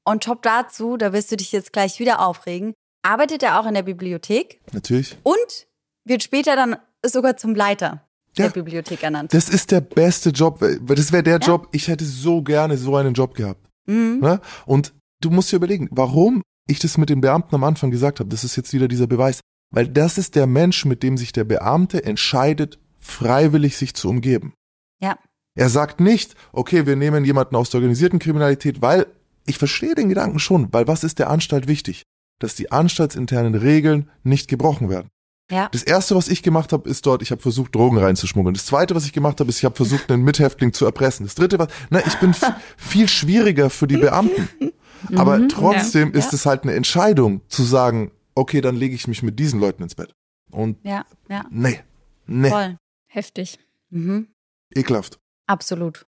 [0.06, 3.74] on top dazu, da wirst du dich jetzt gleich wieder aufregen, arbeitet er auch in
[3.74, 5.18] der Bibliothek natürlich.
[5.24, 5.68] und
[6.06, 8.06] wird später dann sogar zum Leiter.
[8.38, 8.52] der Ja.
[8.52, 9.34] Bibliothek ernannt.
[9.34, 10.62] Das ist der beste Job.
[10.62, 13.60] weil Das wäre der Job, ich hätte so gerne so einen Job gehabt.
[13.88, 14.20] Mhm.
[14.22, 14.40] Ne?
[14.66, 18.30] Und du musst dir überlegen, warum ich das mit den Beamten am Anfang gesagt habe.
[18.30, 19.40] Das ist jetzt wieder dieser Beweis.
[19.72, 24.54] Weil das ist der Mensch, mit dem sich der Beamte entscheidet, freiwillig sich zu umgeben.
[25.02, 25.18] Ja.
[25.56, 29.08] Er sagt nicht, okay, wir nehmen jemanden aus der organisierten Kriminalität, weil
[29.46, 32.04] ich verstehe den Gedanken schon, weil was ist der Anstalt wichtig?
[32.40, 35.10] Dass die anstaltsinternen Regeln nicht gebrochen werden.
[35.52, 35.68] Ja.
[35.72, 38.54] Das erste, was ich gemacht habe, ist dort, ich habe versucht, Drogen reinzuschmuggeln.
[38.54, 41.26] Das zweite, was ich gemacht habe, ist, ich habe versucht, einen Mithäftling zu erpressen.
[41.26, 42.36] Das dritte, was, na, ich bin
[42.78, 44.48] viel schwieriger für die Beamten.
[45.16, 46.36] Aber trotzdem ist Ja.
[46.36, 49.96] es halt eine Entscheidung, zu sagen, okay, dann lege ich mich mit diesen Leuten ins
[49.96, 50.14] Bett.
[50.52, 51.82] Und Ja, ja, nee,
[52.26, 52.78] nee, voll.
[53.08, 53.60] Heftig.
[53.90, 54.30] Mhm.
[54.74, 55.20] ekelhaft.
[55.48, 56.06] Absolut.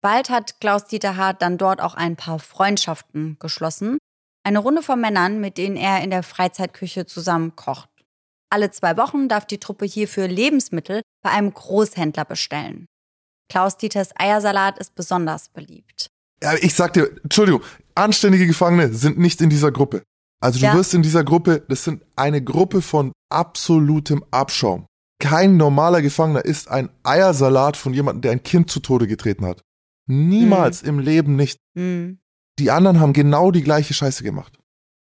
[0.00, 3.98] Bald hat Klaus-Dieter Hart dann dort auch ein paar Freundschaften geschlossen.
[4.42, 7.88] Eine Runde von Männern, mit denen er in der Freizeitküche zusammen kocht.
[8.50, 12.86] Alle zwei Wochen darf die Truppe hierfür Lebensmittel bei einem Großhändler bestellen.
[13.50, 16.10] Klaus-Dieters Eiersalat ist besonders beliebt.
[16.42, 17.62] Ja, ich sag dir, Entschuldigung,
[17.94, 20.02] anständige Gefangene sind nicht in dieser Gruppe.
[20.44, 20.74] Also du Ja.
[20.74, 24.84] wirst in dieser Gruppe, das sind eine Gruppe von absolutem Abschaum.
[25.18, 29.62] Kein normaler Gefangener isst ein Eiersalat von jemandem, der ein Kind zu Tode getreten hat.
[30.06, 31.60] Niemals im Leben nicht.
[31.74, 32.18] Hm.
[32.58, 34.58] Die anderen haben genau die gleiche Scheiße gemacht.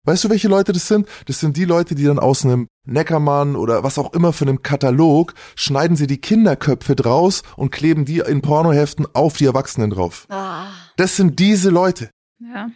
[0.06, 1.06] Weißt du, welche Leute das sind?
[1.26, 4.62] Das sind die Leute, die dann aus einem Neckermann oder was auch immer für einem
[4.62, 10.24] Katalog schneiden sie die Kinderköpfe draus und kleben die in Pornoheften auf die Erwachsenen drauf.
[10.30, 10.68] Ah.
[10.96, 12.08] Das sind diese Leute.
[12.38, 12.70] Ja.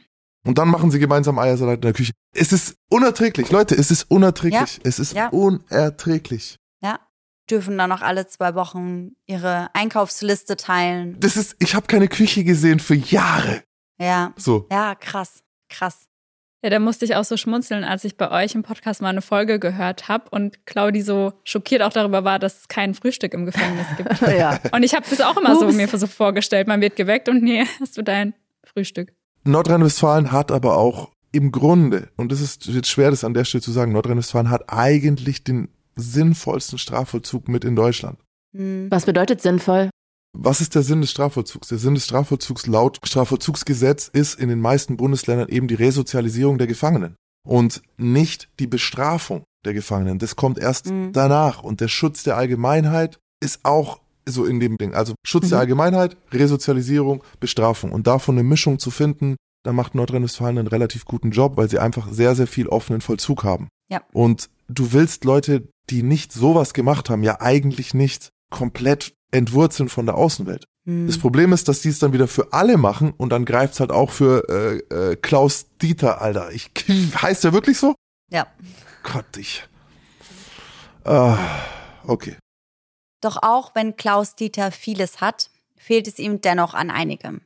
[0.47, 2.12] Und dann machen sie gemeinsam Eiersalat in der Küche.
[2.34, 4.80] Es ist unerträglich, Leute, es ist unerträglich.
[4.84, 5.28] Es ist Ja.
[5.28, 6.57] unerträglich.
[6.82, 6.99] Ja.
[7.51, 11.16] Dürfen dann noch alle zwei Wochen ihre Einkaufsliste teilen.
[11.20, 13.62] Das ist, ich habe keine Küche gesehen für Jahre.
[13.99, 14.32] Ja.
[14.36, 14.66] So.
[14.70, 15.43] Ja, krass.
[15.68, 16.05] Krass.
[16.62, 19.22] Ja, da musste ich auch so schmunzeln, als ich bei euch im Podcast mal eine
[19.22, 23.47] Folge gehört habe und Claudi so schockiert auch darüber war, dass es kein Frühstück im
[23.47, 24.20] Gefängnis gibt.
[24.38, 24.59] Ja.
[24.72, 25.74] Und ich habe das auch immer so Ups.
[25.74, 26.66] mir so vorgestellt.
[26.68, 28.34] Man wird geweckt und nee, hast du dein
[28.64, 29.12] Frühstück.
[29.45, 33.62] Nordrhein-Westfalen hat aber auch im Grunde, und das ist jetzt schwer, das an der Stelle
[33.62, 38.18] zu sagen, Nordrhein-Westfalen hat eigentlich den sinnvollsten Strafvollzug mit in Deutschland.
[38.57, 38.88] Hm.
[38.91, 39.91] Was bedeutet sinnvoll?
[40.32, 41.68] Was ist der Sinn des Strafvollzugs?
[41.68, 46.68] Der Sinn des Strafvollzugs laut Strafvollzugsgesetz ist in den meisten Bundesländern eben die Resozialisierung der
[46.68, 47.16] Gefangenen
[47.47, 50.18] und nicht die Bestrafung der Gefangenen.
[50.18, 51.12] Das kommt erst Mhm.
[51.12, 51.62] danach.
[51.62, 54.94] Und der Schutz der Allgemeinheit ist auch so in dem Ding.
[54.94, 55.60] Also Schutz der Mhm.
[55.60, 57.92] Allgemeinheit, Resozialisierung, Bestrafung.
[57.92, 61.78] Und davon eine Mischung zu finden, da macht Nordrhein-Westfalen einen relativ guten Job, weil sie
[61.78, 63.68] einfach sehr, sehr viel offenen Vollzug haben.
[63.90, 64.02] Ja.
[64.12, 70.06] Und du willst Leute, die nicht sowas gemacht haben, ja eigentlich nicht komplett entwurzeln von
[70.06, 70.64] der Außenwelt.
[70.86, 71.06] Hm.
[71.06, 73.90] Das Problem ist, dass die es dann wieder für alle machen und dann greift's halt
[73.92, 76.50] auch für äh, äh, Klaus Dieter, Alter.
[76.52, 76.70] Ich
[77.22, 77.94] heißt der wirklich so?
[78.30, 78.46] Ja.
[79.02, 79.68] Gott, ich.
[81.04, 81.38] Ah,
[82.04, 82.36] okay.
[83.20, 87.42] Doch auch wenn Klaus Dieter vieles hat, fehlt es ihm dennoch an einigem.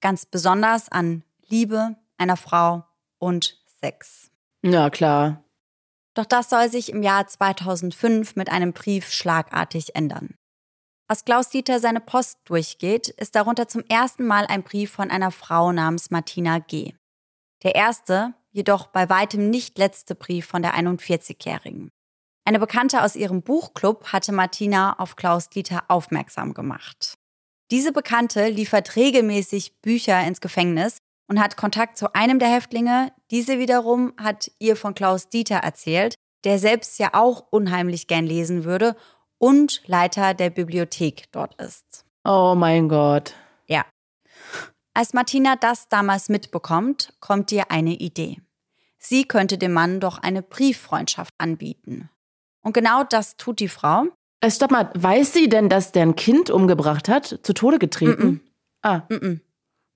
[0.00, 2.84] Ganz besonders an Liebe, einer Frau
[3.18, 4.30] und Sex.
[4.62, 5.44] Ja, klar.
[6.14, 10.34] Doch das soll sich im Jahr 2005 mit einem Brief schlagartig ändern.
[11.08, 15.30] Als Klaus Dieter seine Post durchgeht, ist darunter zum ersten Mal ein Brief von einer
[15.30, 16.94] Frau namens Martina G.
[17.62, 21.90] Der erste, jedoch bei weitem nicht letzte Brief von der 41-Jährigen.
[22.44, 27.14] Eine Bekannte aus ihrem Buchclub hatte Martina auf Klaus Dieter aufmerksam gemacht.
[27.70, 33.12] Diese Bekannte liefert regelmäßig Bücher ins Gefängnis und hat Kontakt zu einem der Häftlinge.
[33.30, 36.14] Diese wiederum hat ihr von Klaus Dieter erzählt,
[36.44, 38.96] der selbst ja auch unheimlich gern lesen würde
[39.38, 42.04] und Leiter der Bibliothek dort ist.
[42.24, 43.34] Oh mein Gott.
[43.66, 43.84] Ja.
[44.94, 48.40] Als Martina das damals mitbekommt, kommt ihr eine Idee.
[48.98, 52.10] Sie könnte dem Mann doch eine Brieffreundschaft anbieten.
[52.62, 54.06] Und genau das tut die Frau.
[54.40, 58.22] Äh, stopp mal, weiß sie denn, dass der ein Kind umgebracht hat, zu Tode getreten?
[58.22, 58.40] Mm-mm.
[58.82, 59.40] Ah, Mm-mm.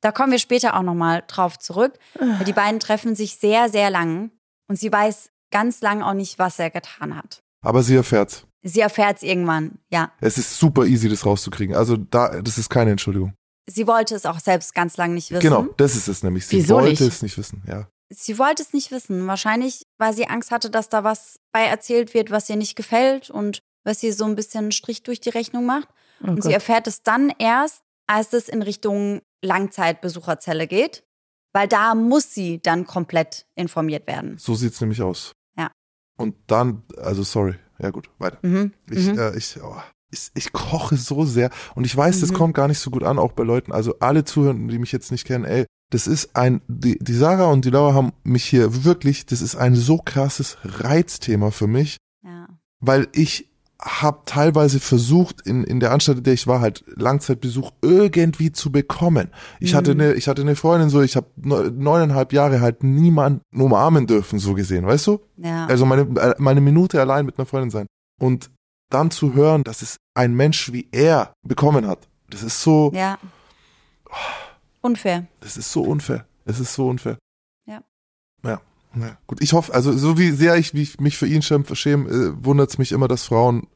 [0.01, 1.95] Da kommen wir später auch nochmal drauf zurück.
[2.19, 4.31] Weil die beiden treffen sich sehr, sehr lang
[4.69, 7.43] und sie weiß ganz lang auch nicht, was er getan hat.
[7.65, 8.47] Aber sie erfährt's.
[8.63, 10.13] Sie erfährt es irgendwann, ja.
[10.21, 11.75] Es ist super easy, das rauszukriegen.
[11.75, 13.33] Also da, das ist keine Entschuldigung.
[13.69, 15.43] Sie wollte es auch selbst ganz lang nicht wissen.
[15.43, 16.47] Genau, das ist es nämlich.
[16.47, 17.01] Sie Wieso wollte nicht?
[17.01, 17.89] es nicht wissen, ja.
[18.13, 19.27] Sie wollte es nicht wissen.
[19.27, 23.31] Wahrscheinlich, weil sie Angst hatte, dass da was bei erzählt wird, was ihr nicht gefällt
[23.31, 25.89] und was ihr so ein bisschen einen Strich durch die Rechnung macht.
[26.23, 26.55] oh und sie Gott.
[26.55, 31.05] erfährt es dann erst, als es in Richtung Langzeitbesucherzelle geht,
[31.53, 34.37] weil da muss sie dann komplett informiert werden.
[34.39, 35.33] So sieht's nämlich aus.
[35.59, 35.71] Ja.
[36.17, 37.55] Und dann, also sorry.
[37.79, 38.39] Ja gut, weiter.
[38.43, 38.73] Mhm.
[38.91, 39.19] Ich, mhm.
[39.19, 39.77] äh, ich, oh,
[40.11, 42.35] ich, ich koche so sehr und ich weiß, das Mhm.
[42.35, 43.71] kommt gar nicht so gut an, auch bei Leuten.
[43.73, 47.47] Also alle Zuhörenden, die mich jetzt nicht kennen, ey, das ist ein, die, die Sarah
[47.47, 51.97] und die Laura haben mich hier wirklich, das ist ein so krasses Reizthema für mich,
[52.25, 52.49] ja.
[52.81, 57.73] weil ich habe teilweise versucht, in, in der Anstalt, in der ich war, halt Langzeitbesuch
[57.83, 59.31] irgendwie zu bekommen.
[59.61, 64.07] Ich hatte eine, ich hatte eine Freundin so, ich habe neuneinhalb Jahre halt niemanden umarmen
[64.07, 65.21] dürfen, so gesehen, weißt du?
[65.37, 65.67] Ja.
[65.67, 67.87] Also meine, äh, meine Minute allein mit einer Freundin sein.
[68.19, 68.51] Und
[68.91, 73.19] dann zu hören, dass es ein Mensch wie er bekommen hat, das ist so, ja.
[74.87, 75.27] Unfair.
[75.41, 76.27] das ist so unfair.
[76.45, 77.19] Es ist so unfair.
[77.67, 77.83] Ja.
[78.45, 78.61] Ja.
[78.99, 81.65] Ja, gut, ich hoffe, also so wie sehr ich wie ich mich für ihn schäme,
[81.77, 83.67] schäme äh, wundert es mich immer, dass Frauen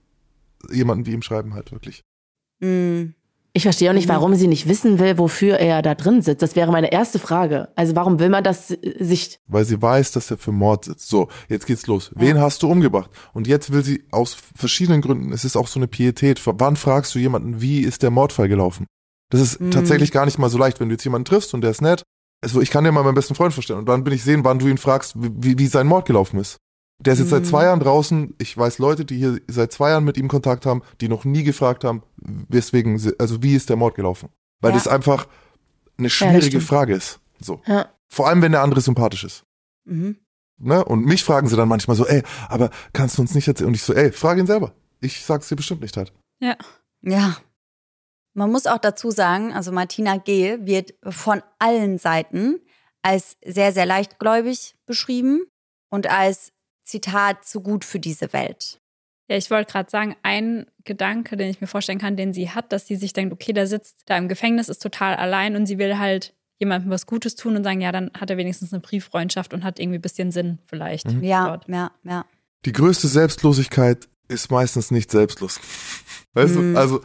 [0.72, 2.00] jemanden wie ihm schreiben halt wirklich.
[2.60, 3.14] Mm.
[3.52, 4.12] Ich verstehe auch nicht, Mhm.
[4.12, 6.40] warum sie nicht wissen will, wofür er da drin sitzt.
[6.40, 7.68] Das wäre meine erste Frage.
[7.74, 11.08] Also warum will man das äh, sich Weil sie weiß, dass er für Mord sitzt.
[11.08, 12.12] So, jetzt geht's los.
[12.14, 13.10] Wen hast du umgebracht?
[13.32, 16.40] Und jetzt will sie aus verschiedenen Gründen, es ist auch so eine Pietät.
[16.46, 18.86] Wann fragst du jemanden, wie ist der Mordfall gelaufen?
[19.30, 19.70] Das ist Mhm.
[19.70, 22.02] tatsächlich gar nicht mal so leicht, wenn du jetzt jemanden triffst und der ist nett.
[22.42, 24.58] Also ich kann dir mal meinen besten Freund vorstellen und dann bin ich sehen, wann
[24.58, 26.56] du ihn fragst, wie, wie sein Mord gelaufen ist.
[27.02, 27.46] Der ist jetzt seit Mhm.
[27.48, 28.34] zwei Jahren draußen.
[28.38, 31.44] Ich weiß Leute, die hier seit zwei Jahren mit ihm Kontakt haben, die noch nie
[31.44, 34.28] gefragt haben, weswegen, sie, also wie ist der Mord gelaufen?
[34.60, 34.76] Weil Ja.
[34.76, 35.26] das einfach
[35.98, 36.64] eine schwierige stimmt.
[36.64, 37.20] Frage ist.
[37.40, 37.60] So.
[37.66, 37.88] Ja.
[38.08, 39.44] Vor allem, wenn der andere sympathisch ist.
[39.86, 40.16] Mhm.
[40.58, 40.84] Ne?
[40.84, 43.68] Und mich fragen sie dann manchmal so, ey, aber kannst du uns nicht erzählen?
[43.68, 44.72] Und ich so, ey, frag ihn selber.
[45.00, 46.12] Ich sag's dir bestimmt nicht halt.
[46.40, 46.56] Ja.
[47.02, 47.36] Ja.
[48.34, 50.58] Man muss auch dazu sagen, also Martina G.
[50.60, 52.60] wird von allen Seiten
[53.02, 55.40] als sehr, sehr leichtgläubig beschrieben
[55.90, 56.52] und als
[56.84, 58.80] Zitat zu gut für diese Welt.
[59.28, 62.72] Ja, ich wollte gerade sagen, ein Gedanke, den ich mir vorstellen kann, den sie hat,
[62.72, 65.78] dass sie sich denkt, okay, der sitzt da im Gefängnis, ist total allein und sie
[65.78, 69.54] will halt jemandem was Gutes tun und sagen, ja, dann hat er wenigstens eine Brieffreundschaft
[69.54, 71.10] und hat irgendwie ein bisschen Sinn vielleicht.
[71.22, 71.68] Ja, dort.
[71.68, 72.26] ja, ja.
[72.66, 75.58] Die größte Selbstlosigkeit ist meistens nicht selbstlos.
[76.34, 76.74] Weißt Mhm.
[76.74, 77.00] du, also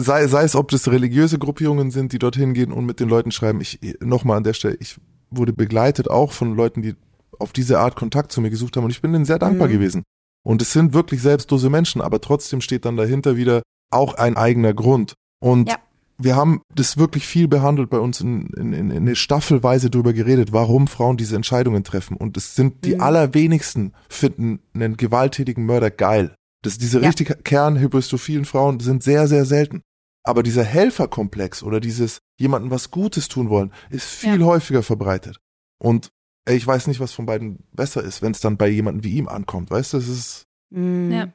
[0.00, 3.30] sei, sei es, ob das religiöse Gruppierungen sind, die dorthin gehen und mit den Leuten
[3.30, 3.60] schreiben.
[3.60, 4.96] Ich, nochmal an der Stelle, ich
[5.30, 6.94] wurde begleitet auch von Leuten, die
[7.38, 9.72] auf diese Art Kontakt zu mir gesucht haben und ich bin denen sehr dankbar Mhm.
[9.72, 10.02] gewesen.
[10.42, 14.74] Und es sind wirklich selbstlose Menschen, aber trotzdem steht dann dahinter wieder auch ein eigener
[14.74, 15.14] Grund.
[15.40, 15.76] Und Ja.
[16.18, 20.12] wir haben das wirklich viel behandelt bei uns in, in, in, in eine Staffelweise drüber
[20.12, 22.16] geredet, warum Frauen diese Entscheidungen treffen.
[22.16, 23.00] Und es sind die Mhm.
[23.02, 26.34] allerwenigsten finden einen gewalttätigen Mörder geil.
[26.62, 27.06] Das, diese Ja.
[27.06, 29.80] richtig kernhybristophilen Frauen sind sehr, sehr selten.
[30.22, 34.46] Aber dieser Helferkomplex oder dieses jemandem was Gutes tun wollen, ist viel Ja.
[34.46, 35.40] häufiger verbreitet.
[35.78, 36.10] Und
[36.46, 39.16] ey, ich weiß nicht, was von beiden besser ist, wenn es dann bei jemandem wie
[39.16, 39.70] ihm ankommt.
[39.70, 41.10] Weißt du, es ist, Mhm.
[41.12, 41.32] Ja.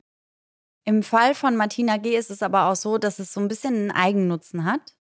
[0.86, 2.16] Im Fall von Martina G.
[2.16, 4.96] ist es aber auch so, dass es so ein bisschen einen Eigennutzen hat.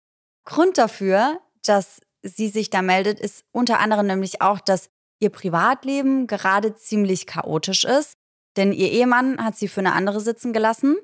[0.45, 4.89] Grund dafür, dass sie sich da meldet, ist unter anderem nämlich auch, dass
[5.21, 8.15] ihr Privatleben gerade ziemlich chaotisch ist.
[8.57, 10.97] Denn ihr Ehemann hat sie für eine andere sitzen gelassen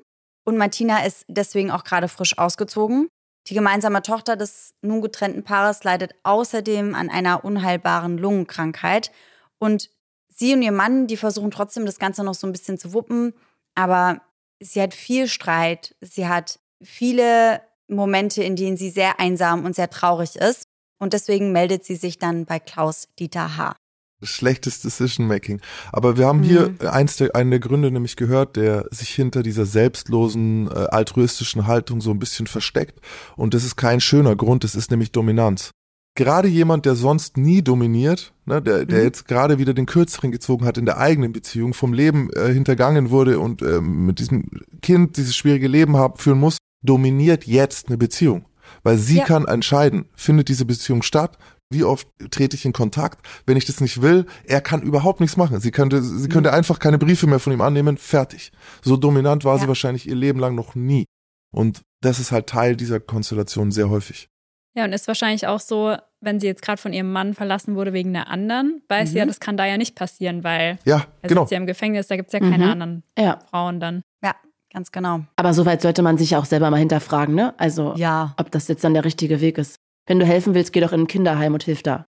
[0.45, 3.09] und Martina ist deswegen auch gerade frisch ausgezogen.
[3.47, 9.11] Die gemeinsame Tochter des nun getrennten Paares leidet außerdem an einer unheilbaren Lungenkrankheit.
[9.57, 9.89] Und
[10.27, 13.33] sie und ihr Mann, die versuchen trotzdem das Ganze noch so ein bisschen zu wuppen.
[13.75, 14.21] Aber
[14.59, 15.95] sie hat viel Streit.
[16.01, 20.63] Sie hat viele Momente, in denen sie sehr einsam und sehr traurig ist.
[20.99, 23.75] Und deswegen meldet sie sich dann bei Klaus Dieter H.
[24.21, 25.61] schlechtes Decision Making.
[25.91, 29.65] Aber wir haben hier eins der, einen der Gründe nämlich gehört, der sich hinter dieser
[29.65, 32.99] selbstlosen, äh, altruistischen Haltung so ein bisschen versteckt.
[33.35, 35.71] Und das ist kein schöner Grund, das ist nämlich Dominanz.
[36.15, 39.03] Gerade jemand, der sonst nie dominiert, ne, der, der Mhm.
[39.05, 43.09] jetzt gerade wieder den Kürzeren gezogen hat in der eigenen Beziehung, vom Leben äh, hintergangen
[43.09, 44.49] wurde und ähm, mit diesem
[44.81, 48.45] Kind dieses schwierige Leben haben, führen muss, dominiert jetzt eine Beziehung.
[48.83, 49.25] Weil sie Ja.
[49.25, 51.37] kann entscheiden, findet diese Beziehung statt,
[51.71, 53.25] wie oft trete ich in Kontakt?
[53.45, 55.59] Wenn ich das nicht will, er kann überhaupt nichts machen.
[55.59, 56.31] Sie könnte, sie Mhm.
[56.31, 58.51] könnte einfach keine Briefe mehr von ihm annehmen, fertig.
[58.81, 59.67] So dominant war sie Ja.
[59.67, 61.05] wahrscheinlich ihr Leben lang noch nie.
[61.51, 64.27] Und das ist halt Teil dieser Konstellation sehr häufig.
[64.75, 67.91] Ja, und ist wahrscheinlich auch so, wenn sie jetzt gerade von ihrem Mann verlassen wurde
[67.93, 69.29] wegen einer anderen, weiß sie ja, Mhm.
[69.29, 71.41] das kann da ja nicht passieren, weil Ja, er genau.
[71.41, 72.71] sitzt ja im Gefängnis, da gibt es ja keine Mhm.
[72.71, 73.39] anderen Ja.
[73.49, 74.01] Frauen dann.
[74.23, 74.35] Ja,
[74.73, 75.21] ganz genau.
[75.35, 77.53] Aber soweit sollte man sich auch selber mal hinterfragen, ne?
[77.59, 78.33] Also, Ja.
[78.37, 79.75] ob das jetzt dann der richtige Weg ist.
[80.09, 82.05] Wenn du helfen willst, geh doch in ein Kinderheim und hilf da.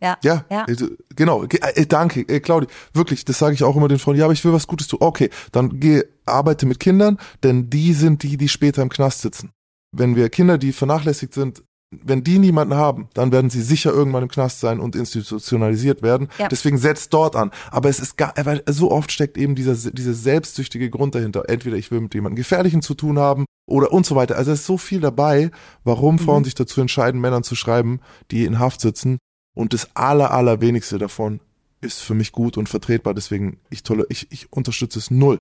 [0.00, 0.16] Ja.
[0.22, 0.64] Ja, Ja.
[0.66, 0.76] äh,
[1.14, 1.40] genau.
[1.46, 2.68] Ge- äh, danke, äh, Claudi.
[2.94, 4.16] Wirklich, das sage ich auch immer den Frauen.
[4.16, 5.00] Ja, aber ich will was Gutes tun.
[5.02, 9.50] Okay, dann geh, arbeite mit Kindern, denn die sind die, die später im Knast sitzen.
[9.94, 14.22] Wenn wir Kinder, die vernachlässigt sind, wenn die niemanden haben, dann werden sie sicher irgendwann
[14.22, 16.28] im Knast sein und institutionalisiert werden.
[16.38, 16.46] Ja.
[16.46, 17.50] Deswegen setzt dort an.
[17.72, 21.48] Aber es ist gar, weil so oft steckt eben dieser, dieser selbstsüchtige Grund dahinter.
[21.48, 24.36] Entweder ich will mit jemandem Gefährlichen zu tun haben oder und so weiter.
[24.36, 25.50] Also es ist so viel dabei,
[25.84, 26.44] warum Frauen Mhm.
[26.44, 28.00] sich dazu entscheiden, Männern zu schreiben,
[28.30, 29.18] die in Haft sitzen.
[29.54, 31.40] Und das aller, allerwenigste davon
[31.80, 33.14] ist für mich gut und vertretbar.
[33.14, 35.38] Deswegen, ich, tolle, ich, ich unterstütze es null.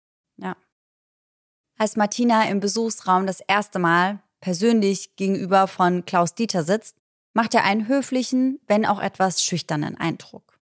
[1.81, 6.97] Als Martina im Besuchsraum das erste Mal persönlich gegenüber von Klaus Dieter sitzt,
[7.33, 10.59] macht er einen höflichen, wenn auch etwas schüchternen Eindruck.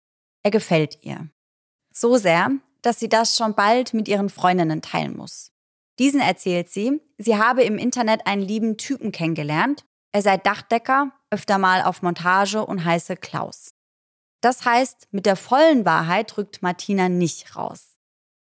[0.44, 1.28] Er gefällt ihr.
[1.92, 2.52] So sehr,
[2.82, 5.50] dass sie das schon bald mit ihren Freundinnen teilen muss.
[6.01, 9.84] Diesen erzählt sie, sie habe im Internet einen lieben Typen kennengelernt.
[10.12, 13.74] Er sei Dachdecker, öfter mal auf Montage und heiße Klaus.
[14.40, 17.98] Das heißt, mit der vollen Wahrheit rückt Martina nicht raus.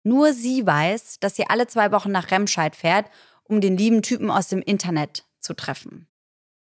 [0.02, 3.08] Nur sie weiß, dass sie alle zwei Wochen nach Remscheid fährt,
[3.44, 6.08] um den lieben Typen aus dem Internet zu treffen.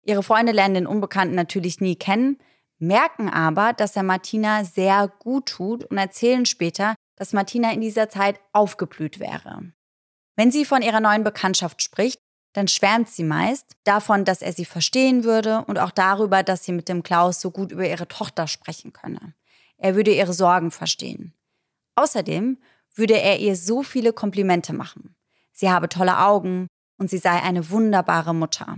[0.03, 2.37] Ihre Freunde lernen den Unbekannten natürlich nie kennen,
[2.79, 8.09] merken aber, dass er Martina sehr gut tut und erzählen später, dass Martina in dieser
[8.09, 9.71] Zeit aufgeblüht wäre.
[10.35, 12.19] Wenn sie von ihrer neuen Bekanntschaft spricht,
[12.53, 16.73] dann schwärmt sie meist davon, dass er sie verstehen würde und auch darüber, dass sie
[16.73, 19.33] mit dem Klaus so gut über ihre Tochter sprechen könne.
[19.77, 21.33] Er würde ihre Sorgen verstehen.
[21.95, 22.57] Außerdem
[22.95, 25.15] würde er ihr so viele Komplimente machen.
[25.53, 26.67] Sie habe tolle Augen
[26.97, 28.77] und sie sei eine wunderbare Mutter.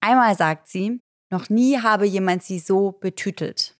[0.00, 3.76] Einmal sagt sie, noch nie habe jemand sie so betütelt.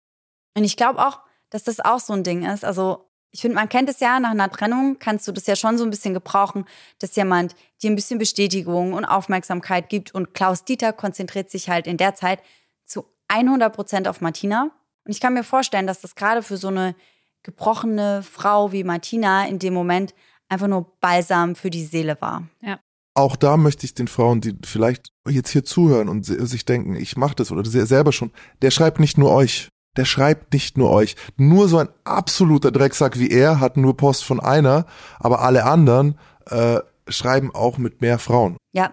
[0.56, 2.64] Und ich glaube auch, dass das auch so ein Ding ist.
[2.64, 5.78] Also ich finde, man kennt es ja, nach einer Trennung kannst du das ja schon
[5.78, 6.66] so ein bisschen gebrauchen,
[6.98, 10.14] dass jemand dir ein bisschen Bestätigung und Aufmerksamkeit gibt.
[10.14, 12.40] Und Klaus Dieter konzentriert sich halt in der Zeit
[12.84, 14.70] zu 100 Prozent auf Martina.
[15.04, 16.94] Und ich kann mir vorstellen, dass das gerade für so eine
[17.42, 20.14] gebrochene Frau wie Martina in dem Moment
[20.50, 22.46] einfach nur Balsam für die Seele war.
[22.60, 22.78] Ja.
[23.14, 27.16] Auch da möchte ich den Frauen, die vielleicht jetzt hier zuhören und sich denken, ich
[27.16, 28.30] mache das oder selber schon,
[28.60, 31.16] der schreibt nicht nur euch der schreibt nicht nur euch.
[31.36, 34.86] Nur so ein absoluter Drecksack wie er hat nur Post von einer,
[35.18, 38.56] aber alle anderen äh, schreiben auch mit mehr Frauen.
[38.72, 38.92] Ja.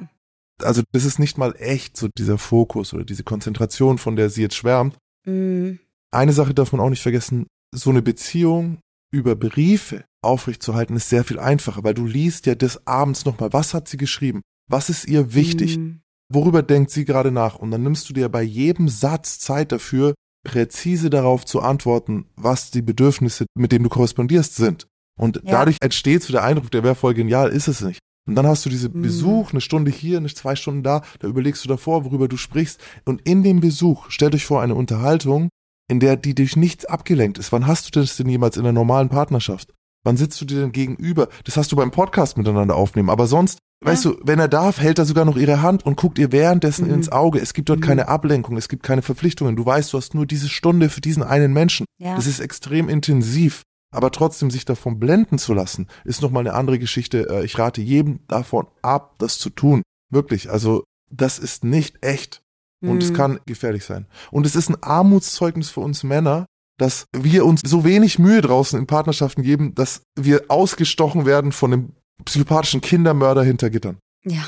[0.62, 4.41] Also das ist nicht mal echt so dieser Fokus oder diese Konzentration, von der sie
[4.41, 4.97] jetzt schwärmt.
[5.26, 5.80] Mhm.
[6.12, 8.80] Eine Sache darf man auch nicht vergessen, so eine Beziehung
[9.12, 13.74] über Briefe aufrechtzuerhalten ist sehr viel einfacher, weil du liest ja des Abends nochmal, was
[13.74, 14.41] hat sie geschrieben?
[14.70, 15.78] Was ist ihr wichtig?
[15.78, 16.02] Mhm.
[16.32, 17.56] Worüber denkt sie gerade nach?
[17.56, 20.14] Und dann nimmst du dir bei jedem Satz Zeit dafür,
[20.50, 24.88] präzise darauf zu antworten, was die Bedürfnisse, mit denen du korrespondierst, sind.
[25.20, 25.52] Und Ja.
[25.52, 28.00] dadurch entsteht so der Eindruck, der wäre voll genial, ist es nicht.
[28.28, 29.02] Und dann hast du diese Mhm.
[29.02, 32.80] Besuch, eine Stunde hier, eine zwei Stunden da, da überlegst du davor, worüber du sprichst.
[33.06, 35.50] Und in dem Besuch, stell dich vor, eine Unterhaltung,
[35.89, 37.52] in der die durch nichts abgelenkt ist.
[37.52, 39.74] Wann hast du das denn jemals in einer normalen Partnerschaft?
[40.06, 41.28] Wann sitzt du dir denn gegenüber?
[41.43, 43.10] Das hast du beim Podcast miteinander aufnehmen.
[43.10, 46.19] Aber sonst, weißt du, wenn er darf, hält er sogar noch ihre Hand und guckt
[46.19, 46.93] ihr währenddessen Mhm.
[46.95, 47.39] ins Auge.
[47.39, 47.84] Es gibt dort Mhm.
[47.84, 49.55] keine Ablenkung, es gibt keine Verpflichtungen.
[49.55, 51.86] Du weißt, du hast nur diese Stunde für diesen einen Menschen.
[51.99, 52.15] Ja.
[52.15, 53.63] Das ist extrem intensiv.
[53.91, 57.27] Aber trotzdem sich davon blenden zu lassen, ist nochmal eine andere Geschichte.
[57.27, 59.82] Äh, Ich rate jedem davon ab, das zu tun.
[60.11, 60.51] Wirklich.
[60.51, 62.41] Also, das ist nicht echt.
[62.82, 63.15] Und es Mhm.
[63.15, 64.05] kann gefährlich sein.
[64.32, 66.45] Und es ist ein Armutszeugnis für uns Männer,
[66.77, 71.73] dass wir uns so wenig Mühe draußen in Partnerschaften geben, dass wir ausgestochen werden von
[71.73, 71.91] einem
[72.26, 73.97] psychopathischen Kindermörder hinter Gittern.
[74.24, 74.43] Ja.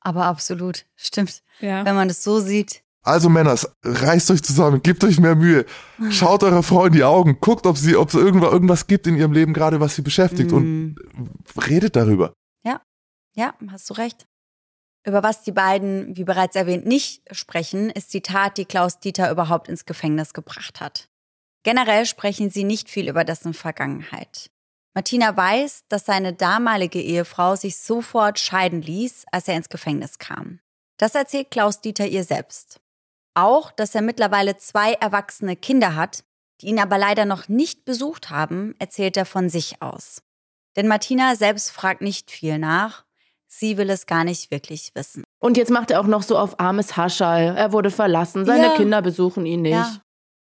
[0.00, 0.84] Aber absolut.
[0.96, 1.42] Stimmt.
[1.60, 1.84] Ja.
[1.84, 2.82] Wenn man das so sieht.
[3.04, 5.66] Also Männers, reißt euch zusammen, gebt euch mehr Mühe,
[6.10, 9.16] schaut eurer Frau in die Augen, guckt, ob sie, ob es irgendwas, irgendwas gibt in
[9.16, 10.96] ihrem Leben gerade, was sie beschäftigt und Mhm.
[11.66, 12.32] redet darüber.
[13.34, 14.26] Ja, hast du recht.
[15.06, 19.30] Über was die beiden, wie bereits erwähnt, nicht sprechen, ist die Tat, die Klaus Dieter
[19.30, 21.08] überhaupt ins Gefängnis gebracht hat.
[21.62, 24.50] Generell sprechen sie nicht viel über dessen Vergangenheit.
[24.94, 30.60] Martina weiß, dass seine damalige Ehefrau sich sofort scheiden ließ, als er ins Gefängnis kam.
[30.98, 32.80] Das erzählt Klaus Dieter ihr selbst.
[33.34, 36.24] Auch, dass er mittlerweile zwei erwachsene Kinder hat,
[36.60, 40.22] die ihn aber leider noch nicht besucht haben, erzählt er von sich aus.
[40.76, 43.04] Denn Martina selbst fragt nicht viel nach.
[43.48, 45.24] Sie will es gar nicht wirklich wissen.
[45.38, 47.54] Und jetzt macht er auch noch so auf armes Haschall.
[47.56, 48.76] Er wurde verlassen, seine Ja.
[48.76, 49.72] Kinder besuchen ihn nicht.
[49.72, 50.00] Ja.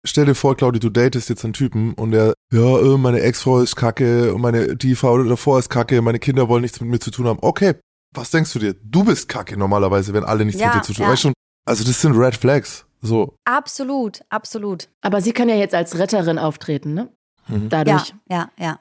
[0.05, 3.61] Stell dir vor, Claudia, du datest jetzt einen Typen und der, ja, äh, meine Ex-Frau
[3.61, 6.99] ist kacke und meine, die Frau davor ist kacke, meine Kinder wollen nichts mit mir
[7.01, 7.38] zu tun haben.
[7.42, 7.74] Okay,
[8.14, 8.74] was denkst du dir?
[8.82, 11.12] Du bist kacke normalerweise, wenn alle nichts Ja, mit dir zu tun haben.
[11.12, 11.16] ja.
[11.16, 11.32] Schon,
[11.64, 12.86] also das sind Red Flags.
[13.03, 13.34] So.
[13.44, 14.88] Absolut, absolut.
[15.03, 17.09] Aber sie kann ja jetzt als Retterin auftreten, ne?
[17.49, 17.68] Mhm.
[17.70, 18.14] Ja, Dadurch.
[18.28, 18.78] ja, ja.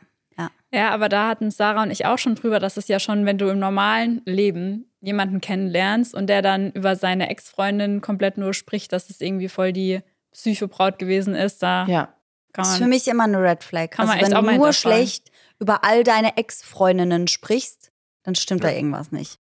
[0.74, 3.38] Ja, aber da hatten Sarah und ich auch schon drüber, dass es ja schon, wenn
[3.38, 8.92] du im normalen Leben jemanden kennenlernst und der dann über seine Ex-Freundin komplett nur spricht,
[8.92, 10.02] dass es irgendwie voll die
[10.34, 12.10] Psychobraut gewesen ist, da Ja.
[12.56, 12.90] Kann Das ist für man.
[12.90, 13.90] mich immer eine Red Flag.
[13.92, 17.92] Kann man also echt wenn auch du nur schlecht über all deine Ex-Freundinnen sprichst,
[18.24, 19.38] dann stimmt da irgendwas nicht.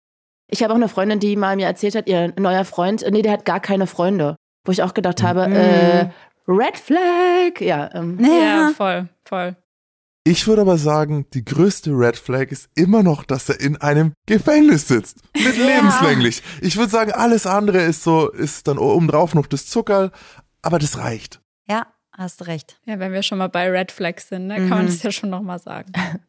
[0.49, 3.23] Ich habe auch eine Freundin, die mal mir erzählt hat, ihr neuer Freund, äh, nee,
[3.23, 4.37] der hat gar keine Freunde.
[4.65, 5.55] Wo ich auch gedacht habe, Mhm.
[5.55, 6.11] äh,
[6.49, 7.61] Red Flag.
[7.61, 9.57] Ja, ähm, Ja, voll, voll.
[10.25, 14.13] Ich würde aber sagen, die größte Red Flag ist immer noch, dass er in einem
[14.27, 15.19] Gefängnis sitzt.
[15.35, 15.67] Mit Ja.
[15.67, 16.43] lebenslänglich.
[16.61, 20.13] Ich würde sagen, alles andere ist so, ist dann obendrauf noch das Zuckerl,
[20.63, 21.41] aber das reicht.
[21.69, 22.79] Ja, hast du recht.
[22.85, 24.89] Ja, wenn wir schon mal bei Red Flags sind, ne, kann man Mhm.
[24.89, 25.93] das ja schon nochmal sagen.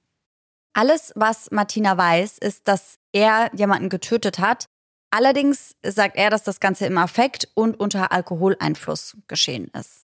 [0.73, 4.65] Alles, was Martina weiß, ist, dass er jemanden getötet hat.
[5.11, 10.05] Allerdings sagt er, dass das Ganze im Affekt und unter Alkoholeinfluss geschehen ist.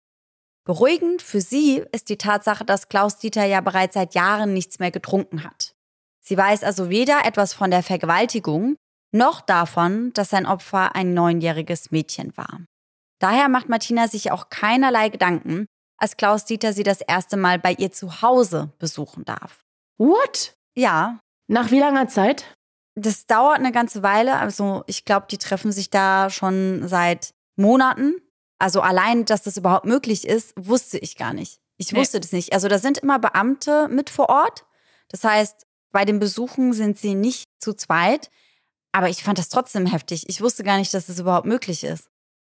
[0.66, 4.92] Beruhigend für sie ist die Tatsache, dass Klaus Dieter ja bereits seit Jahren nichts mehr
[4.92, 5.74] getrunken hat.
[6.20, 8.76] Sie weiß also weder etwas von der Vergewaltigung
[9.14, 12.60] noch davon, dass sein Opfer ein neunjähriges Mädchen war.
[13.20, 15.66] Daher macht Martina sich auch keinerlei Gedanken,
[15.98, 19.64] als Klaus Dieter sie das erste Mal bei ihr zu Hause besuchen darf.
[19.98, 20.56] What?
[20.76, 22.46] Ja, Nach wie langer Zeit?
[22.96, 24.38] das dauert eine ganze Weile.
[24.38, 28.16] Also ich glaube, die treffen sich da schon seit Monaten.
[28.60, 31.60] Also allein, dass das überhaupt möglich ist, wusste ich gar nicht.
[31.78, 32.00] Ich Nee.
[32.00, 32.54] wusste das nicht.
[32.54, 34.66] Also da sind immer Beamte mit vor Ort.
[35.10, 38.32] Das heißt, bei den Besuchen sind sie nicht zu zweit.
[38.92, 40.28] Aber ich fand das trotzdem heftig.
[40.28, 42.10] Ich wusste gar nicht, dass das überhaupt möglich ist.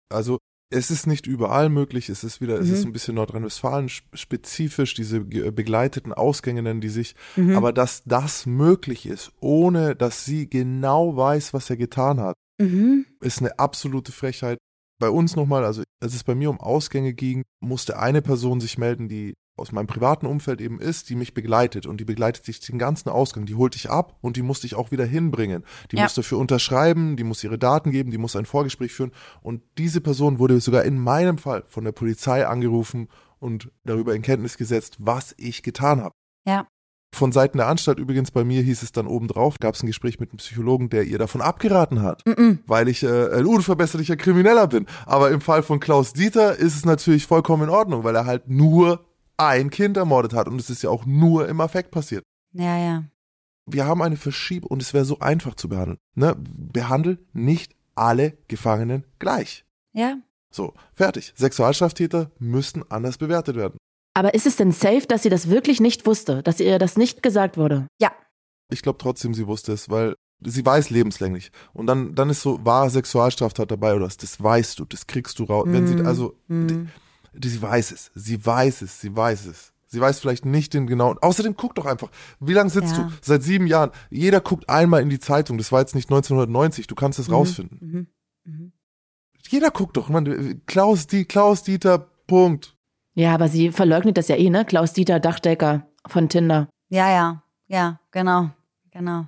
[0.10, 0.40] Also
[0.74, 2.74] es ist nicht überall möglich, es ist wieder, es Mhm.
[2.74, 7.56] ist ein bisschen Nordrhein-Westfalen spezifisch, diese begleiteten Ausgänge nennen die sich, Mhm.
[7.56, 13.06] aber dass das möglich ist, ohne dass sie genau weiß, was er getan hat, Mhm.
[13.22, 14.58] ist eine absolute Frechheit.
[15.00, 18.78] Bei uns nochmal, also als es bei mir um Ausgänge ging, musste eine Person sich
[18.78, 22.60] melden, die aus meinem privaten Umfeld eben ist, die mich begleitet und die begleitet dich
[22.60, 25.64] den ganzen Ausgang, die holt dich ab und die muss dich auch wieder hinbringen.
[25.92, 26.04] Die Ja.
[26.04, 30.02] muss dafür unterschreiben, die muss ihre Daten geben, die muss ein Vorgespräch führen und diese
[30.02, 34.96] Person wurde sogar in meinem Fall von der Polizei angerufen und darüber in Kenntnis gesetzt,
[35.00, 36.16] was ich getan habe.
[36.48, 36.68] Ja.
[37.14, 40.20] Von Seiten der Anstalt übrigens bei mir hieß es dann obendrauf, gab es ein Gespräch
[40.20, 42.60] mit einem Psychologen, der ihr davon abgeraten hat Mhm.
[42.66, 44.88] weil ich äh, ein unverbesserlicher Krimineller bin.
[45.06, 48.50] Aber im Fall von Klaus Dieter ist es natürlich vollkommen in Ordnung, weil er halt
[48.50, 49.06] nur
[49.38, 52.24] ein Kind ermordet hat und es ist ja auch nur im Affekt passiert.
[52.54, 53.04] Ja, ja.
[53.66, 55.98] Wir haben eine Verschiebung und es wäre so einfach zu behandeln.
[56.16, 56.36] Ne?
[56.38, 59.66] Behandel nicht alle Gefangenen gleich.
[59.94, 60.18] Ja.
[60.52, 61.34] So, fertig.
[61.36, 63.78] Sexualstraftäter müssten anders bewertet werden.
[64.16, 67.24] Aber ist es denn safe, dass sie das wirklich nicht wusste, dass ihr das nicht
[67.24, 67.88] gesagt wurde?
[68.72, 71.52] Ich glaube trotzdem, sie wusste es, weil sie weiß lebenslänglich.
[71.74, 75.40] Und dann, dann ist so, war Sexualstraftat dabei oder was, das weißt du, das kriegst
[75.40, 75.66] du raus.
[75.68, 76.90] Wenn sie, also, Mhm.
[77.34, 79.72] Die- Sie weiß es, sie weiß es, sie weiß es.
[79.88, 81.18] Sie weiß vielleicht nicht den genauen.
[81.22, 82.10] Außerdem guck doch einfach.
[82.40, 83.04] Wie lange sitzt Ja.
[83.04, 83.12] du?
[83.22, 83.92] Seit sieben Jahren.
[84.10, 85.60] Jeder guckt einmal in die Zeitung.
[85.60, 86.88] Das war jetzt nicht 1990.
[86.88, 87.78] Du kannst es rausfinden.
[87.82, 88.08] Mhm.
[88.52, 88.72] Mhm.
[89.50, 90.10] Jeder guckt doch.
[90.10, 92.76] Man, Klaus, die, Klaus Dieter, Punkt.
[93.14, 94.66] Ja, aber sie verleugnet das ja eh, ne?
[94.66, 96.68] Klaus Dieter Dachdecker von Tinder.
[96.90, 98.50] Ja, ja, ja, genau,
[98.90, 99.28] genau.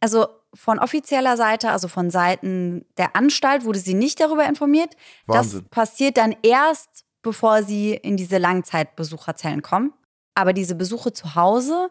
[0.00, 4.94] Also von offizieller Seite, also von Seiten der Anstalt, wurde sie nicht darüber informiert.
[5.26, 5.60] Wahnsinn.
[5.62, 9.92] Das passiert dann erst, bevor sie in diese Langzeitbesucherzellen kommen.
[10.36, 11.90] Aber diese Besuche zu Hause,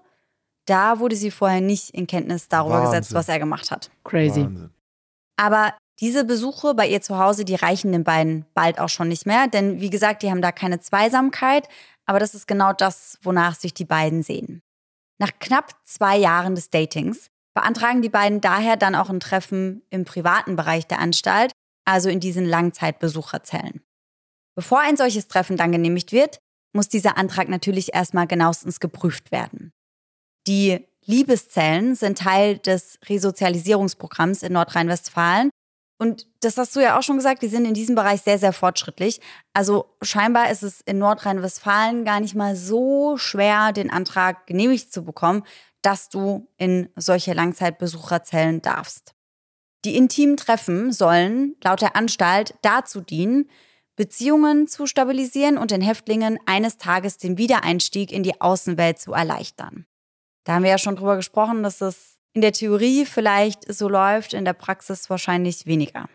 [0.66, 2.92] da wurde sie vorher nicht in Kenntnis darüber Wahnsinn.
[2.92, 3.92] gesetzt, was er gemacht hat.
[4.06, 4.46] Crazy.
[4.46, 4.70] Wahnsinn.
[5.36, 9.26] Aber diese Besuche bei ihr zu Hause, die reichen den beiden bald auch schon nicht
[9.26, 9.48] mehr.
[9.48, 11.68] Denn wie gesagt, die haben da keine Zweisamkeit.
[12.06, 14.62] Aber das ist genau das, wonach sich die beiden sehen.
[15.20, 20.06] Nach knapp zwei Jahren des Datings beantragen die beiden daher dann auch ein Treffen im
[20.06, 21.52] privaten Bereich der Anstalt,
[21.86, 23.82] also in diesen Langzeitbesucherzellen.
[24.56, 26.40] Bevor ein solches Treffen dann genehmigt wird,
[26.74, 29.72] muss dieser Antrag natürlich erstmal genauestens geprüft werden.
[30.48, 35.50] Die Liebeszellen sind Teil des Resozialisierungsprogramms in Nordrhein-Westfalen.
[36.00, 38.54] Und das hast du ja auch schon gesagt, die sind in diesem Bereich sehr, sehr
[38.54, 39.22] fortschrittlich.
[39.54, 45.04] Also scheinbar ist es in Nordrhein-Westfalen gar nicht mal so schwer, den Antrag genehmigt zu
[45.04, 45.44] bekommen,
[45.82, 49.14] dass du in solche Langzeitbesucherzellen darfst.
[49.86, 53.50] Die intimen Treffen sollen laut der Anstalt dazu dienen,
[53.96, 59.86] Beziehungen zu stabilisieren und den Häftlingen eines Tages den Wiedereinstieg in die Außenwelt zu erleichtern.
[60.46, 64.34] Da haben wir ja schon drüber gesprochen, dass es in der Theorie vielleicht so läuft,
[64.34, 66.10] in der Praxis wahrscheinlich weniger.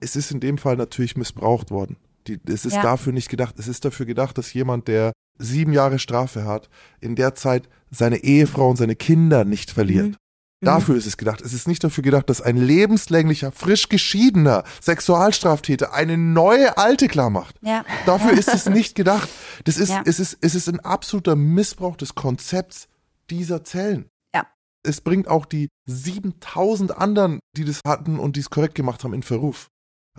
[0.00, 1.96] Es ist in dem Fall natürlich missbraucht worden.
[2.26, 2.82] Die, es ist Ja.
[2.82, 3.58] dafür nicht gedacht.
[3.58, 6.68] Es ist dafür gedacht, dass jemand, der sieben Jahre Strafe hat,
[7.00, 10.08] in der Zeit seine Ehefrau und seine Kinder nicht verliert.
[10.10, 10.16] Mhm.
[10.62, 11.40] Dafür ist es gedacht.
[11.40, 17.30] Es ist nicht dafür gedacht, dass ein lebenslänglicher, frisch geschiedener Sexualstraftäter eine neue alte klar
[17.30, 17.56] macht.
[17.62, 17.84] Ja.
[18.06, 19.28] Dafür ist es nicht gedacht.
[19.64, 20.02] Das ist, Ja.
[20.04, 22.88] es ist, es ist ein absoluter Missbrauch des Konzepts
[23.30, 24.10] dieser Zellen.
[24.34, 24.46] Ja.
[24.82, 29.14] Es bringt auch die 7000 anderen, die das hatten und die es korrekt gemacht haben,
[29.14, 29.68] in Verruf.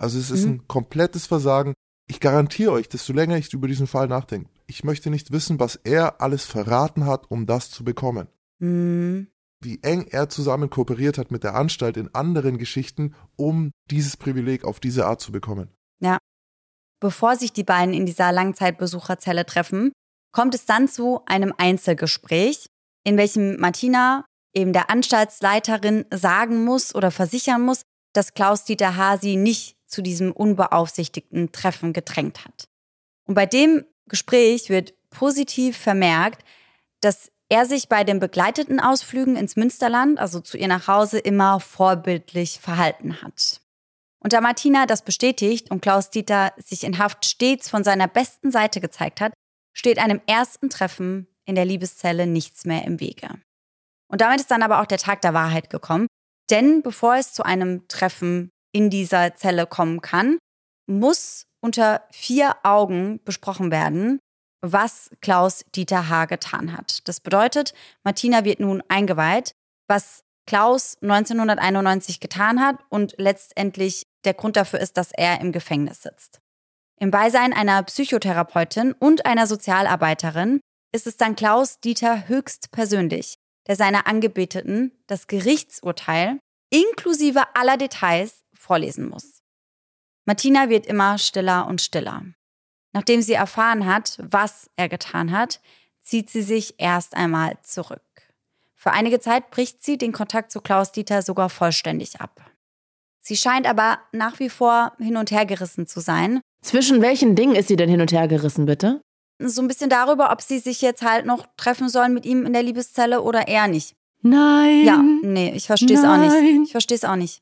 [0.00, 0.52] Also es ist Mhm.
[0.54, 1.74] ein komplettes Versagen.
[2.08, 5.76] Ich garantiere euch, desto länger ich über diesen Fall nachdenke, ich möchte nicht wissen, was
[5.76, 8.26] er alles verraten hat, um das zu bekommen.
[8.58, 9.28] Mhm.
[9.62, 14.64] Wie eng er zusammen kooperiert hat mit der Anstalt in anderen Geschichten, um dieses Privileg
[14.64, 15.70] auf diese Art zu bekommen.
[17.02, 19.90] Bevor sich die beiden in dieser Langzeitbesucherzelle treffen,
[20.30, 22.66] kommt es dann zu einem Einzelgespräch,
[23.02, 27.82] in welchem Martina eben der Anstaltsleiterin sagen muss oder versichern muss,
[28.12, 32.68] dass Klaus-Dieter Hasi nicht zu diesem unbeaufsichtigten Treffen gedrängt hat.
[33.26, 36.44] Und bei dem Gespräch wird positiv vermerkt,
[37.00, 41.60] dass er sich bei den begleiteten Ausflügen ins Münsterland, also zu ihr nach Hause, immer
[41.60, 43.60] vorbildlich verhalten hat.
[44.20, 48.50] Und da Martina das bestätigt und Klaus Dieter sich in Haft stets von seiner besten
[48.50, 49.34] Seite gezeigt hat,
[49.74, 53.28] steht einem ersten Treffen in der Liebeszelle nichts mehr im Wege.
[54.08, 56.06] Und damit ist dann aber auch der Tag der Wahrheit gekommen.
[56.50, 60.38] Denn bevor es zu einem Treffen in dieser Zelle kommen kann,
[60.86, 64.20] muss unter vier Augen besprochen werden,
[64.62, 66.26] was Klaus Dieter H.
[66.26, 67.06] getan hat.
[67.08, 69.54] Das bedeutet, Martina wird nun eingeweiht,
[69.88, 76.02] was Klaus 1991 getan hat und letztendlich der Grund dafür ist, dass er im Gefängnis
[76.02, 76.40] sitzt.
[76.98, 80.60] Im Beisein einer Psychotherapeutin und einer Sozialarbeiterin
[80.92, 83.34] ist es dann Klaus Dieter höchst persönlich,
[83.66, 86.38] der seiner Angebeteten das Gerichtsurteil
[86.70, 89.42] inklusive aller Details vorlesen muss.
[90.26, 92.22] Martina wird immer stiller und stiller.
[92.92, 95.60] Nachdem sie erfahren hat, was er getan hat,
[96.00, 98.02] zieht sie sich erst einmal zurück.
[98.74, 102.50] Für einige Zeit bricht sie den Kontakt zu Klaus Dieter sogar vollständig ab.
[103.20, 106.40] Sie scheint aber nach wie vor hin und her gerissen zu sein.
[106.64, 109.00] Zwischen welchen Dingen ist sie denn hin und her gerissen, bitte?
[109.38, 112.52] So ein bisschen darüber, ob sie sich jetzt halt noch treffen sollen mit ihm in
[112.52, 113.94] der Liebeszelle oder eher nicht.
[114.22, 114.84] Nein.
[114.84, 116.64] Ja, nee, ich verstehe es auch nicht.
[116.64, 117.40] Ich verstehe es auch nicht.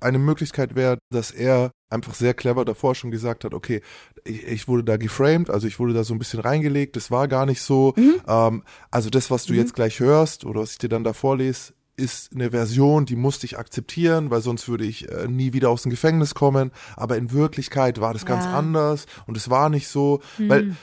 [0.00, 3.80] Eine Möglichkeit wäre, dass er einfach sehr clever davor schon gesagt hat, okay,
[4.24, 7.28] ich, ich, wurde da geframed, also ich wurde da so ein bisschen reingelegt, das war
[7.28, 7.94] gar nicht so.
[7.96, 8.20] Mhm.
[8.26, 9.60] Ähm, also das, was du mhm.
[9.60, 13.44] jetzt gleich hörst oder was ich dir dann da vorlese, ist eine Version, die musste
[13.44, 16.70] ich akzeptieren, weil sonst würde ich äh, nie wieder aus dem Gefängnis kommen.
[16.96, 18.28] Aber in Wirklichkeit war das ja.
[18.28, 20.48] ganz anders und es war nicht so, mhm.
[20.48, 20.76] weil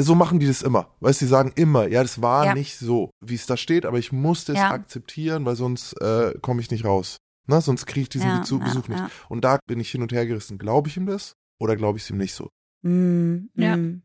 [0.00, 0.88] so machen die das immer.
[1.00, 2.54] Weißt du, die sagen immer, ja, das war ja.
[2.54, 4.70] nicht so, wie es da steht, aber ich musste es ja.
[4.70, 7.18] akzeptieren, weil sonst äh, komme ich nicht raus.
[7.46, 9.02] Na, sonst kriege ich diesen ja, Besuch, Besuch nicht.
[9.28, 10.58] Und da bin ich hin und her gerissen.
[10.58, 12.50] Glaube ich ihm das oder glaube ich es ihm nicht so?
[12.82, 13.76] Mm, ja.
[13.76, 14.02] Mm.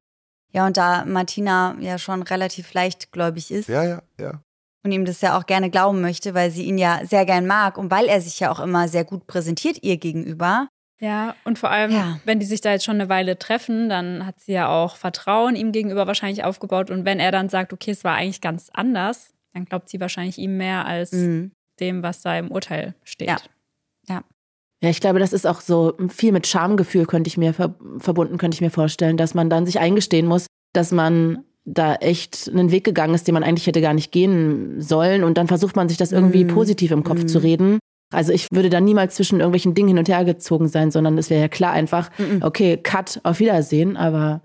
[0.53, 3.69] Ja, und da Martina ja schon relativ leichtgläubig ist.
[3.69, 4.41] Ja, ja, ja.
[4.83, 7.77] Und ihm das ja auch gerne glauben möchte, weil sie ihn ja sehr gern mag
[7.77, 10.69] und weil er sich ja auch immer sehr gut präsentiert ihr gegenüber.
[10.99, 12.19] Ja, und vor allem, ja.
[12.25, 15.55] wenn die sich da jetzt schon eine Weile treffen, dann hat sie ja auch Vertrauen
[15.55, 16.89] ihm gegenüber wahrscheinlich aufgebaut.
[16.89, 20.37] Und wenn er dann sagt, okay, es war eigentlich ganz anders, dann glaubt sie wahrscheinlich
[20.37, 21.51] ihm mehr als mhm.
[21.79, 23.29] Dem, was da im Urteil steht.
[23.29, 23.37] Ja.
[24.07, 24.23] ja.
[24.81, 28.37] Ja, ich glaube, das ist auch so viel mit Schamgefühl, könnte ich mir ver verbunden,
[28.37, 32.71] könnte ich mir vorstellen, dass man dann sich eingestehen muss, dass man da echt einen
[32.71, 35.23] Weg gegangen ist, den man eigentlich hätte gar nicht gehen sollen.
[35.23, 36.49] Und dann versucht man sich das irgendwie mm.
[36.49, 37.27] positiv im Kopf mm.
[37.27, 37.79] zu reden.
[38.13, 41.29] Also ich würde dann niemals zwischen irgendwelchen Dingen hin und her gezogen sein, sondern es
[41.29, 44.41] wäre ja klar einfach, mm okay, Cut, auf Wiedersehen, aber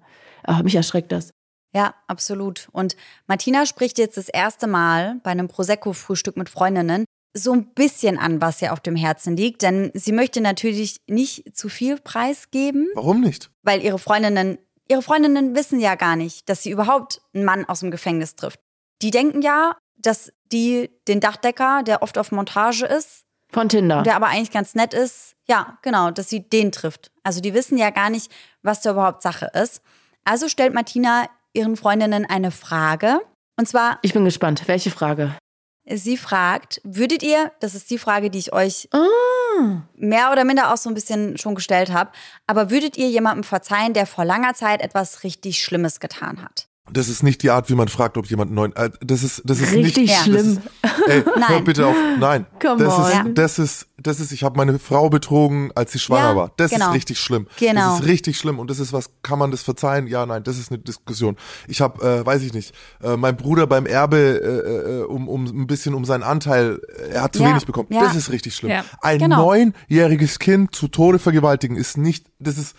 [0.49, 1.31] oh, mich erschreckt das.
[1.75, 2.69] Ja, absolut.
[2.73, 7.05] Und Martina spricht jetzt das erste Mal bei einem Prosecco-Frühstück mit Freundinnen
[7.35, 11.57] so ein bisschen an, was ihr auf dem Herzen liegt, denn sie möchte natürlich nicht
[11.57, 12.89] zu viel preisgeben.
[12.95, 13.51] Warum nicht?
[13.63, 14.59] Weil ihre Freundinnen,
[14.89, 18.61] ihre Freundinnen wissen ja gar nicht, dass sie überhaupt einen Mann aus dem Gefängnis trifft.
[19.01, 24.03] Die denken ja, dass die den Dachdecker, der oft auf Montage ist, von Tinder.
[24.03, 25.35] Der aber eigentlich ganz nett ist.
[25.47, 27.13] Ja, genau, dass sie den trifft.
[27.23, 29.83] Also die wissen ja gar nicht, was da überhaupt Sache ist.
[30.25, 33.21] Also stellt Martina ihren Freundinnen eine Frage.
[33.59, 33.99] Und zwar.
[34.01, 34.63] Ich bin gespannt.
[34.67, 35.37] Welche Frage?
[35.85, 39.83] Sie fragt, würdet ihr, das ist die Frage, die ich euch ah.
[39.97, 42.13] mehr oder minder auch so ein bisschen schon gestellt habe,
[42.47, 46.69] aber würdet ihr jemandem verzeihen, der vor langer Zeit etwas richtig Schlimmes getan hat?
[46.91, 48.75] Das ist nicht die Art, wie man fragt, ob jemand neuen.
[48.75, 50.61] Äh, das ist das ist richtig nicht, schlimm.
[50.83, 51.49] Das ist, ey, Nein.
[51.49, 51.95] hört bitte auf.
[52.19, 52.45] Nein.
[52.61, 53.05] Come das on.
[53.29, 54.33] ist das ist das ist.
[54.33, 56.53] Ich habe meine Frau betrogen, als sie schwanger ja, war.
[56.57, 56.89] Das genau.
[56.89, 57.47] ist richtig schlimm.
[57.61, 57.93] Genau.
[57.93, 59.11] Das ist richtig schlimm und das ist was.
[59.23, 60.09] Kann man das verzeihen?
[60.09, 60.43] Ja, nein.
[60.43, 61.37] Das ist eine Diskussion.
[61.69, 65.45] Ich habe, äh, weiß ich nicht, äh, mein Bruder beim Erbe äh, äh, um um
[65.45, 66.81] ein bisschen um seinen Anteil.
[66.99, 67.51] Äh, er hat zu ja.
[67.51, 67.89] wenig bekommen.
[67.91, 68.03] Ja.
[68.03, 68.83] Das ist richtig schlimm.
[69.01, 69.47] Ein genau.
[69.47, 72.27] neunjähriges Kind zu Tode vergewaltigen ist nicht.
[72.41, 72.75] Das ist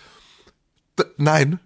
[1.15, 1.59] nein.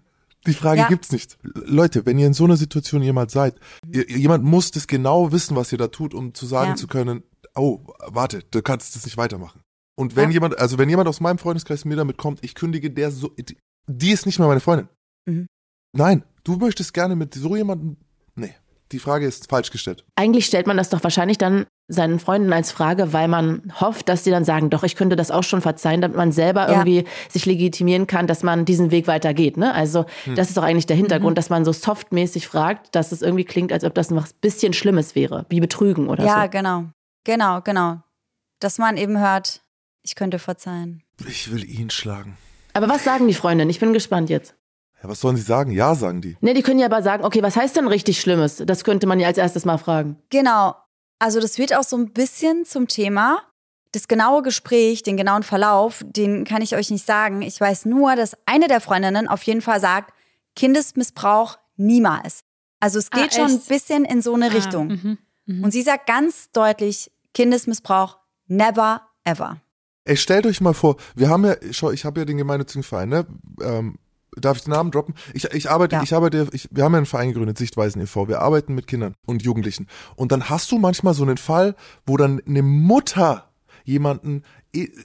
[0.48, 0.88] Die Frage ja.
[0.88, 1.38] gibt's nicht.
[1.42, 3.60] Leute, wenn ihr in so einer Situation jemals seid,
[3.92, 6.76] ihr, jemand muss das genau wissen, was ihr da tut, um zu sagen ja.
[6.76, 7.22] zu können,
[7.54, 9.60] oh, warte, du kannst das nicht weitermachen.
[9.94, 10.34] Und wenn ja.
[10.34, 13.58] jemand, also wenn jemand aus meinem Freundeskreis mir damit kommt, ich kündige der so, die,
[13.86, 14.88] die ist nicht mehr meine Freundin.
[15.26, 15.46] Mhm.
[15.92, 17.96] Nein, du möchtest gerne mit so jemandem,
[18.34, 18.54] nee.
[18.92, 20.06] Die Frage ist falsch gestellt.
[20.16, 24.22] Eigentlich stellt man das doch wahrscheinlich dann seinen Freunden als Frage, weil man hofft, dass
[24.22, 26.68] sie dann sagen, doch, ich könnte das auch schon verzeihen, damit man selber ja.
[26.68, 29.56] irgendwie sich legitimieren kann, dass man diesen Weg weitergeht.
[29.56, 29.74] Ne?
[29.74, 30.34] Also hm.
[30.34, 31.36] das ist doch eigentlich der Hintergrund, mhm.
[31.36, 34.74] dass man so softmäßig fragt, dass es irgendwie klingt, als ob das noch ein bisschen
[34.74, 36.38] Schlimmes wäre, wie Betrügen oder ja, so.
[36.38, 36.84] Ja, genau.
[37.24, 38.02] Genau, genau.
[38.60, 39.62] Dass man eben hört,
[40.02, 41.02] ich könnte verzeihen.
[41.26, 42.36] Ich will ihn schlagen.
[42.74, 43.70] Aber was sagen die Freundinnen?
[43.70, 44.54] Ich bin gespannt jetzt.
[45.02, 45.70] Ja, was sollen sie sagen?
[45.70, 46.36] Ja, sagen die.
[46.40, 48.62] Ne, die können ja aber sagen, okay, was heißt denn richtig Schlimmes?
[48.64, 50.16] Das könnte man ja als erstes mal fragen.
[50.30, 50.74] Genau.
[51.18, 53.42] Also das wird auch so ein bisschen zum Thema.
[53.92, 57.42] Das genaue Gespräch, den genauen Verlauf, den kann ich euch nicht sagen.
[57.42, 60.12] Ich weiß nur, dass eine der Freundinnen auf jeden Fall sagt,
[60.54, 62.44] Kindesmissbrauch niemals.
[62.80, 64.88] Also es geht ah, schon ein bisschen in so eine ah, Richtung.
[64.88, 65.16] Mh,
[65.46, 65.64] mh.
[65.64, 69.60] Und sie sagt ganz deutlich, Kindesmissbrauch never ever.
[70.04, 73.10] Ey, stellt euch mal vor, wir haben ja, schau, ich habe ja den gemeinnützigen Verein,
[73.10, 73.26] ne?
[73.60, 73.98] Ähm,
[74.36, 75.14] darf ich den Namen droppen?
[75.34, 76.02] Ich, ich arbeite, Ja.
[76.02, 78.28] ich arbeite, ich, wir haben ja einen Verein gegründet, Sichtweisen e.V.
[78.28, 79.86] Wir arbeiten mit Kindern und Jugendlichen.
[80.16, 81.74] Und dann hast du manchmal so einen Fall,
[82.06, 83.44] wo dann eine Mutter
[83.84, 84.42] jemanden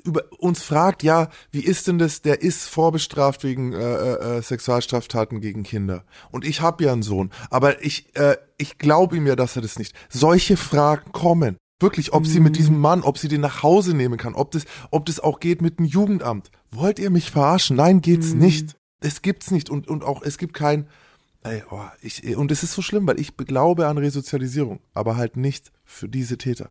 [0.04, 4.42] über uns fragt, ja, wie ist denn das, der ist vorbestraft wegen äh, äh, äh,
[4.42, 6.04] Sexualstraftaten gegen Kinder.
[6.32, 9.62] Und ich habe ja einen Sohn, aber ich, äh, ich glaube ihm ja, dass er
[9.62, 9.96] das nicht.
[10.10, 11.58] Solche Fragen kommen.
[11.80, 14.64] Wirklich, ob sie mit diesem Mann, ob sie den nach Hause nehmen kann, ob das,
[14.92, 16.50] ob das auch geht mit dem Jugendamt.
[16.72, 17.76] Wollt ihr mich verarschen?
[17.78, 18.76] Nein, geht's nicht.
[19.04, 20.88] Es gibt's nicht und, und auch, es gibt kein,
[21.44, 25.38] ey, oh, ich, und es ist so schlimm, weil ich glaube an Resozialisierung, aber halt
[25.38, 26.70] nicht für diese Täter.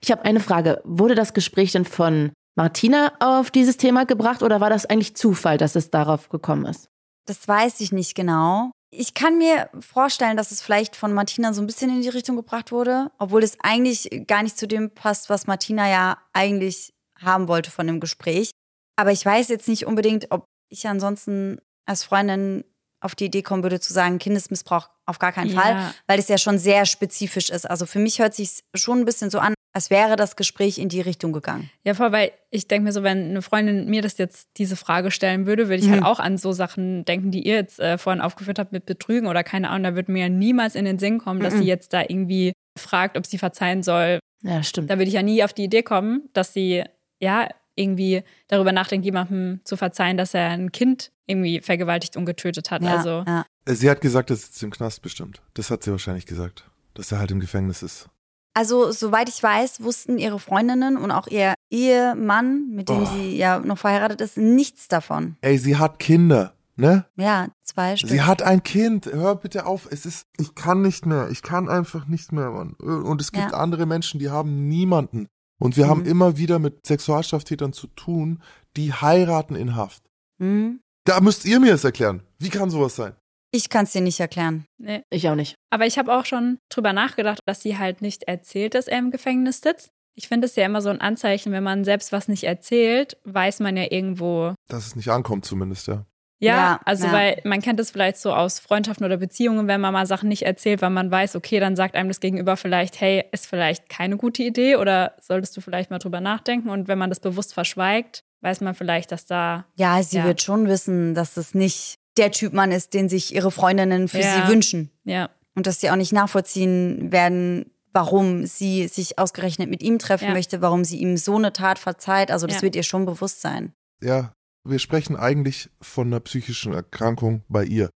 [0.00, 0.80] Ich habe eine Frage.
[0.84, 5.58] Wurde das Gespräch denn von Martina auf dieses Thema gebracht oder war das eigentlich Zufall,
[5.58, 6.88] dass es darauf gekommen ist?
[7.26, 8.70] Das weiß ich nicht genau.
[8.90, 12.36] Ich kann mir vorstellen, dass es vielleicht von Martina so ein bisschen in die Richtung
[12.36, 17.48] gebracht wurde, obwohl es eigentlich gar nicht zu dem passt, was Martina ja eigentlich haben
[17.48, 18.50] wollte von dem Gespräch.
[18.96, 22.64] Aber ich weiß jetzt nicht unbedingt, ob ich ansonsten als Freundin
[23.00, 25.60] auf die Idee kommen würde zu sagen, Kindesmissbrauch auf gar keinen Ja.
[25.60, 27.68] Fall, weil es ja schon sehr spezifisch ist.
[27.68, 30.88] Also für mich hört sich schon ein bisschen so an, als wäre das Gespräch in
[30.88, 31.68] die Richtung gegangen.
[31.82, 35.10] Ja, voll, weil ich denke mir so, wenn eine Freundin mir das jetzt diese Frage
[35.10, 38.22] stellen würde, würde ich halt auch an so Sachen denken, die ihr jetzt äh, vorhin
[38.22, 39.82] aufgeführt habt mit Betrügen oder keine Ahnung.
[39.82, 43.18] Da würde mir ja niemals in den Sinn kommen, dass sie jetzt da irgendwie fragt,
[43.18, 44.20] ob sie verzeihen soll.
[44.42, 44.90] Ja, stimmt.
[44.90, 46.84] Da würde ich ja nie auf die Idee kommen, dass sie
[47.20, 52.70] ja irgendwie darüber nachdenkt, jemandem zu verzeihen, dass er ein Kind irgendwie vergewaltigt und getötet
[52.70, 52.82] hat.
[52.82, 53.46] Ja, also ja.
[53.66, 55.40] Äh, Sie hat gesagt, er sitzt im Knast bestimmt.
[55.54, 56.70] Das hat sie wahrscheinlich gesagt.
[56.94, 58.08] Dass er halt im Gefängnis ist.
[58.56, 63.06] Also, soweit ich weiß, wussten ihre Freundinnen und auch ihr Ehemann, mit dem Oh.
[63.06, 65.36] sie ja noch verheiratet ist, nichts davon.
[65.40, 67.04] Ey, sie hat Kinder, ne?
[67.16, 68.10] Ja, zwei Stück.
[68.10, 69.06] Sie hat ein Kind.
[69.06, 69.88] Hör bitte auf.
[69.90, 71.28] Es ist, ich kann nicht mehr.
[71.30, 72.74] Ich kann einfach nicht mehr, Mann.
[72.74, 73.58] Und es gibt Ja.
[73.58, 75.26] andere Menschen, die haben niemanden.
[75.60, 76.06] Und wir haben Mhm.
[76.06, 78.42] immer wieder mit Sexualstraftätern zu tun,
[78.76, 80.02] die heiraten in Haft.
[80.40, 80.80] Hm?
[81.04, 82.22] Da müsst ihr mir es erklären.
[82.38, 83.14] Wie kann sowas sein?
[83.52, 84.64] Ich kann es dir nicht erklären.
[84.78, 85.02] nee.
[85.10, 85.54] Ich auch nicht.
[85.70, 89.10] Aber ich habe auch schon drüber nachgedacht, dass sie halt nicht erzählt, dass er im
[89.12, 89.90] Gefängnis sitzt.
[90.16, 93.60] Ich finde es ja immer so ein Anzeichen, wenn man selbst was nicht erzählt, weiß
[93.60, 94.54] man ja irgendwo.
[94.68, 96.04] Dass es nicht ankommt zumindest, ja.
[96.44, 97.12] Ja, Ja, also ja.
[97.12, 100.42] weil man kennt es vielleicht so aus Freundschaften oder Beziehungen, wenn man mal Sachen nicht
[100.42, 104.16] erzählt, weil man weiß, okay, dann sagt einem das Gegenüber vielleicht, hey, ist vielleicht keine
[104.16, 106.68] gute Idee oder solltest du vielleicht mal drüber nachdenken.
[106.70, 110.24] Und wenn man das bewusst verschweigt, weiß man vielleicht, dass da Ja, sie Ja.
[110.24, 114.20] wird schon wissen, dass es nicht der Typ Mann ist, den sich ihre Freundinnen für
[114.20, 114.44] Ja.
[114.46, 114.90] sie wünschen.
[115.04, 120.26] ja Und dass sie auch nicht nachvollziehen werden, warum sie sich ausgerechnet mit ihm treffen
[120.26, 120.32] Ja.
[120.32, 122.30] möchte, warum sie ihm so eine Tat verzeiht.
[122.32, 122.62] Also das Ja.
[122.62, 123.72] wird ihr schon bewusst sein.
[124.02, 124.32] Ja,
[124.64, 127.90] wir sprechen eigentlich von einer psychischen Erkrankung bei ihr.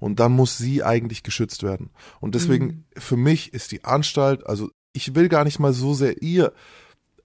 [0.00, 1.90] Und dann muss sie eigentlich geschützt werden.
[2.20, 2.84] Und deswegen, Mhm.
[2.96, 6.52] für mich ist die Anstalt, also ich will gar nicht mal so sehr ihr,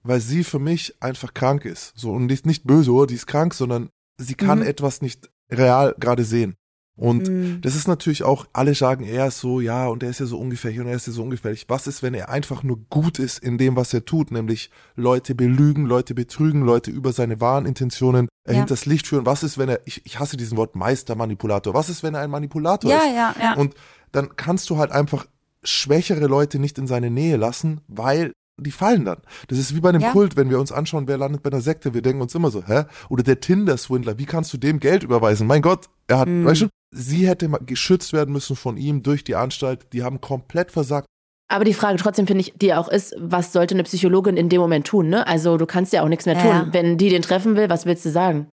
[0.02, 1.92] weil sie für mich einfach krank ist.
[1.96, 4.66] So, und die ist nicht böse, oh, die ist krank, sondern sie kann Mhm.
[4.66, 6.56] etwas nicht real gerade sehen.
[6.96, 7.60] Und Mhm.
[7.62, 10.38] das ist natürlich auch, alle sagen, er ist so, ja, und er ist ja so
[10.38, 11.64] ungefährlich und er ist ja so ungefährlich.
[11.68, 15.34] Was ist, wenn er einfach nur gut ist in dem, was er tut, nämlich Leute
[15.34, 18.54] belügen, Leute betrügen, Leute über seine wahren Intentionen Ja.
[18.54, 19.26] hinters Licht führen?
[19.26, 22.30] Was ist, wenn er, ich, ich hasse diesen Wort Meistermanipulator, was ist, wenn er ein
[22.30, 23.06] Manipulator Ja, ist?
[23.14, 23.54] ja, ja.
[23.54, 23.74] Und
[24.12, 25.26] dann kannst du halt einfach
[25.64, 29.18] schwächere Leute nicht in seine Nähe lassen, weil die fallen dann.
[29.48, 30.12] Das ist wie bei einem Ja.
[30.12, 32.64] Kult, wenn wir uns anschauen, wer landet bei einer Sekte, wir denken uns immer so,
[32.66, 32.84] hä?
[33.08, 35.46] Oder der Tinder-Swindler, wie kannst du dem Geld überweisen?
[35.46, 36.44] Mein Gott, er hat, Mhm.
[36.44, 40.70] weißt du, sie hätte geschützt werden müssen von ihm durch die Anstalt, die haben komplett
[40.70, 41.06] versagt.
[41.48, 44.60] Aber die Frage trotzdem finde ich, die auch ist, was sollte eine Psychologin in dem
[44.60, 45.26] Moment tun, ne?
[45.26, 46.46] Also du kannst ja auch nichts mehr tun.
[46.46, 46.68] Ja.
[46.72, 48.48] Wenn die den treffen will, was willst du sagen?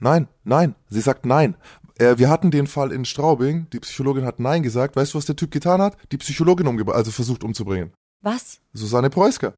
[0.00, 1.54] Nein, nein, sie sagt nein.
[1.98, 4.96] Äh, wir hatten den Fall in Straubing, die Psychologin hat nein gesagt.
[4.96, 5.96] Weißt du, was der Typ getan hat?
[6.10, 7.92] Die Psychologin umgebracht, also versucht umzubringen.
[8.24, 8.58] Was?
[8.72, 9.54] Susanne Preusker.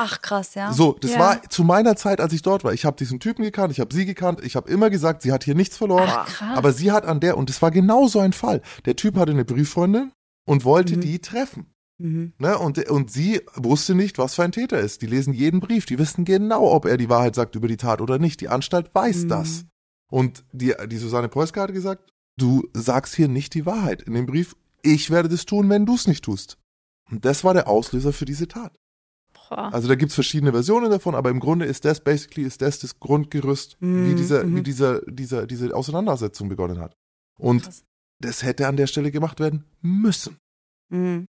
[0.00, 0.72] Ach, krass, ja.
[0.72, 1.18] So, das Ja.
[1.18, 2.72] war zu meiner Zeit, als ich dort war.
[2.72, 5.42] Ich habe diesen Typen gekannt, ich habe sie gekannt, ich habe immer gesagt, sie hat
[5.44, 6.08] hier nichts verloren.
[6.08, 6.56] Ach, krass.
[6.56, 8.62] Aber sie hat an der, und das war genau so ein Fall.
[8.84, 10.12] Der Typ hatte eine Brieffreundin
[10.46, 11.00] und wollte Mhm.
[11.00, 11.66] die treffen.
[12.00, 12.32] Mhm.
[12.38, 12.56] Ne?
[12.58, 15.02] Und, und sie wusste nicht, was für ein Täter ist.
[15.02, 18.00] Die lesen jeden Brief, die wissen genau, ob er die Wahrheit sagt über die Tat
[18.00, 18.40] oder nicht.
[18.40, 19.28] Die Anstalt weiß Mhm.
[19.30, 19.64] das.
[20.10, 22.08] Und die, die Susanne Preusker hat gesagt,
[22.38, 24.54] du sagst hier nicht die Wahrheit in dem Brief.
[24.82, 26.56] Ich werde das tun, wenn du es nicht tust.
[27.10, 28.78] Und das war der Auslöser für diese Tat.
[29.32, 29.72] Boah.
[29.72, 32.98] Also da gibt's verschiedene Versionen davon, aber im Grunde ist das basically ist das das
[33.00, 34.56] Grundgerüst, wie Mhm, dieser, mhm.
[34.56, 36.96] wie dieser, dieser, diese Auseinandersetzung begonnen hat.
[37.38, 37.84] Und Krass.
[38.20, 40.38] das hätte an der Stelle gemacht werden müssen.
[40.90, 41.26] Mhm.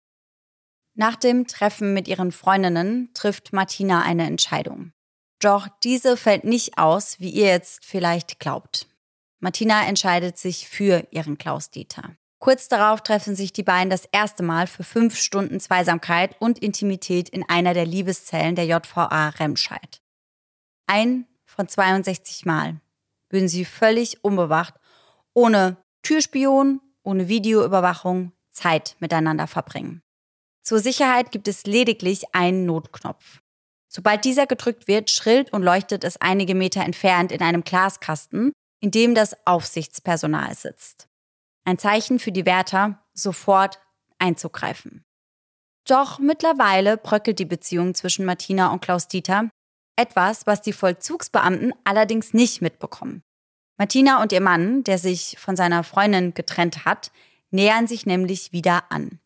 [0.94, 4.92] Nach dem Treffen mit ihren Freundinnen trifft Martina eine Entscheidung.
[5.40, 8.88] Doch diese fällt nicht aus, wie ihr jetzt vielleicht glaubt.
[9.38, 12.16] Martina entscheidet sich für ihren Klaus-Dieter.
[12.38, 17.28] Kurz darauf treffen sich die beiden das erste Mal für fünf Stunden Zweisamkeit und Intimität
[17.28, 20.02] in einer der Liebeszellen der JVA Remscheid.
[20.86, 22.80] Ein von 62 Mal
[23.30, 24.74] würden sie völlig unbewacht
[25.34, 30.02] ohne Türspion, ohne Videoüberwachung Zeit miteinander verbringen.
[30.62, 33.40] Zur Sicherheit gibt es lediglich einen Notknopf.
[33.88, 38.90] Sobald dieser gedrückt wird, schrillt und leuchtet es einige Meter entfernt in einem Glaskasten, in
[38.90, 41.08] dem das Aufsichtspersonal sitzt.
[41.66, 43.80] Ein Zeichen für die Wärter, sofort
[44.18, 45.04] einzugreifen.
[45.84, 49.50] Doch mittlerweile bröckelt die Beziehung zwischen Martina und Klaus Dieter,
[49.96, 53.22] etwas, was die Vollzugsbeamten allerdings nicht mitbekommen.
[53.78, 57.10] Martina und ihr Mann, der sich von seiner Freundin getrennt hat,
[57.50, 59.18] nähern sich nämlich wieder an.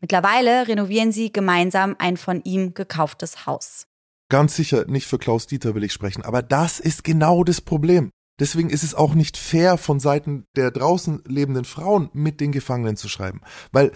[0.00, 3.88] Mittlerweile renovieren sie gemeinsam ein von ihm gekauftes Haus.
[4.28, 8.10] Ganz sicher nicht für Klaus Dieter will ich sprechen, aber das ist genau das Problem.
[8.40, 12.96] Deswegen ist es auch nicht fair von Seiten der draußen lebenden Frauen mit den Gefangenen
[12.96, 13.42] zu schreiben.
[13.70, 13.92] Weil,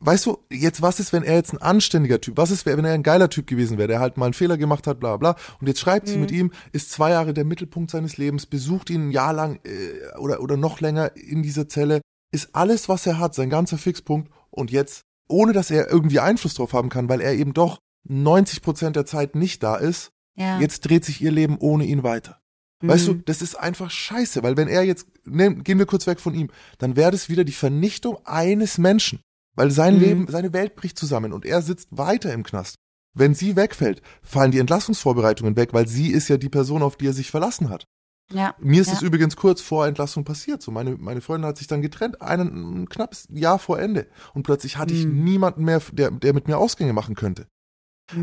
[0.00, 2.92] weißt du, jetzt was ist, wenn er jetzt ein anständiger Typ, was ist, wenn er
[2.92, 5.68] ein geiler Typ gewesen wäre, der halt mal einen Fehler gemacht hat, bla bla, und
[5.68, 6.12] jetzt schreibt mhm.
[6.12, 9.60] sie mit ihm, ist zwei Jahre der Mittelpunkt seines Lebens, besucht ihn ein Jahr lang
[9.64, 12.00] äh, oder, oder noch länger in dieser Zelle,
[12.32, 16.54] ist alles, was er hat, sein ganzer Fixpunkt und jetzt, ohne dass er irgendwie Einfluss
[16.54, 20.58] drauf haben kann, weil er eben doch 90 Prozent der Zeit nicht da ist, ja.
[20.60, 22.40] jetzt dreht sich ihr Leben ohne ihn weiter.
[22.82, 23.24] Weißt du, mhm.
[23.24, 26.50] das ist einfach scheiße, weil wenn er jetzt, ne, gehen wir kurz weg von ihm,
[26.78, 29.20] dann wäre das wieder die Vernichtung eines Menschen.
[29.54, 30.00] Weil sein mhm.
[30.00, 32.76] Leben, seine Welt bricht zusammen und er sitzt weiter im Knast.
[33.14, 37.06] Wenn sie wegfällt, fallen die Entlassungsvorbereitungen weg, weil sie ist ja die Person, auf die
[37.06, 37.86] er sich verlassen hat.
[38.30, 39.06] Ja, Mir ist es ja.
[39.06, 40.60] übrigens kurz vor Entlassung passiert.
[40.60, 44.08] So meine, meine Freundin hat sich dann getrennt, einen, ein knappes Jahr vor Ende.
[44.34, 45.24] Und plötzlich hatte ich mhm.
[45.24, 47.46] niemanden mehr, der, der mit mir Ausgänge machen könnte.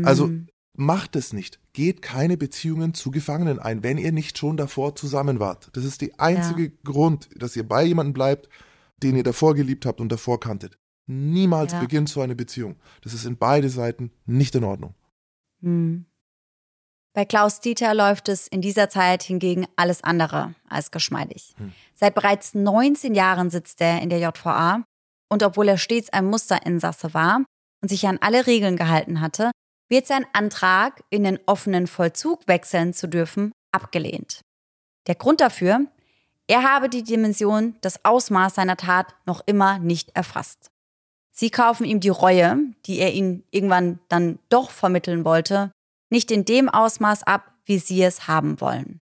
[0.02, 0.46] Also mhm.
[0.76, 1.60] Macht es nicht.
[1.72, 5.70] Geht keine Beziehungen zu Gefangenen ein, wenn ihr nicht schon davor zusammen wart.
[5.72, 6.70] Das ist der einzige ja.
[6.84, 8.48] Grund, dass ihr bei jemandem bleibt,
[9.02, 10.76] den ihr davor geliebt habt und davor kanntet.
[11.06, 11.80] Niemals ja.
[11.80, 12.76] beginnt so eine Beziehung.
[13.02, 14.94] Das ist in beide Seiten nicht in Ordnung.
[15.62, 16.06] Hm.
[17.12, 21.54] Bei Klaus Dieter läuft es in dieser Zeit hingegen alles andere als geschmeidig.
[21.58, 21.72] Hm.
[21.94, 24.82] Seit bereits 19 Jahren sitzt er in der JVA
[25.30, 27.44] und obwohl er stets ein Musterinsasse war
[27.82, 29.52] und sich an alle Regeln gehalten hatte,
[29.88, 34.40] wird sein Antrag, in den offenen Vollzug wechseln zu dürfen, abgelehnt.
[35.06, 35.86] Der Grund dafür,
[36.46, 40.70] er habe die Dimension, das Ausmaß seiner Tat noch immer nicht erfasst.
[41.32, 45.72] Sie kaufen ihm die Reue, die er ihnen irgendwann dann doch vermitteln wollte,
[46.10, 49.00] nicht in dem Ausmaß ab, wie sie es haben wollen.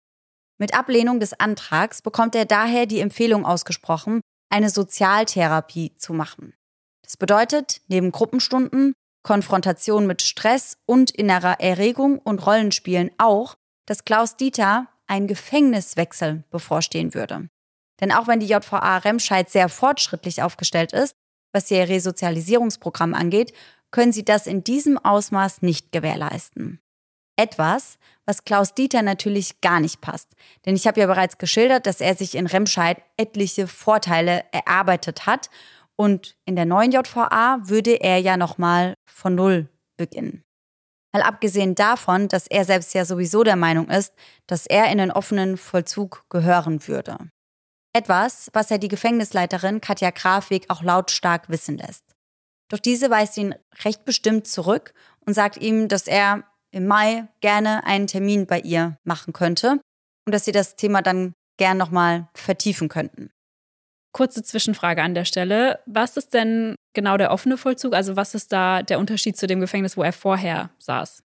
[0.58, 6.54] Mit Ablehnung des Antrags bekommt er daher die Empfehlung ausgesprochen, eine Sozialtherapie zu machen.
[7.02, 14.36] Das bedeutet, neben Gruppenstunden Konfrontation mit Stress und innerer Erregung und Rollenspielen auch, dass Klaus
[14.36, 17.48] Dieter ein Gefängniswechsel bevorstehen würde.
[18.00, 21.14] Denn auch wenn die JVA Remscheid sehr fortschrittlich aufgestellt ist,
[21.52, 23.52] was ihr Resozialisierungsprogramm angeht,
[23.90, 26.80] können sie das in diesem Ausmaß nicht gewährleisten.
[27.36, 30.34] Etwas, was Klaus Dieter natürlich gar nicht passt.
[30.64, 35.50] Denn ich habe ja bereits geschildert, dass er sich in Remscheid etliche Vorteile erarbeitet hat
[35.96, 40.42] und in der neuen JVA würde er ja nochmal von Null beginnen.
[41.14, 44.14] Mal abgesehen davon, dass er selbst ja sowieso der Meinung ist,
[44.46, 47.18] dass er in den offenen Vollzug gehören würde.
[47.94, 52.04] Etwas, was er die Gefängnisleiterin Katja Grafweg auch lautstark wissen lässt.
[52.70, 53.54] Doch diese weist ihn
[53.84, 54.94] recht bestimmt zurück
[55.26, 59.78] und sagt ihm, dass er im Mai gerne einen Termin bei ihr machen könnte
[60.26, 63.30] und dass sie das Thema dann gern nochmal vertiefen könnten.
[64.12, 65.80] Kurze Zwischenfrage an der Stelle.
[65.86, 67.94] Was ist denn genau der offene Vollzug?
[67.94, 71.22] Also was ist da der Unterschied zu dem Gefängnis, wo er vorher saß?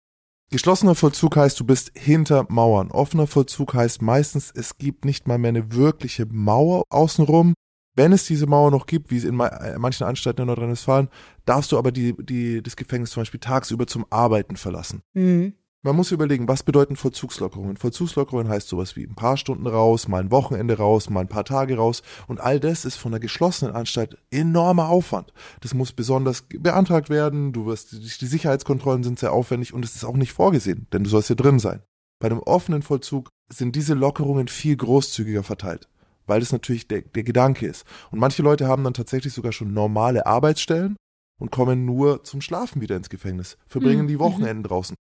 [0.49, 2.91] Geschlossener Vollzug heißt, du bist hinter Mauern.
[2.91, 7.53] Offener Vollzug heißt meistens, es gibt nicht mal mehr eine wirkliche Mauer außenrum.
[7.95, 11.09] Wenn es diese Mauer noch gibt, wie es in äh, manchen Anstalten in Nordrhein-Westfalen,
[11.45, 15.01] darfst du aber die, die, das Gefängnis zum Beispiel tagsüber zum Arbeiten verlassen.
[15.13, 15.53] Mhm.
[15.83, 17.77] Man muss überlegen, was bedeuten Vollzugslockerungen?
[17.77, 21.45] Vollzugslockerungen heißt sowas wie ein paar Stunden raus, mal ein Wochenende raus, mal ein paar
[21.45, 22.01] Tage raus.
[22.27, 25.33] Und all das ist von einer geschlossenen Anstalt enormer Aufwand.
[25.61, 27.53] Das muss besonders beantragt werden.
[27.53, 31.09] Du wirst, die Sicherheitskontrollen sind sehr aufwendig und es ist auch nicht vorgesehen, denn du
[31.09, 31.83] sollst hier drin sein.
[32.19, 35.87] Bei einem offenen Vollzug sind diese Lockerungen viel großzügiger verteilt,
[36.25, 37.85] weil das natürlich der, der Gedanke ist.
[38.09, 40.97] Und manche Leute haben dann tatsächlich sogar schon normale Arbeitsstellen
[41.39, 44.07] und kommen nur zum Schlafen wieder ins Gefängnis, verbringen mhm.
[44.07, 44.95] die Wochenenden draußen.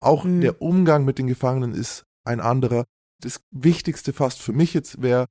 [0.00, 0.40] Auch mhm.
[0.40, 2.84] der Umgang mit den Gefangenen ist ein anderer.
[3.20, 5.26] Das Wichtigste fast für mich jetzt wäre,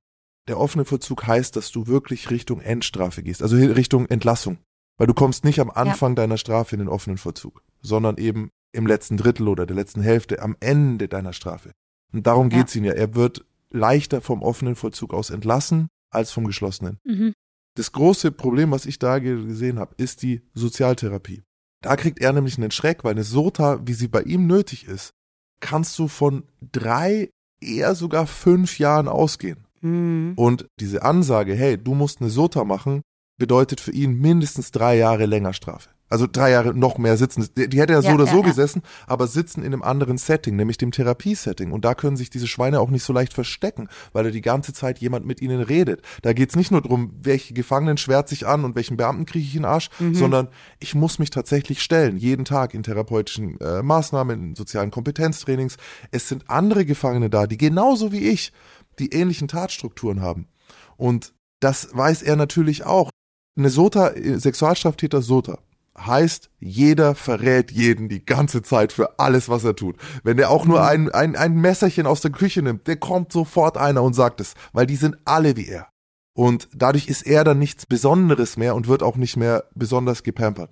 [0.48, 4.58] der offene Vollzug heißt, dass du wirklich Richtung Endstrafe gehst, also Richtung Entlassung.
[4.96, 6.16] Weil du kommst nicht am Anfang ja.
[6.16, 10.42] deiner Strafe in den offenen Vollzug, sondern eben im letzten Drittel oder der letzten Hälfte
[10.42, 11.72] am Ende deiner Strafe.
[12.12, 12.58] Und darum ja.
[12.58, 12.92] geht's ihm ja.
[12.92, 16.98] Er wird leichter vom offenen Vollzug aus entlassen als vom geschlossenen.
[17.04, 17.34] Mhm.
[17.74, 21.42] Das große Problem, was ich da gesehen habe, ist die Sozialtherapie.
[21.82, 25.12] Da kriegt er nämlich einen Schreck, weil eine Sota, wie sie bei ihm nötig ist,
[25.60, 27.30] kannst du von drei,
[27.60, 29.66] eher sogar fünf Jahren ausgehen.
[29.80, 30.32] Mhm.
[30.36, 33.02] Und diese Ansage, hey, du musst eine SOTA machen,
[33.38, 35.90] bedeutet für ihn mindestens drei Jahre länger Strafe.
[36.08, 37.46] Also drei Jahre noch mehr sitzen.
[37.56, 38.46] Die, die hätte ja so Ja, oder ja, so ja.
[38.46, 41.72] gesessen, aber sitzen in einem anderen Setting, nämlich dem Therapiesetting.
[41.72, 44.72] Und da können sich diese Schweine auch nicht so leicht verstecken, weil da die ganze
[44.72, 46.02] Zeit jemand mit ihnen redet.
[46.22, 49.54] Da geht's nicht nur drum, welche Gefangenen schwert sich an und welchen Beamten kriege ich
[49.54, 50.14] in den Arsch, Mhm.
[50.14, 50.48] sondern
[50.78, 55.76] ich muss mich tatsächlich stellen, jeden Tag in therapeutischen äh, Maßnahmen, in sozialen Kompetenztrainings.
[56.10, 58.52] Es sind andere Gefangene da, die genauso wie ich
[58.98, 60.48] die ähnlichen Tatstrukturen haben.
[60.96, 63.10] Und das weiß er natürlich auch.
[63.56, 65.58] Eine SOTA, äh, Sexualstraftäter SOTA,
[66.06, 69.96] heißt, jeder verrät jeden die ganze Zeit für alles, was er tut.
[70.22, 73.76] Wenn der auch nur ein, ein, ein Messerchen aus der Küche nimmt, der kommt sofort
[73.76, 75.88] einer und sagt es, weil die sind alle wie er.
[76.36, 80.70] Und dadurch ist er dann nichts Besonderes mehr und wird auch nicht mehr besonders gepampert.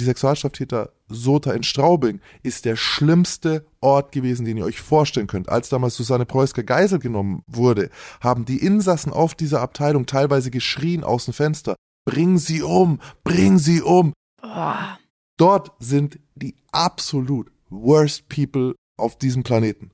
[0.00, 5.48] Die Sexualstraftäter Sota in Straubing ist der schlimmste Ort gewesen, den ihr euch vorstellen könnt.
[5.48, 7.90] Als damals Susanne Preusker Geisel genommen wurde,
[8.20, 11.74] haben die Insassen auf dieser Abteilung teilweise geschrien aus dem Fenster,
[12.04, 14.12] bring sie um, bring sie um.
[14.54, 14.98] Boah.
[15.36, 19.90] Dort sind die absolut worst people auf diesem Planeten.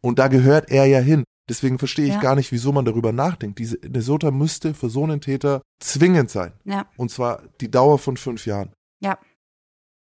[0.00, 1.24] Und da gehört er ja hin.
[1.48, 2.20] Deswegen verstehe ich Ja.
[2.20, 3.58] gar nicht, wieso man darüber nachdenkt.
[3.58, 6.52] Diese Nesota müsste für so einen Täter zwingend sein.
[6.64, 6.86] Ja.
[6.96, 8.72] Und zwar die Dauer von fünf Jahren.
[9.00, 9.18] Ja.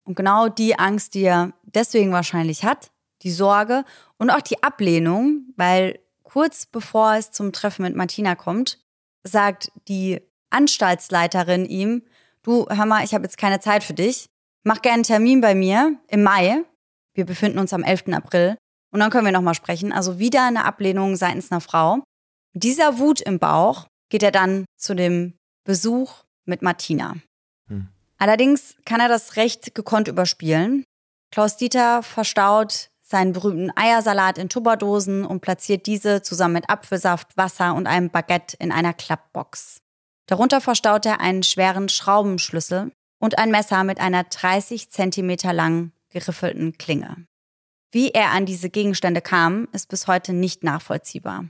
[0.05, 2.91] Und genau die Angst, die er deswegen wahrscheinlich hat,
[3.23, 3.85] die Sorge
[4.17, 8.79] und auch die Ablehnung, weil kurz bevor es zum Treffen mit Martina kommt,
[9.23, 12.03] sagt die Anstaltsleiterin ihm,
[12.45, 14.27] du, hör mal, ich habe jetzt keine Zeit für dich,
[14.63, 16.63] mach gerne einen Termin bei mir im Mai.
[17.13, 18.09] Wir befinden uns am 11.
[18.13, 18.57] April
[18.91, 19.91] und dann können wir nochmal sprechen.
[19.91, 22.03] Also wieder eine Ablehnung seitens einer Frau.
[22.53, 25.33] Mit dieser Wut im Bauch geht er dann zu dem
[25.65, 27.15] Besuch mit Martina.
[27.67, 27.87] Hm.
[28.17, 30.85] Allerdings kann er das recht gekonnt überspielen.
[31.31, 37.75] Klaus Dieter verstaut seinen berühmten Eiersalat in Tupperdosen und platziert diese zusammen mit Apfelsaft, Wasser
[37.75, 39.81] und einem Baguette in einer Klappbox.
[40.27, 46.77] Darunter verstaut er einen schweren Schraubenschlüssel und ein Messer mit einer 30 Zentimeter langen geriffelten
[46.77, 47.25] Klinge.
[47.91, 51.45] Wie er an diese Gegenstände kam, ist bis heute nicht nachvollziehbar.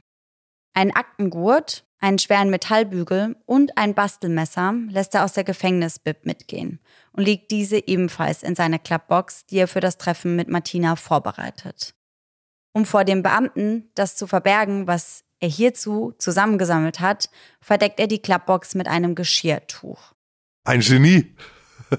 [0.73, 6.79] Ein Aktengurt, einen schweren Metallbügel und ein Bastelmesser lässt er aus der Gefängnisbib mitgehen
[7.13, 11.95] und legt diese ebenfalls in seine Klappbox, die er für das Treffen mit Martina vorbereitet.
[12.73, 17.29] Um vor dem Beamten das zu verbergen, was er hierzu zusammengesammelt hat,
[17.61, 20.13] verdeckt er die Klappbox mit einem Geschirrtuch.
[20.65, 21.35] Ein Genie.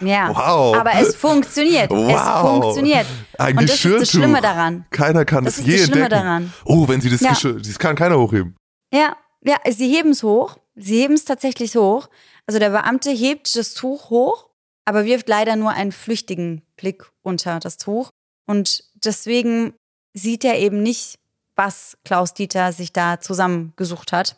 [0.00, 0.76] Ja, Wow.
[0.76, 1.90] aber es funktioniert.
[1.92, 2.40] Es Wow.
[2.60, 3.06] funktioniert.
[3.38, 4.84] Ein Und das ist das Schlimme daran.
[4.90, 6.24] Keiner kann Das ist je das Schlimme entdecken.
[6.24, 6.52] daran.
[6.64, 7.30] Oh, wenn sie das Ja.
[7.30, 8.56] Geschirr, das kann keiner hochheben.
[8.92, 10.56] Ja, ja, sie heben es hoch.
[10.74, 12.08] Sie heben es tatsächlich hoch.
[12.46, 14.50] Also der Beamte hebt das Tuch hoch,
[14.84, 18.10] aber wirft leider nur einen flüchtigen Blick unter das Tuch.
[18.48, 19.74] Und deswegen
[20.14, 21.18] sieht er eben nicht,
[21.56, 24.36] was Klaus Dieter sich da zusammengesucht hat.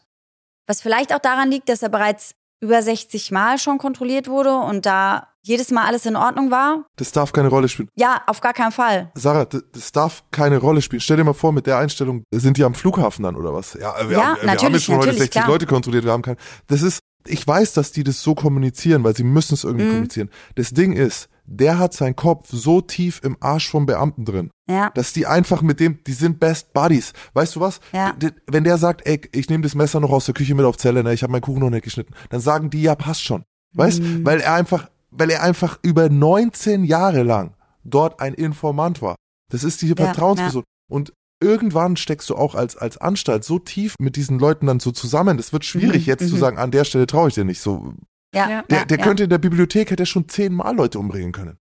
[0.66, 4.84] Was vielleicht auch daran liegt, dass er bereits über 60 Mal schon kontrolliert wurde und
[4.86, 6.84] da jedes Mal alles in Ordnung war.
[6.96, 7.88] Das darf keine Rolle spielen.
[7.96, 9.10] Ja, auf gar keinen Fall.
[9.14, 11.00] Sarah, das, das darf keine Rolle spielen.
[11.00, 13.74] Stell dir mal vor, mit der Einstellung sind die am Flughafen dann oder was?
[13.74, 15.48] Ja, wir, Ja, haben, wir haben jetzt schon heute natürlich, 60 klar.
[15.48, 16.36] Leute kontrolliert, wir haben kein.
[16.66, 19.90] Das ist, ich weiß, dass die das so kommunizieren, weil sie müssen es irgendwie Mhm.
[19.90, 20.30] kommunizieren.
[20.56, 24.90] Das Ding ist, der hat seinen Kopf so tief im Arsch vom Beamten drin, Ja,
[24.90, 27.12] dass die einfach mit dem, die sind Best Buddies.
[27.32, 27.80] Weißt du was?
[27.92, 28.14] Ja.
[28.46, 31.02] Wenn der sagt, ey, ich nehme das Messer noch aus der Küche mit auf Zelle,
[31.02, 33.44] ne, ich habe meinen Kuchen noch nicht geschnitten, dann sagen die, ja, passt schon.
[33.74, 34.02] Weißt?
[34.02, 34.26] Mhm.
[34.26, 39.16] Weil er einfach, weil er einfach über 19 Jahre lang dort ein Informant war.
[39.50, 40.64] Das ist die Ja, Vertrauensperson.
[40.90, 44.90] Und irgendwann steckst du auch als, als Anstalt so tief mit diesen Leuten dann so
[44.90, 45.36] zusammen.
[45.38, 46.40] Das wird schwierig, Mhm, jetzt zu mhm.
[46.40, 47.60] sagen, an der Stelle traue ich dir nicht.
[47.60, 47.94] So,
[48.34, 48.62] ja, Ja.
[48.62, 49.04] der, der ja.
[49.04, 51.58] könnte in der Bibliothek, hätte er schon zehnmal Leute umbringen können.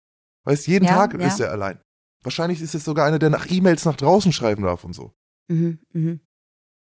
[0.44, 1.28] Weißt, jeden Ja, Tag ja.
[1.28, 1.80] ist er allein.
[2.24, 5.14] Wahrscheinlich ist es sogar einer, der nach E-Mails nach draußen schreiben darf und so.
[5.48, 6.20] Mhm, mhm.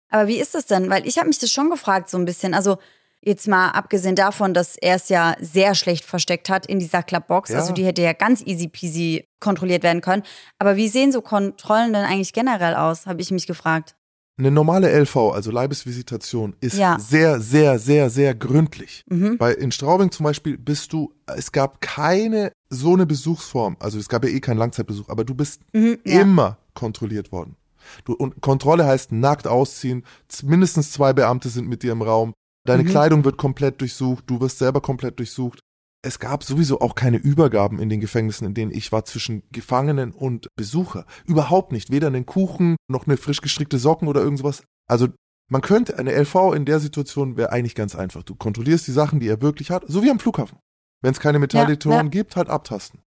[0.10, 0.90] Aber wie ist das denn?
[0.90, 2.54] Weil ich habe mich das schon gefragt so ein bisschen.
[2.54, 2.78] Also
[3.22, 7.52] jetzt mal abgesehen davon, dass er es ja sehr schlecht versteckt hat in dieser Klappbox.
[7.52, 7.60] Ja.
[7.60, 10.24] Also die hätte ja ganz easy peasy kontrolliert werden können.
[10.58, 13.96] Aber wie sehen so Kontrollen denn eigentlich generell aus, habe ich mich gefragt.
[14.40, 16.98] Eine normale LV, also Leibesvisitation, ist Ja.
[16.98, 19.04] sehr, sehr, sehr, sehr gründlich.
[19.10, 19.38] Mhm.
[19.38, 24.08] Bei in Straubing zum Beispiel bist du, es gab keine so eine Besuchsform, also es
[24.08, 26.22] gab ja eh keinen Langzeitbesuch, aber du bist Mhm, ja.
[26.22, 27.58] immer kontrolliert worden.
[28.06, 30.04] Du, und Kontrolle heißt nackt ausziehen,
[30.44, 32.34] mindestens zwei Beamte sind mit dir im Raum,
[32.66, 32.88] deine Mhm.
[32.88, 35.60] Kleidung wird komplett durchsucht, du wirst selber komplett durchsucht.
[36.02, 40.12] Es gab sowieso auch keine Übergaben in den Gefängnissen, in denen ich war, zwischen Gefangenen
[40.12, 41.06] und Besucher.
[41.26, 41.92] Überhaupt nicht.
[41.92, 44.64] Weder einen Kuchen, noch eine frisch gestrickte Socken oder irgendwas.
[44.88, 45.10] Also
[45.52, 48.24] man könnte, eine LV in der Situation wäre eigentlich ganz einfach.
[48.24, 50.60] Du kontrollierst die Sachen, die er wirklich hat, so wie am Flughafen.
[51.02, 52.10] Wenn es keine Metalldetektoren ja.
[52.10, 53.02] gibt, halt abtasten.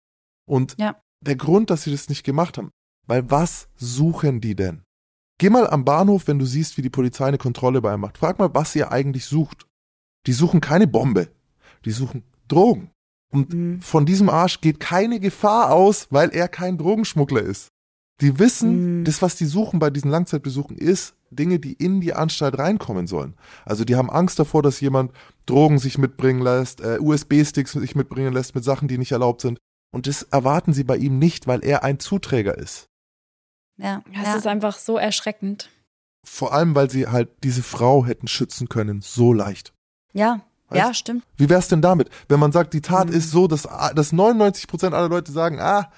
[0.48, 1.01] Und Ja.
[1.24, 2.70] der Grund, dass sie das nicht gemacht haben,
[3.06, 4.85] weil was suchen die denn?
[5.39, 8.19] Geh mal am Bahnhof, wenn du siehst, wie die Polizei eine Kontrolle bei ihm macht.
[8.19, 9.66] Frag mal, was ihr eigentlich sucht.
[10.27, 11.28] Die suchen keine Bombe.
[11.85, 12.91] Die suchen Drogen.
[13.31, 13.81] Und mhm.
[13.81, 17.69] von diesem Arsch geht keine Gefahr aus, weil er kein Drogenschmuggler ist.
[18.20, 19.05] Die wissen, mhm.
[19.05, 23.35] das, was die suchen bei diesen Langzeitbesuchen, ist Dinge, die in die Anstalt reinkommen sollen.
[23.65, 25.12] Also die haben Angst davor, dass jemand
[25.47, 29.59] Drogen sich mitbringen lässt, äh, USB-Sticks sich mitbringen lässt mit Sachen, die nicht erlaubt sind.
[29.91, 32.89] Und das erwarten sie bei ihm nicht, weil er ein Zuträger ist.
[33.77, 34.37] Ja, das ja.
[34.37, 35.70] ist einfach so erschreckend.
[36.27, 39.73] Vor allem, weil sie halt diese Frau hätten schützen können, so leicht.
[40.12, 40.81] Ja, weißt?
[40.81, 41.24] ja, stimmt.
[41.36, 43.15] Wie wär's denn damit, wenn man sagt, die Tat mhm.
[43.15, 45.90] ist so, dass, dass 99 Prozent aller Leute sagen, ah,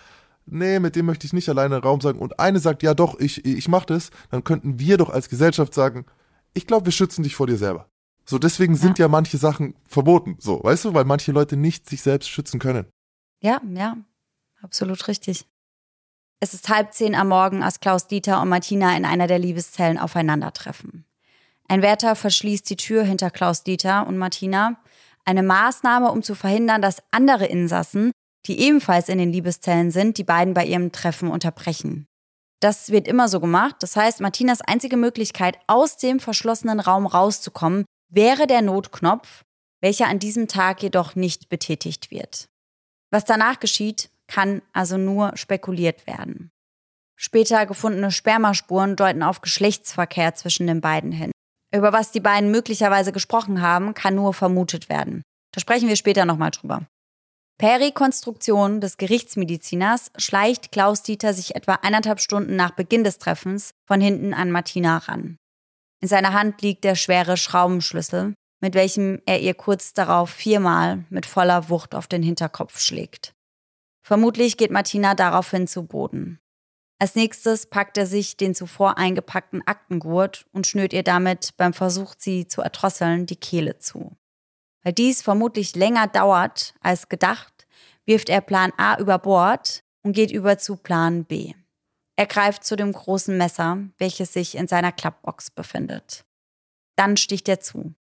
[0.46, 3.18] nee, mit dem möchte ich nicht alleine im Raum sagen und eine sagt, ja doch,
[3.18, 6.06] ich, ich mach das, dann könnten wir doch als Gesellschaft sagen,
[6.54, 7.88] ich glaube, wir schützen dich vor dir selber.
[8.24, 9.04] So, deswegen sind ja.
[9.04, 12.86] ja manche Sachen verboten, so, weißt du, weil manche Leute nicht sich selbst schützen können.
[13.40, 13.96] Ja, ja,
[14.62, 15.46] absolut richtig.
[16.40, 19.98] Es ist halb zehn am Morgen, als Klaus Dieter und Martina in einer der Liebeszellen
[19.98, 21.04] aufeinandertreffen.
[21.70, 24.82] Ein Wärter verschließt die Tür hinter Klaus Dieter und Martina,
[25.24, 28.10] eine Maßnahme, um zu verhindern, dass andere Insassen,
[28.46, 32.08] die ebenfalls in den Liebeszellen sind, die beiden bei ihrem Treffen unterbrechen.
[32.58, 37.84] Das wird immer so gemacht, das heißt, Martinas einzige Möglichkeit, aus dem verschlossenen Raum rauszukommen,
[38.08, 39.44] wäre der Notknopf,
[39.80, 42.48] welcher an diesem Tag jedoch nicht betätigt wird.
[43.12, 46.50] Was danach geschieht, kann also nur spekuliert werden.
[47.16, 51.30] Später gefundene Spermaspuren deuten auf Geschlechtsverkehr zwischen den beiden hin.
[51.74, 55.22] Über was die beiden möglicherweise gesprochen haben, kann nur vermutet werden.
[55.52, 56.86] Da sprechen wir später nochmal drüber.
[57.58, 63.72] Per Rekonstruktion des Gerichtsmediziners schleicht Klaus Dieter sich etwa eineinhalb Stunden nach Beginn des Treffens
[63.86, 65.36] von hinten an Martina ran.
[66.00, 71.26] In seiner Hand liegt der schwere Schraubenschlüssel, mit welchem er ihr kurz darauf viermal mit
[71.26, 73.34] voller Wucht auf den Hinterkopf schlägt.
[74.02, 76.38] Vermutlich geht Martina daraufhin zu Boden.
[77.00, 82.14] Als nächstes packt er sich den zuvor eingepackten Aktengurt und schnürt ihr damit beim Versuch,
[82.18, 84.18] sie zu erdrosseln, die Kehle zu.
[84.82, 87.66] Weil dies vermutlich länger dauert als gedacht,
[88.04, 91.54] wirft er Plan A über Bord und geht über zu Plan B.
[92.16, 96.26] Er greift zu dem großen Messer, welches sich in seiner Klappbox befindet.
[96.96, 97.94] Dann sticht er zu.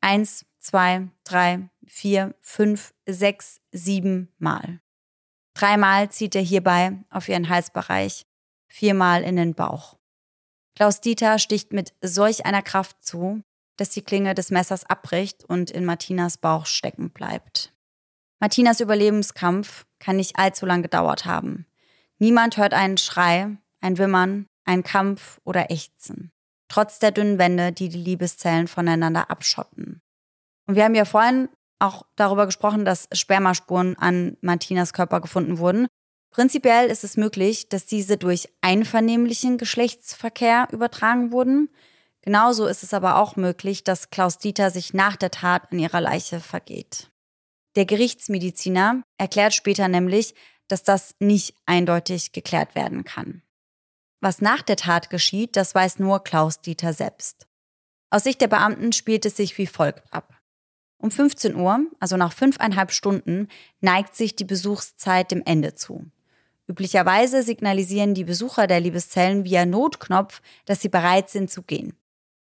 [0.00, 4.80] Eins, zwei, drei, vier, fünf, sechs, sieben Mal.
[5.54, 8.27] Dreimal zieht er hierbei auf ihren Halsbereich,
[8.68, 9.96] viermal in den Bauch.
[10.76, 13.42] Klaus Dieter sticht mit solch einer Kraft zu,
[13.76, 17.72] dass die Klinge des Messers abbricht und in Martinas Bauch stecken bleibt.
[18.40, 21.66] Martinas Überlebenskampf kann nicht allzu lang gedauert haben.
[22.18, 26.30] Niemand hört einen Schrei, ein Wimmern, einen Kampf oder Ächzen.
[26.68, 30.02] Trotz der dünnen Wände, die die Liebeszellen voneinander abschotten.
[30.66, 35.86] Und wir haben ja vorhin auch darüber gesprochen, dass Spermaspuren an Martinas Körper gefunden wurden.
[36.38, 41.68] Prinzipiell ist es möglich, dass diese durch einvernehmlichen Geschlechtsverkehr übertragen wurden.
[42.20, 46.00] Genauso ist es aber auch möglich, dass Klaus Dieter sich nach der Tat an ihrer
[46.00, 47.10] Leiche vergeht.
[47.74, 50.36] Der Gerichtsmediziner erklärt später nämlich,
[50.68, 53.42] dass das nicht eindeutig geklärt werden kann.
[54.20, 57.48] Was nach der Tat geschieht, das weiß nur Klaus Dieter selbst.
[58.10, 60.38] Aus Sicht der Beamten spielt es sich wie folgt ab.
[60.98, 63.48] Um 15 Uhr, also nach fünfeinhalb Stunden,
[63.80, 66.12] neigt sich die Besuchszeit dem Ende zu.
[66.68, 71.94] Üblicherweise signalisieren die Besucher der Liebeszellen via Notknopf, dass sie bereit sind zu gehen.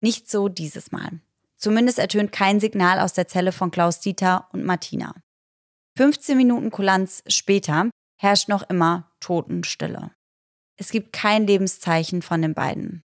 [0.01, 1.21] Nicht so dieses Mal.
[1.57, 5.15] Zumindest ertönt kein Signal aus der Zelle von Klaus Dieter und Martina.
[5.97, 10.13] 15 Minuten Kulanz später herrscht noch immer Totenstille.
[10.77, 13.03] Es gibt kein Lebenszeichen von den beiden.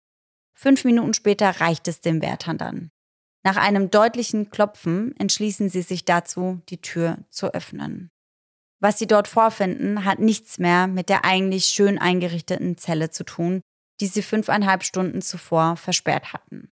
[0.54, 2.90] Fünf Minuten später reicht es den Wärtern dann.
[3.44, 8.10] Nach einem deutlichen Klopfen entschließen sie sich dazu, die Tür zu öffnen.
[8.84, 13.62] Was sie dort vorfinden, hat nichts mehr mit der eigentlich schön eingerichteten Zelle zu tun,
[14.02, 16.70] die sie fünfeinhalb Stunden zuvor versperrt hatten.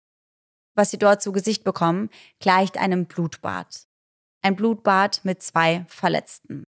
[0.76, 2.10] Was sie dort zu Gesicht bekommen,
[2.42, 3.88] gleicht einem Blutbad.
[4.42, 6.66] Ein Blutbad mit zwei Verletzten.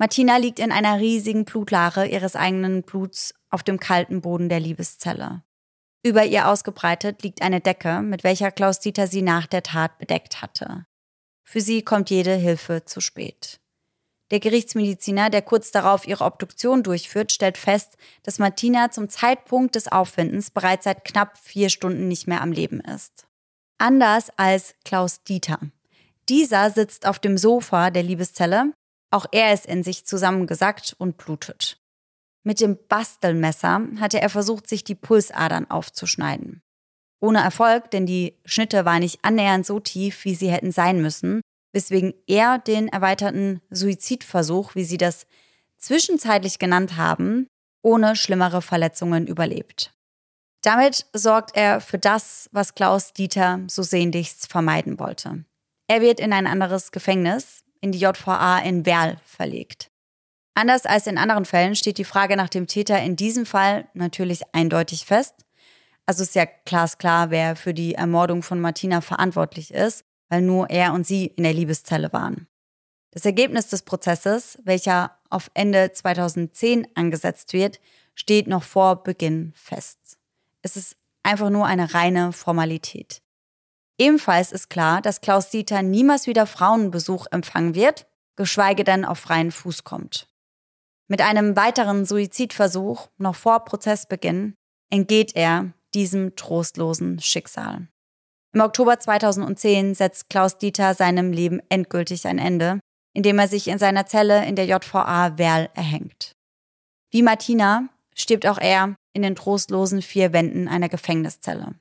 [0.00, 5.44] Martina liegt in einer riesigen Blutlache ihres eigenen Bluts auf dem kalten Boden der Liebeszelle.
[6.04, 10.42] Über ihr ausgebreitet liegt eine Decke, mit welcher Klaus Dieter sie nach der Tat bedeckt
[10.42, 10.86] hatte.
[11.44, 13.61] Für sie kommt jede Hilfe zu spät.
[14.32, 19.92] Der Gerichtsmediziner, der kurz darauf ihre Obduktion durchführt, stellt fest, dass Martina zum Zeitpunkt des
[19.92, 23.26] Auffindens bereits seit knapp vier Stunden nicht mehr am Leben ist.
[23.76, 25.60] Anders als Klaus Dieter.
[26.30, 28.72] Dieser sitzt auf dem Sofa der Liebeszelle,
[29.10, 31.78] auch er ist in sich zusammengesackt und blutet.
[32.42, 36.62] Mit dem Bastelmesser hatte er versucht, sich die Pulsadern aufzuschneiden.
[37.20, 41.42] Ohne Erfolg, denn die Schnitte waren nicht annähernd so tief, wie sie hätten sein müssen,
[41.72, 45.26] weswegen er den erweiterten Suizidversuch, wie sie das
[45.78, 47.48] zwischenzeitlich genannt haben,
[47.82, 49.92] ohne schlimmere Verletzungen überlebt.
[50.62, 55.44] Damit sorgt er für das, was Klaus Dieter so sehnlichst vermeiden wollte.
[55.88, 59.90] Er wird in ein anderes Gefängnis, in die JVA in Werl, verlegt.
[60.54, 64.42] Anders als in anderen Fällen steht die Frage nach dem Täter in diesem Fall natürlich
[64.52, 65.34] eindeutig fest.
[66.06, 70.94] Also ist ja glasklar, wer für die Ermordung von Martina verantwortlich ist, weil nur er
[70.94, 72.46] und sie in der Liebeszelle waren.
[73.10, 77.80] Das Ergebnis des Prozesses, welcher auf Ende 2010 angesetzt wird,
[78.14, 79.98] steht noch vor Beginn fest.
[80.62, 83.20] Es ist einfach nur eine reine Formalität.
[83.98, 89.50] Ebenfalls ist klar, dass Klaus Dieter niemals wieder Frauenbesuch empfangen wird, geschweige denn auf freien
[89.52, 90.28] Fuß kommt.
[91.08, 94.54] Mit einem weiteren Suizidversuch noch vor Prozessbeginn
[94.88, 97.88] entgeht er diesem trostlosen Schicksal.
[98.54, 102.80] Im Oktober 2010 setzt Klaus Dieter seinem Leben endgültig ein Ende,
[103.14, 106.32] indem er sich in seiner Zelle in der JVA Werl erhängt.
[107.10, 111.74] Wie Martina stirbt auch er in den trostlosen vier Wänden einer Gefängniszelle.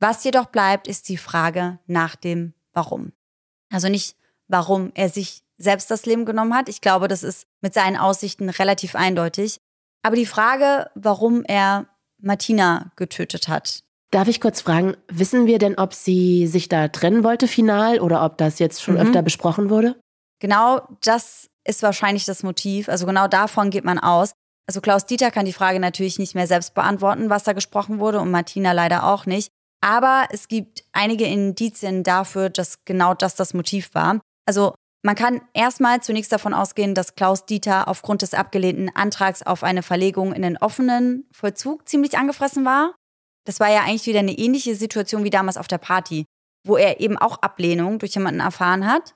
[0.00, 3.12] Was jedoch bleibt, ist die Frage nach dem Warum.
[3.70, 4.16] Also nicht,
[4.48, 6.70] warum er sich selbst das Leben genommen hat.
[6.70, 9.60] Ich glaube, das ist mit seinen Aussichten relativ eindeutig.
[10.02, 11.86] Aber die Frage, warum er
[12.18, 13.82] Martina getötet hat.
[14.10, 18.24] Darf ich kurz fragen, wissen wir denn, ob sie sich da trennen wollte final oder
[18.24, 19.00] ob das jetzt schon mhm.
[19.00, 20.00] öfter besprochen wurde?
[20.40, 22.88] Genau das ist wahrscheinlich das Motiv.
[22.88, 24.32] Also genau davon geht man aus.
[24.66, 28.20] Also Klaus Dieter kann die Frage natürlich nicht mehr selbst beantworten, was da gesprochen wurde
[28.20, 29.50] und Martina leider auch nicht.
[29.80, 34.20] Aber es gibt einige Indizien dafür, dass genau das das Motiv war.
[34.46, 39.62] Also man kann erstmal zunächst davon ausgehen, dass Klaus Dieter aufgrund des abgelehnten Antrags auf
[39.62, 42.94] eine Verlegung in den offenen Vollzug ziemlich angefressen war.
[43.44, 46.26] Das war ja eigentlich wieder eine ähnliche Situation wie damals auf der Party,
[46.64, 49.14] wo er eben auch Ablehnung durch jemanden erfahren hat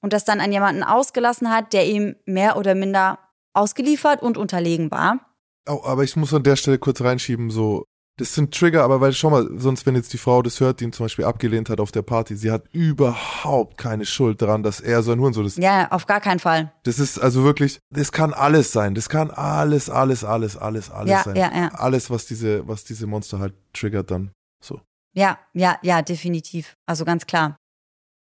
[0.00, 3.18] und das dann an jemanden ausgelassen hat, der ihm mehr oder minder
[3.54, 5.20] ausgeliefert und unterlegen war.
[5.68, 7.86] Oh, aber ich muss an der Stelle kurz reinschieben, so
[8.18, 10.84] das sind Trigger, aber weil schau mal, sonst wenn jetzt die Frau das hört, die
[10.84, 14.80] ihn zum Beispiel abgelehnt hat auf der Party, sie hat überhaupt keine Schuld daran, dass
[14.80, 15.58] er so ein Hurensohn ist.
[15.58, 16.72] Ja, auf gar keinen Fall.
[16.84, 18.94] Das ist also wirklich, das kann alles sein.
[18.94, 21.36] Das kann alles, alles, alles, alles, alles ja, sein.
[21.36, 21.68] Ja, ja.
[21.74, 24.30] Alles, was diese, was diese Monster halt triggert dann.
[24.64, 24.80] So.
[25.14, 26.74] Ja, ja, ja, definitiv.
[26.86, 27.56] Also ganz klar.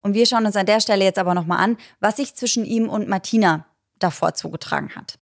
[0.02, 2.88] Und wir schauen uns an der Stelle jetzt aber nochmal an, was sich zwischen ihm
[2.88, 3.66] und Martina
[3.98, 5.18] davor zugetragen hat.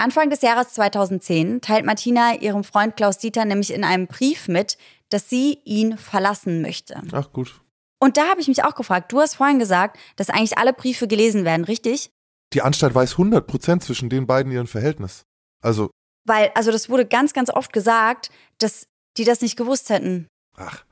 [0.00, 4.78] Anfang des Jahres 2010 teilt Martina ihrem Freund Klaus Dieter nämlich in einem Brief mit,
[5.10, 7.02] dass sie ihn verlassen möchte.
[7.12, 7.60] Ach gut.
[8.02, 11.06] Und da habe ich mich auch gefragt, du hast vorhin gesagt, dass eigentlich alle Briefe
[11.06, 12.10] gelesen werden, richtig?
[12.54, 15.22] Die Anstalt weiß 100 Prozent zwischen den beiden ihren Verhältnis.
[15.62, 15.90] Also.
[16.26, 18.86] Weil, also das wurde ganz, ganz oft gesagt, dass
[19.16, 20.28] die das nicht gewusst hätten.
[20.56, 20.84] Ach.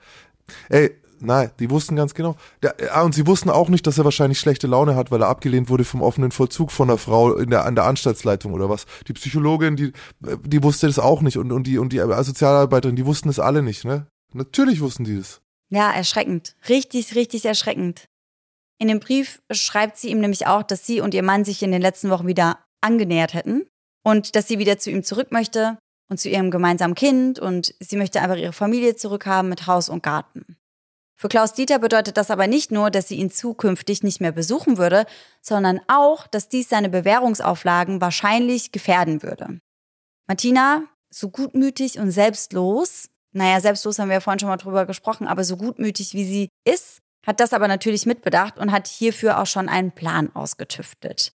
[0.69, 2.36] Ey, Nein, die wussten ganz genau.
[2.62, 5.28] Der, ah, und sie wussten auch nicht, dass er wahrscheinlich schlechte Laune hat, weil er
[5.28, 8.86] abgelehnt wurde vom offenen Vollzug von einer Frau in der, an der Anstaltsleitung oder was.
[9.07, 13.07] Die Psychologin, die, die wusste das auch nicht und, und die, und die Sozialarbeiterin, die
[13.07, 14.07] wussten es alle nicht, ne?
[14.35, 15.40] Natürlich wussten die das.
[15.70, 16.55] Ja, erschreckend.
[16.69, 18.09] Richtig, richtig erschreckend.
[18.78, 21.73] In dem Brief schreibt sie ihm nämlich auch, dass sie und ihr Mann sich in
[21.73, 23.66] den letzten Wochen wieder angenähert hätten
[24.05, 25.78] und dass sie wieder zu ihm zurück möchte
[26.09, 30.03] und zu ihrem gemeinsamen Kind und sie möchte einfach ihre Familie zurückhaben mit Haus und
[30.03, 30.58] Garten.
[31.20, 34.78] Für Klaus Dieter bedeutet das aber nicht nur, dass sie ihn zukünftig nicht mehr besuchen
[34.78, 35.05] würde,
[35.43, 39.59] sondern auch, dass dies seine Bewährungsauflagen wahrscheinlich gefährden würde.
[40.28, 45.27] Martina, so gutmütig und selbstlos, naja, selbstlos haben wir ja vorhin schon mal drüber gesprochen,
[45.27, 49.47] aber so gutmütig wie sie ist, hat das aber natürlich mitbedacht und hat hierfür auch
[49.47, 51.32] schon einen Plan ausgetüftet.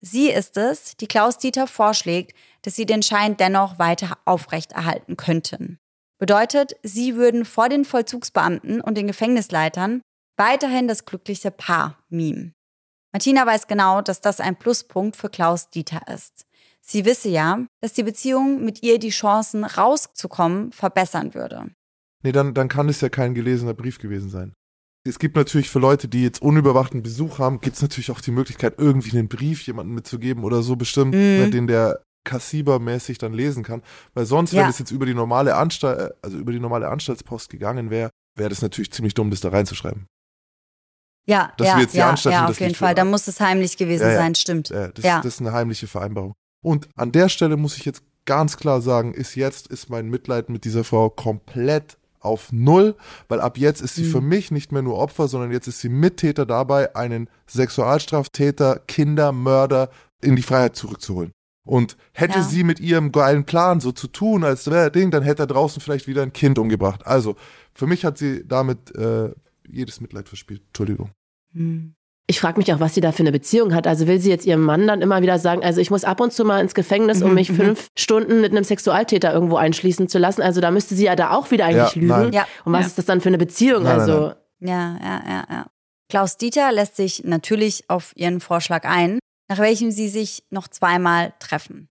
[0.00, 5.78] Sie ist es, die Klaus Dieter vorschlägt, dass sie den Schein dennoch weiter aufrechterhalten könnten.
[6.22, 10.02] Bedeutet, sie würden vor den Vollzugsbeamten und den Gefängnisleitern
[10.38, 12.54] weiterhin das glückliche Paar mimen.
[13.12, 16.46] Martina weiß genau, dass das ein Pluspunkt für Klaus Dieter ist.
[16.80, 21.72] Sie wisse ja, dass die Beziehung mit ihr die Chancen rauszukommen verbessern würde.
[22.22, 24.54] Nee, dann, dann kann es ja kein gelesener Brief gewesen sein.
[25.04, 28.30] Es gibt natürlich für Leute, die jetzt unüberwachten Besuch haben, gibt es natürlich auch die
[28.30, 31.50] Möglichkeit, irgendwie einen Brief jemandem mitzugeben oder so bestimmt, mm.
[31.50, 33.82] den der Kassiber-mäßig dann lesen kann.
[34.14, 34.62] Weil sonst, ja.
[34.62, 38.50] wenn es jetzt über die normale Anstalt, also über die normale Anstaltspost gegangen wäre, wäre
[38.50, 40.06] das natürlich ziemlich dumm, das da reinzuschreiben.
[41.26, 42.94] Ja, Dass ja, wir jetzt die ja, Anstalt ja, auf jeden Fall.
[42.94, 44.70] Da muss es heimlich gewesen ja, sein, stimmt.
[44.70, 46.34] Ja, das, das ist eine heimliche Vereinbarung.
[46.64, 50.48] Und an der Stelle muss ich jetzt ganz klar sagen, ist jetzt ist mein Mitleid
[50.48, 52.96] mit dieser Frau komplett auf Null,
[53.28, 54.10] weil ab jetzt ist sie mhm.
[54.10, 59.90] für mich nicht mehr nur Opfer, sondern jetzt ist sie Mittäter dabei, einen Sexualstraftäter, Kindermörder
[60.20, 61.32] in die Freiheit zurückzuholen.
[61.64, 62.42] Und hätte ja.
[62.42, 65.80] sie mit ihrem geilen Plan so zu tun, als wäre Ding, dann hätte er draußen
[65.80, 67.06] vielleicht wieder ein Kind umgebracht.
[67.06, 67.36] Also,
[67.72, 69.30] für mich hat sie damit äh,
[69.68, 70.62] jedes Mitleid verspielt.
[70.68, 71.10] Entschuldigung.
[71.52, 71.94] Hm.
[72.28, 73.86] Ich frage mich auch, was sie da für eine Beziehung hat.
[73.86, 76.32] Also will sie jetzt ihrem Mann dann immer wieder sagen, also ich muss ab und
[76.32, 80.40] zu mal ins Gefängnis, um mich fünf Stunden mit einem Sexualtäter irgendwo einschließen zu lassen.
[80.40, 82.06] Also da müsste sie ja da auch wieder eigentlich Ja, lügen.
[82.06, 82.32] nein.
[82.32, 82.46] Ja.
[82.64, 82.86] Und was Ja.
[82.86, 83.82] ist das dann für eine Beziehung?
[83.82, 84.20] Nein, nein, also
[84.60, 84.68] nein.
[84.68, 85.66] Ja, ja, ja, ja.
[86.08, 91.34] Klaus Dieter lässt sich natürlich auf ihren Vorschlag ein, nach welchem sie sich noch zweimal
[91.38, 91.88] treffen.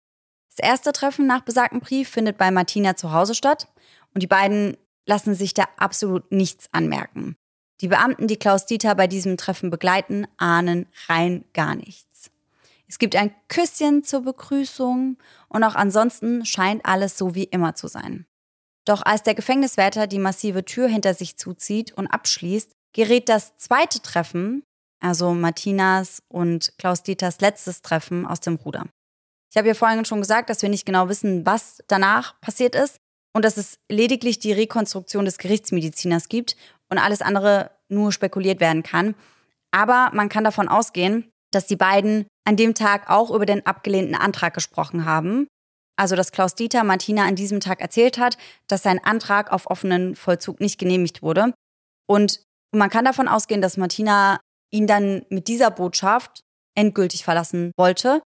[0.56, 3.68] Das erste Treffen nach besagtem Brief findet bei Martina zu Hause statt
[4.14, 7.36] und die beiden lassen sich da absolut nichts anmerken.
[7.82, 12.30] Die Beamten, die Klaus Dieter bei diesem Treffen begleiten, ahnen rein gar nichts.
[12.88, 15.18] Es gibt ein Küsschen zur Begrüßung
[15.48, 18.26] und auch ansonsten scheint alles so wie immer zu sein.
[18.86, 24.02] Doch als der Gefängniswärter die massive Tür hinter sich zuzieht und abschließt, gerät das zweite
[24.02, 24.64] Treffen,
[25.02, 28.86] also Martinas und Klaus Dieters letztes Treffen, aus dem Ruder.
[29.52, 32.98] Ich habe ja vorhin schon gesagt, dass wir nicht genau wissen, was danach passiert ist
[33.34, 36.56] und dass es lediglich die Rekonstruktion des Gerichtsmediziners gibt
[36.90, 39.16] und alles andere nur spekuliert werden kann.
[39.72, 44.16] Aber man kann davon ausgehen, dass die beiden an dem Tag auch über den abgelehnten
[44.16, 45.48] Antrag gesprochen haben.
[45.98, 48.38] Also, dass Klaus Dieter Martina an diesem Tag erzählt hat,
[48.68, 51.54] dass sein Antrag auf offenen Vollzug nicht genehmigt wurde.
[52.08, 52.42] Und
[52.74, 54.40] man kann davon ausgehen, dass Martina
[54.72, 56.42] ihn dann mit dieser Botschaft
[56.76, 58.22] endgültig verlassen wollte.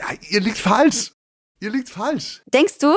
[0.00, 1.12] Ja, ihr liegt falsch.
[1.60, 2.42] Ihr liegt falsch.
[2.52, 2.94] Denkst du?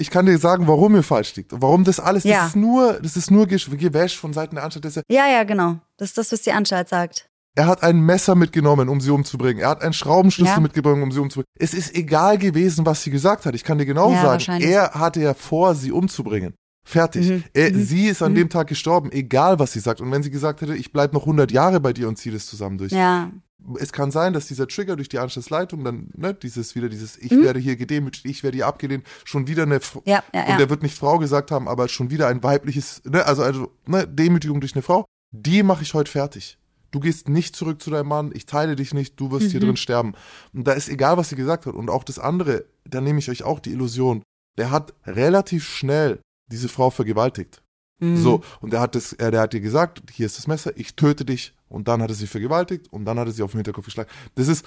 [0.00, 1.52] Ich kann dir sagen, warum ihr falsch liegt.
[1.52, 2.38] Und warum das alles, Ja.
[2.38, 4.84] das ist nur, das ist nur Gewäsch von Seiten der Anstalt.
[4.84, 5.78] Das ist ja, Ja, ja, genau.
[5.98, 7.26] Das ist das, was die Anstalt sagt.
[7.56, 9.60] er hat ein Messer mitgenommen, um sie umzubringen.
[9.60, 10.60] Er hat einen Schraubenschlüssel Ja.
[10.60, 11.46] mitgebracht, um sie umzubringen.
[11.58, 13.54] Es ist egal gewesen, was sie gesagt hat.
[13.56, 16.54] Ich kann dir genau Ja, sagen, er hatte ja vor, sie umzubringen.
[16.88, 17.28] Fertig.
[17.28, 17.44] Mhm.
[17.52, 17.84] Er, Mhm.
[17.84, 18.36] Sie ist an Mhm.
[18.36, 20.00] dem Tag gestorben, egal was sie sagt.
[20.00, 22.46] Und wenn sie gesagt hätte, ich bleib noch 100 Jahre bei dir und ziehe das
[22.46, 22.92] zusammen durch.
[22.92, 23.30] Ja.
[23.78, 27.30] Es kann sein, dass dieser Trigger durch die Anstaltsleitung dann, ne, dieses wieder dieses, ich
[27.32, 27.42] Mhm.
[27.42, 30.56] werde hier gedemütigt, ich werde hier abgelehnt, schon wieder eine, Ja, ja, und ja.
[30.56, 34.06] der wird nicht Frau gesagt haben, aber schon wieder ein weibliches, ne, also, also ne,
[34.08, 36.56] Demütigung durch eine Frau, die mache ich heute fertig.
[36.92, 39.64] Du gehst nicht zurück zu deinem Mann, ich teile dich nicht, du wirst hier Mhm.
[39.66, 40.14] drin sterben.
[40.54, 41.74] Und da ist egal, was sie gesagt hat.
[41.74, 44.22] Und auch das andere, da nehme ich euch auch die Illusion.
[44.56, 47.62] Der hat relativ schnell diese Frau vergewaltigt.
[48.00, 48.16] Mhm.
[48.16, 50.94] So, und der hat das, er, der hat ihr gesagt, hier ist das Messer, ich
[50.96, 51.54] töte dich.
[51.68, 54.08] Und dann hat er sie vergewaltigt und dann hat er sie auf den Hinterkopf geschlagen.
[54.36, 54.64] Das ist,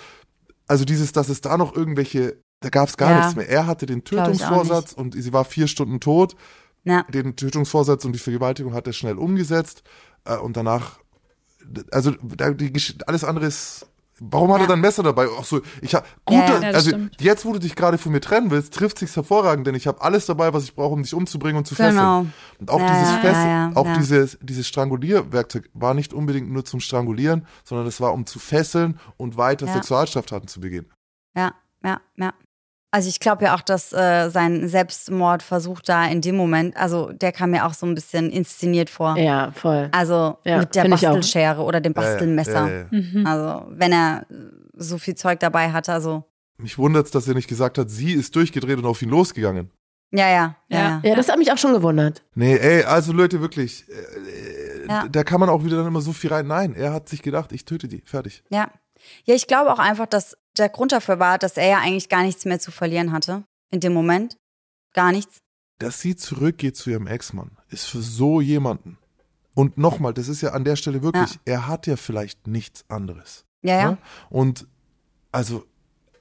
[0.68, 3.18] also dieses, dass es da noch irgendwelche, da gab es gar Ja.
[3.20, 3.50] nichts mehr.
[3.50, 6.36] Er hatte den Tötungsvorsatz und sie war vier Stunden tot.
[6.84, 7.04] Ja.
[7.04, 9.84] Den Tötungsvorsatz und die Vergewaltigung hat er schnell umgesetzt.
[10.26, 11.00] Äh, und danach,
[11.92, 12.72] also da, die,
[13.08, 13.88] alles andere ist.
[14.24, 14.66] Warum hat Ja.
[14.66, 15.28] er dann Messer dabei?
[15.40, 17.20] Ach so, ich hab, gut, Ja, also stimmt.
[17.20, 20.00] jetzt, wo du dich gerade von mir trennen willst, trifft sich's hervorragend, denn ich habe
[20.02, 21.96] alles dabei, was ich brauche, um dich umzubringen und zu fesseln.
[21.98, 22.26] Genau.
[22.60, 27.48] Und auch Ja, dieses ja, auch dieses, dieses Strangulierwerkzeug war nicht unbedingt nur zum Strangulieren,
[27.64, 29.66] sondern es war um zu fesseln und weiter.
[29.66, 30.86] Sexualstraftaten zu begehen.
[31.36, 31.54] Ja,
[31.84, 32.34] ja, ja.
[32.94, 37.32] Also ich glaube ja auch, dass äh, sein Selbstmordversuch da in dem Moment, also der
[37.32, 39.18] kam mir auch so ein bisschen inszeniert vor.
[39.18, 39.88] ja, voll.
[39.94, 40.90] Also Ja, mit der.
[40.90, 42.52] Bastelschere oder dem Bastelmesser.
[42.54, 43.00] Ja, ja, ja, ja.
[43.20, 43.26] Mhm.
[43.28, 44.26] Also wenn er
[44.76, 46.24] so viel Zeug dabei hatte, also
[46.58, 49.72] Mich wundert's, dass er nicht gesagt hat, sie ist durchgedreht und auf ihn losgegangen.
[50.12, 50.80] ja, ja, ja, Ja.
[50.80, 51.02] ja.
[51.12, 52.24] Ja, das hat mich auch schon gewundert.
[52.36, 55.08] Nee, ey, also Leute, wirklich, äh, Ja.
[55.10, 56.48] da kann man auch wieder dann immer so viel rein.
[56.48, 58.44] Nein, er hat sich gedacht, ich töte die, fertig.
[58.50, 58.70] Ja,
[59.24, 62.24] ja ich glaube auch einfach, dass der Grund dafür war, dass er ja eigentlich gar
[62.24, 64.38] nichts mehr zu verlieren hatte in dem Moment.
[64.94, 65.40] Gar nichts.
[65.80, 68.98] Dass sie zurückgeht zu ihrem Ex-Mann, ist für so jemanden.
[69.54, 73.46] Und nochmal, das ist ja an der Stelle wirklich, er hat ja vielleicht nichts anderes.
[73.62, 73.92] Ja, ja.
[73.92, 73.98] Ne?
[74.30, 74.68] Und
[75.32, 75.66] also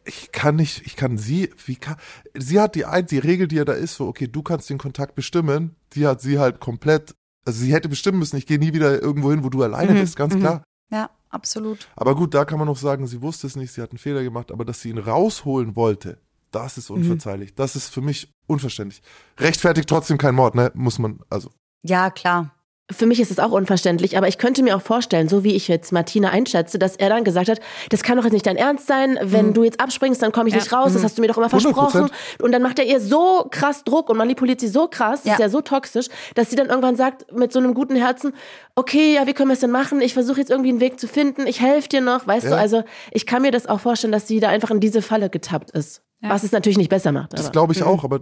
[0.04, 1.96] ich kann nicht, ich kann sie, wie kann,
[2.34, 4.78] sie hat die ein, die Regel, die ja da ist, so, okay, du kannst den
[4.78, 7.14] Kontakt bestimmen, die hat sie halt komplett,
[7.44, 10.00] also sie hätte bestimmen müssen, ich gehe nie wieder irgendwo hin, wo du alleine Mhm,
[10.00, 10.40] bist, ganz mhm.
[10.40, 10.64] klar.
[10.90, 11.88] Ja, absolut.
[11.96, 14.22] Aber gut, da kann man noch sagen, sie wusste es nicht, sie hat einen Fehler
[14.22, 16.18] gemacht, aber dass sie ihn rausholen wollte,
[16.50, 17.54] das ist unverzeihlich.
[17.54, 19.02] Das ist für mich unverständlich.
[19.38, 20.70] Rechtfertigt trotzdem kein Mord, ne?
[20.74, 21.50] Muss man, also.
[21.82, 22.54] Ja, klar.
[22.90, 25.68] Für mich ist es auch unverständlich, aber ich könnte mir auch vorstellen, so wie ich
[25.68, 27.60] jetzt Martina einschätze, dass er dann gesagt hat,
[27.90, 29.54] das kann doch jetzt nicht dein Ernst sein, wenn Mhm.
[29.54, 30.60] du jetzt abspringst, dann komme ich Ja.
[30.60, 31.74] nicht raus, das hast du mir doch immer 100%.
[31.74, 32.10] versprochen.
[32.42, 35.34] Und dann macht er ihr so krass Druck und manipuliert sie so krass, Ja.
[35.34, 38.32] ist ja so toxisch, dass sie dann irgendwann sagt, mit so einem guten Herzen,
[38.74, 40.00] okay, ja, wie können wir es denn machen?
[40.00, 42.50] Ich versuche jetzt irgendwie einen Weg zu finden, ich helfe dir noch, weißt Ja.
[42.50, 42.56] du?
[42.58, 45.70] Also ich kann mir das auch vorstellen, dass sie da einfach in diese Falle getappt
[45.70, 46.02] ist.
[46.20, 46.30] Ja.
[46.30, 47.32] Was es natürlich nicht besser macht.
[47.32, 48.20] Das glaube ich auch, aber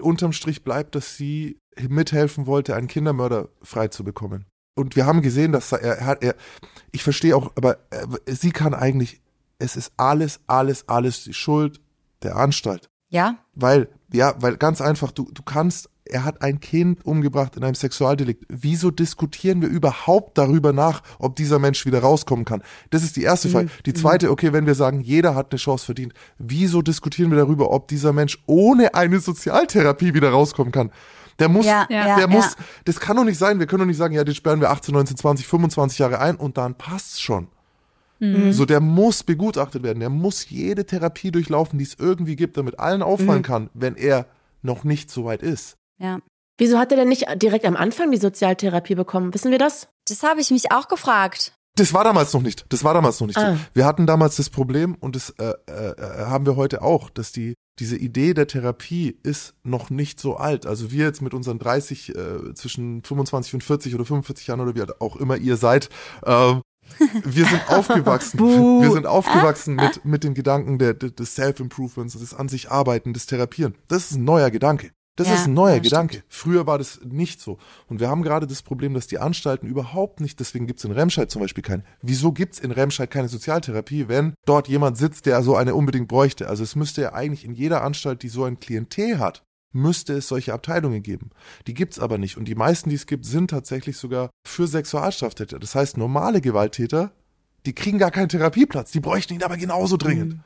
[0.00, 4.46] unterm Strich bleibt, dass sie mithelfen wollte, einen Kindermörder frei zu bekommen.
[4.76, 6.34] Und wir haben gesehen, dass er, er hat, er,
[6.90, 9.20] ich verstehe auch, aber äh, sie kann eigentlich,
[9.58, 11.80] es ist alles, alles, alles die Schuld
[12.22, 12.88] der Anstalt.
[13.08, 17.64] Ja, Weil, ja, weil ganz einfach, du, du kannst, er hat ein Kind umgebracht in
[17.64, 18.44] einem Sexualdelikt.
[18.48, 22.62] Wieso diskutieren wir überhaupt darüber nach, ob dieser Mensch wieder rauskommen kann?
[22.90, 23.68] Das ist die erste Frage.
[23.86, 27.70] Die zweite, okay, wenn wir sagen, jeder hat eine Chance verdient, wieso diskutieren wir darüber,
[27.70, 30.90] ob dieser Mensch ohne eine Sozialtherapie wieder rauskommen kann?
[31.38, 32.16] Der muss, ja, Ja.
[32.16, 32.26] der ja.
[32.26, 33.58] muss, das kann doch nicht sein.
[33.58, 36.36] Wir können doch nicht sagen, ja, den sperren wir 18, 19, 20, 25 Jahre ein
[36.36, 37.48] und dann passt's schon.
[38.52, 40.00] So, der muss begutachtet werden.
[40.00, 44.26] Der muss jede Therapie durchlaufen, die es irgendwie gibt, damit allen auffallen kann, wenn er
[44.62, 45.76] noch nicht so weit ist.
[46.04, 46.18] Ja.
[46.58, 49.32] Wieso hat er denn nicht direkt am Anfang die Sozialtherapie bekommen?
[49.34, 49.88] Wissen wir das?
[50.06, 51.52] Das habe ich mich auch gefragt.
[51.76, 52.66] Das war damals noch nicht.
[52.68, 53.54] Das war damals noch nicht Ah.
[53.54, 53.60] so.
[53.72, 57.32] Wir hatten damals das Problem und das äh, äh, äh, haben wir heute auch, dass
[57.32, 60.66] die diese Idee der Therapie ist noch nicht so alt.
[60.66, 64.76] Also wir jetzt mit unseren 30 äh, zwischen 25 und 40 oder 45 Jahren oder
[64.76, 65.88] wie auch immer ihr seid,
[66.24, 66.60] ähm,
[67.24, 68.38] wir sind aufgewachsen.
[68.38, 73.12] Wir sind aufgewachsen mit mit den Gedanken der, der, des Self-Improvements, des an sich Arbeiten,
[73.14, 73.74] des Therapieren.
[73.88, 74.92] Das ist ein neuer Gedanke.
[75.16, 76.24] Das Ja, ist ein neuer ja, Gedanke.
[76.28, 77.58] Früher war das nicht so.
[77.86, 81.30] Und wir haben gerade das Problem, dass die Anstalten überhaupt nicht, deswegen gibt's in Remscheid
[81.30, 81.84] zum Beispiel keine.
[82.02, 86.48] Wieso gibt's in Remscheid keine Sozialtherapie, wenn dort jemand sitzt, der so eine unbedingt bräuchte?
[86.48, 90.26] Also es müsste ja eigentlich in jeder Anstalt, die so ein Klientel hat, müsste es
[90.26, 91.30] solche Abteilungen geben.
[91.68, 92.36] Die gibt's aber nicht.
[92.36, 95.60] Und die meisten, die es gibt, sind tatsächlich sogar für Sexualstraftäter.
[95.60, 97.12] Das heißt, normale Gewalttäter,
[97.66, 98.90] die kriegen gar keinen Therapieplatz.
[98.90, 100.38] Die bräuchten ihn aber genauso dringend.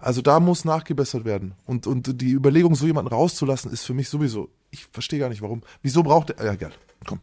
[0.00, 1.54] Also da muss nachgebessert werden.
[1.66, 5.42] Und, und die Überlegung, so jemanden rauszulassen, ist für mich sowieso, ich verstehe gar nicht
[5.42, 5.62] warum.
[5.82, 6.72] Wieso braucht er, ja, egal,
[7.06, 7.20] komm.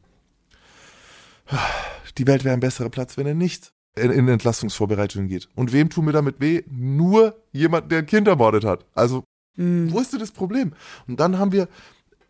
[2.17, 5.49] Die Welt wäre ein besserer Platz, wenn er nicht in, in Entlastungsvorbereitungen geht.
[5.55, 6.63] Und wem tun wir damit weh?
[6.69, 8.85] Nur jemand, der ein Kind ermordet hat.
[8.93, 9.23] Also,
[9.55, 10.73] wo ist denn das Problem?
[11.07, 11.67] Und dann haben wir,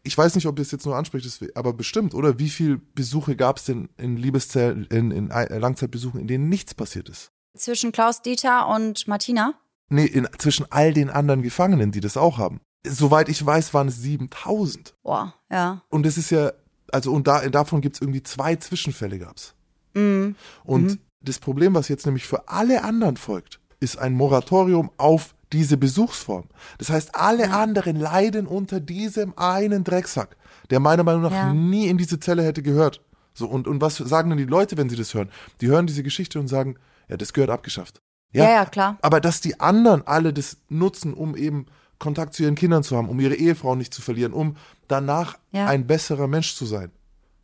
[0.03, 2.39] ich weiß nicht, ob ihr es jetzt nur anspricht, aber bestimmt, oder?
[2.39, 6.73] Wie viele Besuche gab es denn in Liebeszellen, in, in äh, Langzeitbesuchen, in denen nichts
[6.73, 7.31] passiert ist?
[7.57, 9.55] Zwischen Klaus Dieter und Martina.
[9.89, 12.59] Nee, in, zwischen all den anderen Gefangenen, die das auch haben.
[12.85, 14.95] Soweit ich weiß, waren es 7000.
[15.03, 15.81] Boah, ja.
[15.89, 16.51] Und das ist ja,
[16.91, 19.55] also und da, davon gibt's irgendwie zwei Zwischenfälle gab's.
[19.93, 20.35] Mhm.
[20.63, 25.77] Und das Problem, was jetzt nämlich für alle anderen folgt, ist ein Moratorium auf diese
[25.77, 26.45] Besuchsform.
[26.77, 30.35] Das heißt, alle anderen leiden unter diesem einen Drecksack,
[30.69, 31.53] der meiner Meinung nach Ja.
[31.53, 33.01] nie in diese Zelle hätte gehört.
[33.33, 35.29] So, und, und was sagen denn die Leute, wenn sie das hören?
[35.61, 36.75] Die hören diese Geschichte und sagen,
[37.07, 38.01] ja, das gehört abgeschafft.
[38.37, 38.97] Ja, ja, klar.
[39.01, 41.65] Aber dass die anderen alle das nutzen, um eben
[41.99, 44.55] Kontakt zu ihren Kindern zu haben, um ihre Ehefrau nicht zu verlieren, um
[44.87, 45.65] danach Ja.
[45.67, 46.91] ein besserer Mensch zu sein,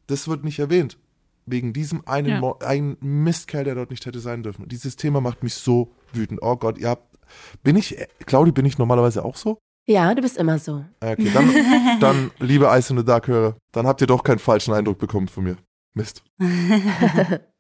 [0.08, 0.98] das wird nicht erwähnt.
[1.46, 2.40] Wegen diesem einen, Ja.
[2.40, 4.64] Mo- einen Mistkerl, der dort nicht hätte sein dürfen.
[4.64, 6.40] Und dieses Thema macht mich so wütend.
[6.42, 7.18] Oh Gott, ihr habt.
[7.64, 9.58] Bin ich, äh, Claudi, bin ich normalerweise auch so?
[9.86, 10.86] Ja, du bist immer so.
[11.02, 11.50] Okay, dann,
[12.00, 15.28] dann liebe Ice in the Dark Hörer, dann habt ihr doch keinen falschen Eindruck bekommen
[15.28, 15.58] von mir.
[15.96, 16.24] Mist.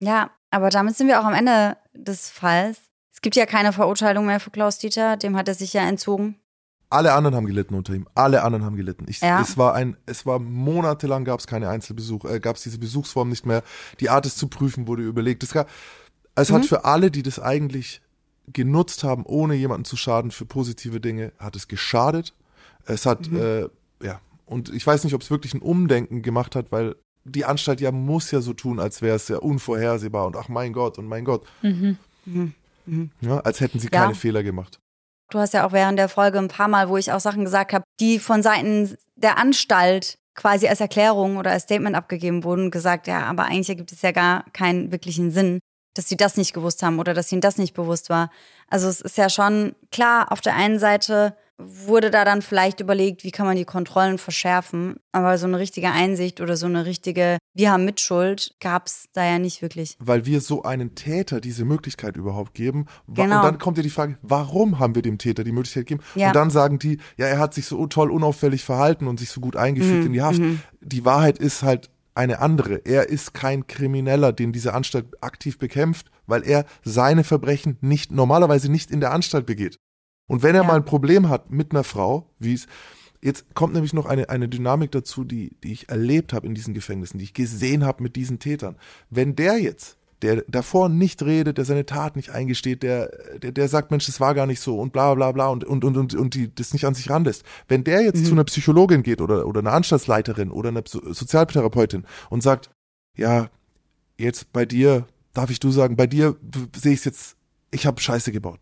[0.00, 2.78] Ja, aber damit sind wir auch am Ende des Falls.
[3.12, 6.38] Es gibt ja keine Verurteilung mehr für Klaus Dieter, dem hat er sich ja entzogen.
[6.90, 8.08] Alle anderen haben gelitten unter ihm.
[8.14, 9.04] Alle anderen haben gelitten.
[9.08, 9.42] Ich, Ja.
[9.42, 13.28] Es war ein, es war monatelang gab es keine Einzelbesuch, äh, gab es diese Besuchsform
[13.28, 13.62] nicht mehr.
[14.00, 15.42] Die Art es zu prüfen wurde überlegt.
[15.42, 15.68] Es, gab,
[16.34, 18.00] es hat für alle, die das eigentlich
[18.46, 22.34] genutzt haben, ohne jemanden zu schaden, für positive Dinge, hat es geschadet.
[22.86, 23.68] Es hat, äh,
[24.02, 26.96] ja, und ich weiß nicht, ob es wirklich ein Umdenken gemacht hat, weil
[27.28, 30.72] die Anstalt ja muss ja so tun, als wäre es ja unvorhersehbar und ach mein
[30.72, 31.46] Gott und mein Gott.
[33.20, 34.02] Ja, als hätten sie Ja.
[34.02, 34.78] keine Fehler gemacht.
[35.30, 37.72] Du hast ja auch während der Folge ein paar Mal, wo ich auch Sachen gesagt
[37.74, 43.08] habe, die von Seiten der Anstalt quasi als Erklärung oder als Statement abgegeben wurden, gesagt,
[43.08, 45.58] ja, aber eigentlich ergibt es ja gar keinen wirklichen Sinn,
[45.94, 48.30] dass sie das nicht gewusst haben oder dass ihnen das nicht bewusst war.
[48.68, 53.24] Also es ist ja schon klar, auf der einen Seite wurde da dann vielleicht überlegt,
[53.24, 57.38] wie kann man die Kontrollen verschärfen, aber so eine richtige Einsicht oder so eine richtige,
[57.54, 59.96] wir haben Mitschuld, gab es da ja nicht wirklich.
[59.98, 62.86] weil wir so einen Täter diese Möglichkeit überhaupt geben.
[63.08, 63.38] Genau.
[63.38, 66.04] Und dann kommt ja die Frage, warum haben wir dem Täter die Möglichkeit gegeben?
[66.14, 66.28] Ja.
[66.28, 69.40] Und dann sagen die, ja, er hat sich so toll unauffällig verhalten und sich so
[69.40, 70.40] gut eingefügt Mhm, in die Haft.
[70.80, 72.84] Die Wahrheit ist halt eine andere.
[72.84, 78.70] Er ist kein Krimineller, den diese Anstalt aktiv bekämpft, weil er seine Verbrechen nicht normalerweise
[78.70, 79.78] nicht in der Anstalt begeht.
[80.28, 80.68] Und wenn er Ja.
[80.68, 82.68] mal ein Problem hat mit einer Frau, wie es
[83.20, 86.72] Jetzt kommt nämlich noch eine, eine Dynamik dazu, die, die ich erlebt habe in diesen
[86.72, 88.76] Gefängnissen, die ich gesehen habe mit diesen Tätern.
[89.10, 93.10] Wenn der jetzt, der davor nicht redet, der seine Tat nicht eingesteht, der,
[93.42, 95.84] der, der sagt, Mensch, das war gar nicht so und bla bla bla und, und,
[95.84, 97.42] und, und, und die das nicht an sich ranlässt.
[97.66, 102.04] Wenn der jetzt zu einer Psychologin geht oder, oder einer Anstaltsleiterin oder einer so Sozialtherapeutin
[102.30, 102.70] und sagt,
[103.16, 103.50] ja,
[104.16, 106.36] jetzt bei dir, darf ich du sagen, bei dir
[106.76, 107.34] sehe ich jetzt,
[107.72, 108.60] ich habe Scheiße gebaut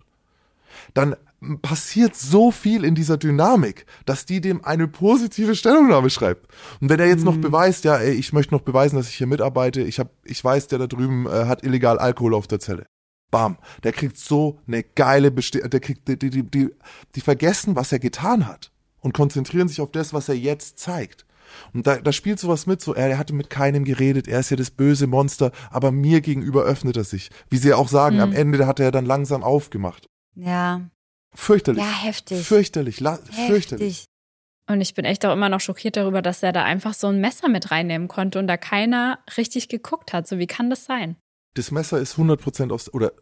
[0.95, 1.17] dann
[1.63, 6.47] passiert so viel in dieser Dynamik, dass die dem eine positive Stellungnahme schreibt.
[6.81, 9.27] Und wenn er jetzt noch beweist, ja, ey, ich möchte noch beweisen, dass ich hier
[9.27, 12.87] mitarbeite, ich hab, ich weiß, der da drüben äh, hat illegal Alkohol auf der Zelle.
[13.31, 16.69] Bam, der kriegt so eine geile Beste der kriegt die, die, die, die,
[17.15, 18.71] die vergessen, was er getan hat
[19.01, 21.27] und konzentrieren sich auf das, was er jetzt zeigt.
[21.73, 24.51] Und da, da spielt sowas mit, so er, er hatte mit keinem geredet, er ist
[24.51, 27.31] ja das böse Monster, aber mir gegenüber öffnet er sich.
[27.49, 30.07] Wie sie auch sagen, am Ende hat er dann langsam aufgemacht.
[30.35, 30.91] Ja,
[31.37, 31.83] Fürchterlich.
[31.85, 32.45] ja, heftig.
[32.47, 33.99] Fürchterlich, la- fürchterlich.
[33.99, 34.05] Heftig.
[34.69, 37.21] Und ich bin echt auch immer noch schockiert darüber, dass er da einfach so ein
[37.21, 40.27] Messer mit reinnehmen konnte und da keiner richtig geguckt hat.
[40.27, 41.17] So, wie kann das sein?
[41.55, 43.13] das Messer ist 100% aus, oder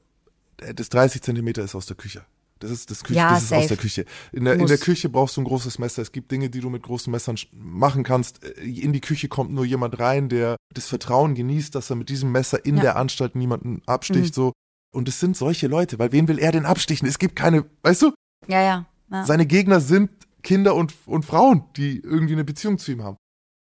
[0.61, 2.25] äh, das 30 Zentimeter ist aus der Küche.
[2.59, 4.07] Das ist, das Küche, Ja, das ist aus der Küche.
[4.33, 6.03] In der, in der Küche brauchst du ein großes Messer.
[6.03, 8.43] Es gibt Dinge, die du mit großen Messern machen kannst.
[8.43, 12.09] Äh, In die Küche kommt nur jemand rein, der das Vertrauen genießt, dass er mit
[12.09, 12.83] diesem Messer in Ja.
[12.83, 14.53] der Anstalt niemanden absticht, so.
[14.95, 17.09] Und es sind solche Leute, weil wen will er denn abstichen?
[17.09, 18.13] Es gibt keine, weißt du?
[18.47, 18.87] Ja, ja.
[19.11, 19.25] ja.
[19.25, 20.11] Seine Gegner sind
[20.43, 23.17] Kinder und, und Frauen, die irgendwie eine Beziehung zu ihm haben.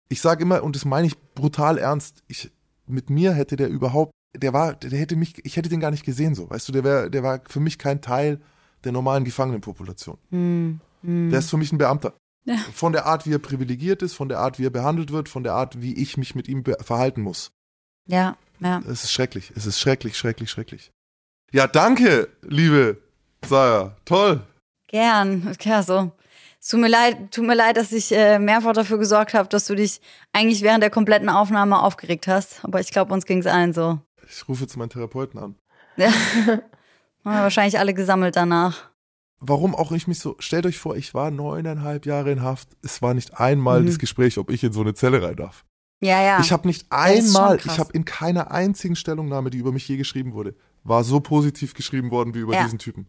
[0.08, 2.52] Ich sage immer, und das meine ich brutal ernst, ich,
[2.86, 6.04] mit mir hätte der überhaupt, der war, der hätte mich, ich hätte den gar nicht
[6.04, 8.40] gesehen so, weißt du, der wäre, der war für mich kein Teil
[8.84, 10.18] der normalen Gefangenenpopulation.
[10.30, 11.30] Hm, hm.
[11.30, 12.14] Der ist für mich ein Beamter.
[12.44, 12.56] Ja.
[12.72, 15.42] Von der Art, wie er privilegiert ist, von der Art, wie er behandelt wird, von
[15.42, 17.50] der Art, wie ich mich mit ihm verhalten muss.
[18.06, 18.80] Ja, ja.
[18.86, 20.92] Es ist schrecklich, es ist schrecklich, schrecklich, schrecklich.
[21.52, 22.98] Ja, danke, liebe
[23.47, 24.40] Sarah, toll.
[24.89, 25.55] Gern.
[25.62, 26.12] Ja, so.
[26.60, 29.66] Es tut mir leid, tut mir leid, dass ich äh, mehrfach dafür gesorgt habe, dass
[29.66, 30.01] du dich
[30.32, 32.64] eigentlich während der kompletten Aufnahme aufgeregt hast.
[32.64, 34.01] Aber ich glaube, uns ging es allen so.
[34.28, 35.55] Ich rufe jetzt meinen Therapeuten an.
[35.97, 36.12] Ja.
[37.23, 38.90] Wahrscheinlich alle gesammelt danach.
[39.39, 42.68] warum auch ich mich so, stellt euch vor, ich war neuneinhalb Jahre in Haft.
[42.82, 43.86] Es war nicht einmal Mhm.
[43.86, 45.64] das Gespräch, ob ich in so eine Zelle rein darf.
[46.01, 46.40] Ja, ja.
[46.40, 50.32] Ich habe nicht einmal, ich habe in keiner einzigen Stellungnahme, die über mich je geschrieben
[50.35, 50.55] wurde,
[50.88, 52.64] war so positiv geschrieben worden wie über Ja.
[52.64, 53.06] diesen Typen.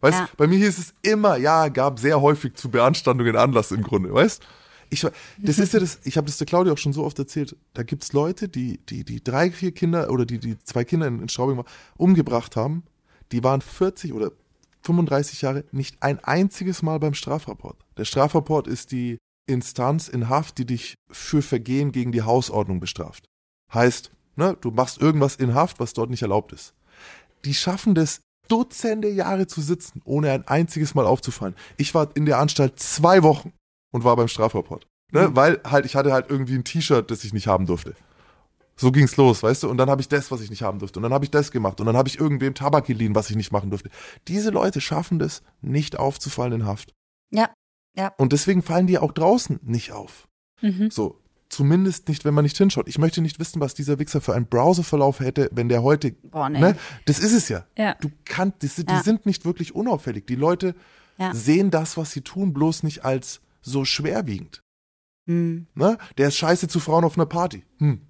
[0.00, 0.28] Weißt, Ja.
[0.36, 4.42] bei mir hieß es immer, ja, gab sehr häufig zu Beanstandungen Anlass im Grunde, weißt?
[4.88, 5.00] Ich,
[5.38, 7.56] das ist ja das, ich habe das der Claudia auch schon so oft erzählt.
[7.74, 11.20] Da gibt's Leute, die, die, die drei, vier Kinder oder die, die zwei Kinder in,
[11.20, 11.64] in Straubing
[11.96, 12.84] umgebracht haben,
[13.32, 14.30] die waren 40 oder
[14.82, 17.76] 35 Jahre nicht ein einziges Mal beim Strafrapport.
[17.96, 19.18] Der Strafrapport ist die
[19.48, 23.26] Instanz in Haft, die dich für Vergehen gegen die Hausordnung bestraft.
[23.74, 26.74] Heißt, ne, du machst irgendwas in Haft, was dort nicht erlaubt ist.
[27.46, 31.56] Die schaffen das, Dutzende Jahre zu sitzen, ohne ein einziges Mal aufzufallen.
[31.76, 33.52] Ich war in der Anstalt zwei Wochen
[33.92, 34.86] und war beim Strafrapport.
[35.12, 37.94] Ne, Weil halt, ich hatte halt irgendwie ein T-Shirt, das ich nicht haben durfte.
[38.76, 39.70] So ging's los, weißt du?
[39.70, 40.98] Und dann habe ich das, was ich nicht haben durfte.
[40.98, 41.80] Und dann habe ich das gemacht.
[41.80, 43.90] Und dann habe ich irgendwem Tabak geliehen, was ich nicht machen durfte.
[44.28, 46.92] Diese Leute schaffen das, nicht aufzufallen in Haft.
[47.32, 47.50] Ja,
[47.96, 48.12] ja.
[48.18, 50.28] Und deswegen fallen die auch draußen nicht auf.
[50.60, 50.90] Mhm.
[50.90, 51.18] So.
[51.56, 52.86] Zumindest nicht, wenn man nicht hinschaut.
[52.86, 56.12] Ich möchte nicht wissen, was dieser Wichser für einen Browserverlauf hätte, wenn der heute.
[56.12, 56.58] Boah, nee.
[56.60, 56.76] Ne?
[57.06, 57.64] Das ist es ja.
[57.78, 57.94] Ja.
[57.94, 59.02] Du kannst, die, sind- die Ja.
[59.02, 60.26] sind nicht wirklich unauffällig.
[60.26, 60.74] Die Leute
[61.18, 61.32] Ja.
[61.34, 64.60] sehen das, was sie tun, bloß nicht als so schwerwiegend.
[65.28, 65.66] Hm.
[65.74, 65.96] Ne?
[66.18, 67.64] Der ist scheiße zu Frauen auf einer Party.
[67.78, 68.02] Hm.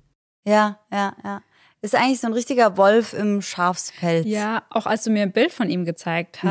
[0.45, 1.43] Ja, ja, ja.
[1.83, 4.27] Ist eigentlich so ein richtiger Wolf im Schafspelz.
[4.27, 6.49] Ja, auch als du mir ein Bild von ihm gezeigt Mhm.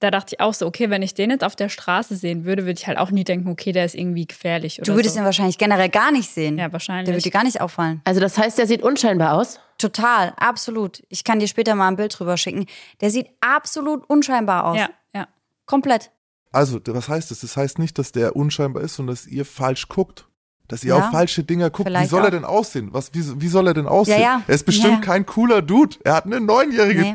[0.00, 2.64] Da dachte ich auch so, okay, wenn ich den jetzt auf der Straße sehen würde,
[2.66, 5.20] würde ich halt auch nie denken, okay, der ist irgendwie gefährlich oder Du würdest so.
[5.20, 6.58] ihn wahrscheinlich generell gar nicht sehen.
[6.58, 7.08] Ja, Der wahrscheinlich.
[7.08, 8.02] würde dir gar nicht auffallen.
[8.04, 9.58] Also das heißt, der sieht unscheinbar aus?
[9.78, 11.02] Total, absolut.
[11.08, 12.66] Ich kann dir später mal ein Bild drüber schicken.
[13.00, 14.78] Der sieht absolut unscheinbar aus.
[14.78, 15.26] ja, ja.
[15.66, 16.10] Komplett.
[16.52, 17.40] Also, was heißt das?
[17.40, 20.26] Das heißt nicht, dass der unscheinbar ist, sondern dass ihr falsch guckt.
[20.68, 21.88] Dass ihr Ja, auf falsche Dinger guckt.
[21.90, 22.30] Wie soll er auch.
[22.30, 22.88] denn aussehen?
[22.92, 24.20] Was, wie, wie soll er denn aussehen?
[24.20, 24.42] Ja, ja.
[24.46, 25.96] Er ist bestimmt kein cooler Dude.
[26.04, 27.14] Er hat eine Neunjährige Nee.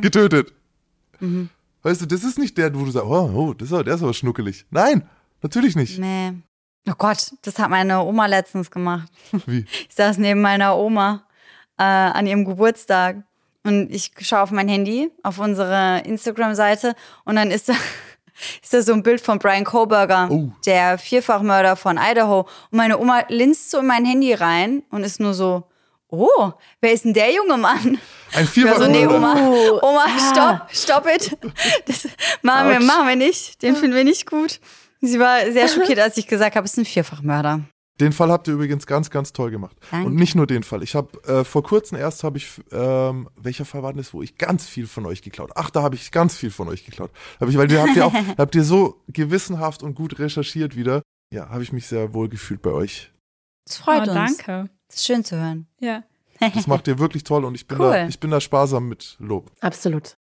[1.20, 1.50] Mhm.
[1.84, 3.96] Weißt du, das ist nicht der, wo du sagst, oh, oh das ist aber, der
[3.96, 4.66] ist aber schnuckelig.
[4.70, 5.08] Nein,
[5.42, 6.00] natürlich nicht.
[6.00, 6.34] Nee.
[6.90, 9.12] Oh Gott, das hat meine Oma letztens gemacht.
[9.46, 9.66] Wie?
[9.90, 11.24] Ich saß neben meiner Oma
[11.78, 13.24] äh, an ihrem Geburtstag
[13.64, 16.96] und ich schaue auf mein Handy, auf unsere Instagram-Seite
[17.26, 17.74] und dann ist da,
[18.64, 20.52] ist da so ein Bild von Brian Koberger, Oh.
[20.66, 22.42] der Vierfachmörder von Idaho.
[22.72, 25.64] Und meine Oma linst so in mein Handy rein und ist nur so,
[26.12, 28.00] oh, wer ist denn der junge Mann?
[28.34, 29.16] Ein Also nee, Vierfachmörder.
[29.16, 30.68] Oma, Oh, Oma, ah.
[30.68, 31.38] stopp, stopp it.
[31.88, 32.08] Das
[32.42, 33.62] machen wir, machen wir nicht.
[33.62, 34.60] Den finden wir nicht gut.
[35.02, 37.62] Sie war sehr schockiert, als ich gesagt habe, es ist ein Vierfachmörder.
[38.00, 39.78] Den Fall habt ihr übrigens ganz, ganz toll gemacht.
[39.92, 40.08] Danke.
[40.08, 40.82] Und nicht nur den Fall.
[40.82, 44.24] Ich habe äh, vor kurzem erst habe ich, ähm, welcher Fall war denn das, wo
[44.24, 45.52] ich ganz viel von euch geklaut?
[45.56, 47.12] Ach, da habe ich ganz viel von euch geklaut.
[47.40, 51.04] Hab ich, weil ihr habt ihr auch, habt ihr so gewissenhaft und gut recherchiert wieder.
[51.34, 53.12] Ja, habe ich mich sehr wohl gefühlt bei euch.
[53.68, 54.38] Das freut oh, uns.
[54.38, 54.70] danke.
[54.92, 55.68] Das ist schön zu hören.
[55.80, 56.04] Ja.
[56.40, 57.92] Das macht ihr wirklich toll und ich bin Cool.
[57.92, 59.52] da, ich bin da sparsam mit Lob.
[59.62, 60.16] Absolut.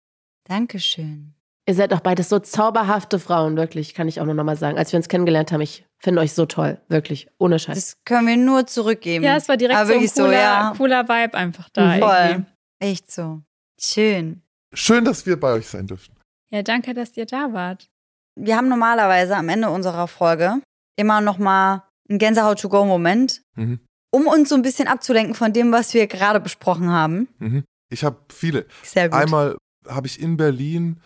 [0.48, 1.34] Dankeschön.
[1.68, 4.78] Ihr seid doch beides so zauberhafte Frauen, wirklich, kann ich auch nur noch mal sagen.
[4.78, 7.74] Als wir uns kennengelernt haben, ich finde euch so toll, wirklich, ohne Scheiß.
[7.76, 9.24] Das können wir nur zurückgeben.
[9.24, 10.74] Ja, es war direkt Aber so ein wirklich cooler, so, ja.
[10.76, 11.98] cooler Vibe einfach da.
[11.98, 12.28] Voll.
[12.30, 12.50] Irgendwie.
[12.78, 13.42] Echt so.
[13.80, 14.42] Schön.
[14.72, 16.14] Schön, dass wir bei euch sein dürfen.
[16.50, 17.88] Ja, danke, dass ihr da wart.
[18.36, 20.60] Wir haben normalerweise am Ende unserer Folge
[20.96, 23.80] immer noch mal einen Gänsehaut-to-go-Moment, Mhm.
[24.16, 27.28] Um uns so ein bisschen abzulenken von dem, was wir gerade besprochen haben.
[27.38, 27.64] Mhm.
[27.90, 28.64] Ich habe viele.
[28.82, 29.20] Sehr gut.
[29.20, 29.56] Einmal
[29.86, 31.00] habe ich in Berlin,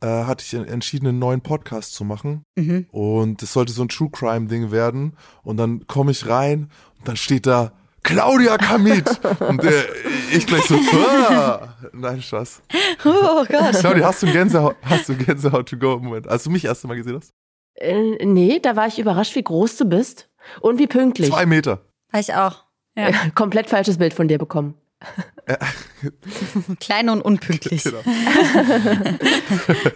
[0.00, 2.42] äh, hatte ich entschieden, einen neuen Podcast zu machen.
[2.56, 2.86] Mhm.
[2.90, 5.14] Und es sollte so ein True Crime Ding werden.
[5.42, 7.72] Und dann komme ich rein und dann steht da
[8.02, 9.20] Claudia Kamit.
[9.40, 9.84] und äh,
[10.32, 12.62] ich gleich so, ah, nein, Spaß.
[13.04, 13.74] Oh Gott.
[13.74, 16.28] Claudia, hast du Gänsehaut, hast du Gänsehaut to go Moment?
[16.28, 17.30] Als du mich erst Mal gesehen hast?
[17.74, 20.30] Äh, nee, da war ich überrascht, wie groß du bist
[20.62, 21.28] und wie pünktlich.
[21.28, 21.83] Zwei Meter.
[22.14, 22.62] War ich auch.
[22.96, 23.10] Ja.
[23.34, 24.78] Komplett falsches Bild von dir bekommen.
[26.80, 27.82] Klein und unpünktlich.
[27.82, 27.98] Genau.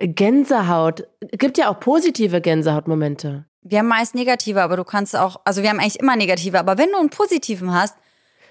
[0.00, 1.06] Gänsehaut.
[1.32, 3.44] Gibt ja auch positive Gänsehautmomente.
[3.62, 6.78] Wir haben meist negative, aber du kannst auch, also wir haben eigentlich immer negative, aber
[6.78, 7.96] wenn du einen positiven hast,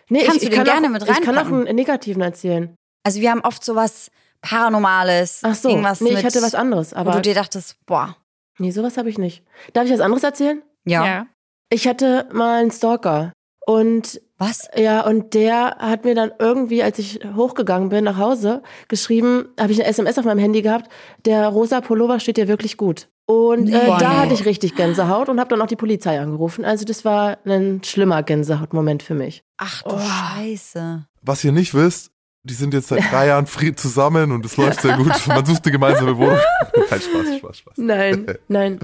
[0.08, 1.66] Nee, Kannst du den kann gerne auch, mit Ich kann auch reinpacken.
[1.68, 2.76] einen negativen erzählen.
[3.04, 4.12] also wir haben oft sowas
[4.42, 6.92] Paranormales, Ach so, irgendwas nee, mit, ich hatte was anderes.
[6.92, 8.16] wo Aber du dir dachtest, boah,
[8.60, 9.44] nee, sowas habe ich nicht.
[9.74, 10.62] Darf ich was anderes erzählen?
[10.86, 11.26] ja,
[11.70, 13.32] Ich hatte mal einen Stalker.
[13.66, 14.68] Und was?
[14.76, 19.72] ja, und der hat mir dann irgendwie, als ich hochgegangen bin nach Hause, geschrieben, habe
[19.72, 20.92] ich eine SMS auf meinem Handy gehabt,
[21.26, 23.08] der rosa Pullover steht dir wirklich gut.
[23.28, 26.64] Und äh, da hatte ich richtig Gänsehaut und habe dann auch die Polizei angerufen.
[26.64, 29.44] Also das war ein schlimmer Gänsehautmoment für mich.
[29.58, 30.00] Ach du Oh.
[30.00, 31.08] Scheiße.
[31.24, 32.12] Was ihr nicht wisst,
[32.44, 35.12] die sind jetzt seit drei Jahren fried zusammen und es läuft sehr gut.
[35.26, 36.38] Man sucht eine gemeinsame Wohnung.
[36.90, 37.74] Kein Spaß, Spaß, Spaß.
[37.78, 38.80] Nein, nein.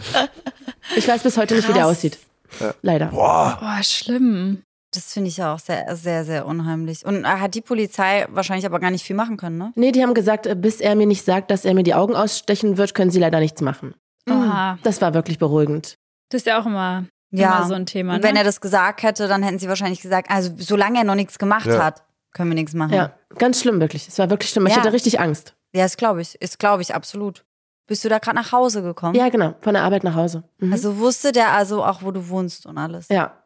[0.96, 1.92] Ich weiß bis heute nicht, wie der Krass.
[1.98, 2.18] aussieht.
[2.60, 2.74] Ja.
[2.82, 3.08] Leider.
[3.08, 4.62] Boah, Boah, schlimm.
[4.94, 7.06] Das finde ich auch sehr, sehr, sehr unheimlich.
[7.06, 9.72] Und äh, hat die Polizei wahrscheinlich aber gar nicht viel machen können, ne?
[9.76, 12.14] Nee, die haben gesagt, äh, bis er mir nicht sagt, dass er mir die Augen
[12.16, 13.96] ausstechen wird, können sie leider nichts machen.
[14.30, 14.78] Oha.
[14.84, 15.96] Das war wirklich beruhigend.
[16.30, 17.58] Das ist ja auch immer, Ja.
[17.60, 18.16] immer so ein Thema.
[18.16, 18.28] Und Ne?
[18.28, 21.40] wenn er das gesagt hätte, dann hätten sie wahrscheinlich gesagt, also solange er noch nichts
[21.40, 21.82] gemacht Ja.
[21.84, 22.04] hat,
[22.34, 22.94] können wir nichts machen.
[22.94, 24.08] Ja, ganz schlimm wirklich.
[24.10, 24.66] Es war wirklich schlimm.
[24.68, 24.80] Ich Ja.
[24.82, 25.56] hatte richtig Angst.
[25.74, 26.36] Ja, das glaube ich.
[26.42, 27.46] Ist, glaube ich, absolut.
[27.88, 29.16] Bist du da gerade nach Hause gekommen?
[29.16, 29.56] Ja, genau.
[29.62, 30.44] Von der Arbeit nach Hause.
[30.60, 30.72] Mhm.
[30.72, 33.08] Also wusste der also auch, wo du wohnst und alles.
[33.10, 33.38] ja.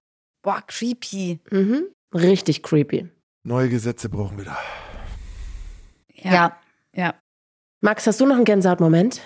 [0.44, 1.40] Boah, creepy.
[1.49, 1.86] Mhm.
[2.14, 3.10] Richtig creepy.
[3.44, 4.57] neue Gesetze brauchen wir da.
[6.14, 6.56] Ja.
[6.94, 7.16] ja.
[7.82, 9.22] Max, hast du noch einen Gänsehautmoment?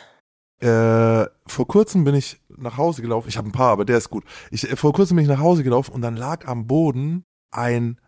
[0.61, 3.29] Äh, vor kurzem bin ich nach Hause gelaufen.
[3.29, 4.23] Ich habe ein paar, aber der ist gut.
[4.51, 7.99] Ich, äh, vor kurzem bin ich nach Hause gelaufen und dann lag am Boden ein,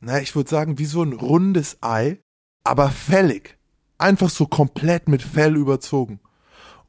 [0.00, 2.20] na, ich würde sagen, wie so ein rundes Ei,
[2.64, 3.56] aber fällig.
[3.98, 6.20] Einfach so komplett mit Fell überzogen.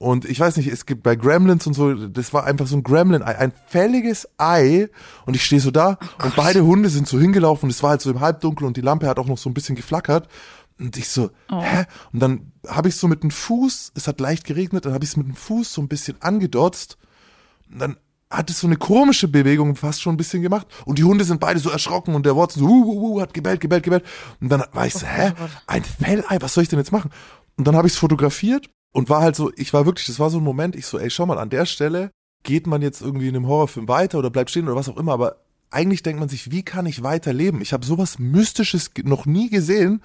[0.04, 2.84] Und ich weiß nicht, es gibt bei Gremlins und so, das war einfach so ein
[2.84, 4.90] Gremlin-Ei, ein fälliges Ei.
[5.26, 7.70] Und ich stehe so da und beide Hunde sind so hingelaufen.
[7.70, 9.78] Es war halt so im Halbdunkel und die Lampe hat auch noch so ein bisschen
[9.78, 10.28] geflackert.
[10.78, 11.62] Und ich so, Oh.
[11.62, 11.86] hä?
[12.12, 15.12] Und dann habe ich so mit dem Fuß, es hat leicht geregnet, dann habe ich
[15.12, 16.98] es mit dem Fuß so ein bisschen angedotzt.
[17.72, 17.98] Und dann
[18.30, 20.68] hat es so eine komische Bewegung fast schon ein bisschen gemacht.
[20.84, 23.34] Und die Hunde sind beide so erschrocken und der Watson so, uh, uh, uh, hat
[23.34, 24.04] gebellt, gebellt, gebellt.
[24.42, 25.32] Und dann war ich so, hä?
[25.66, 27.10] Ein Fellei, was soll ich denn jetzt machen?
[27.56, 30.30] Und dann habe ich es fotografiert und war halt so, ich war wirklich, das war
[30.30, 32.12] so ein Moment, ich so, ey, schau mal, an der Stelle
[32.44, 35.14] geht man jetzt irgendwie in einem Horrorfilm weiter oder bleibt stehen oder was auch immer,
[35.14, 35.38] aber
[35.72, 37.62] eigentlich denkt man sich, wie kann ich weiterleben?
[37.62, 40.02] Ich habe sowas Mystisches noch nie gesehen.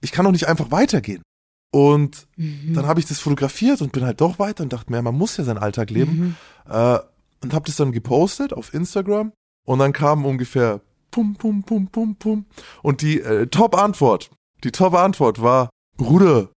[0.00, 1.22] Ich kann doch nicht einfach weitergehen.
[1.70, 2.26] Und
[2.74, 5.36] dann habe ich das fotografiert und bin halt doch weiter und dachte mir, man muss
[5.36, 6.36] ja seinen Alltag leben.
[6.68, 6.98] Äh,
[7.42, 9.32] und habe das dann gepostet auf Instagram
[9.64, 12.46] und dann kam ungefähr pum, pum, pum, pum, pum.
[12.82, 14.30] Und die äh, Top-Antwort,
[14.64, 16.50] die Top-Antwort war, Bruder,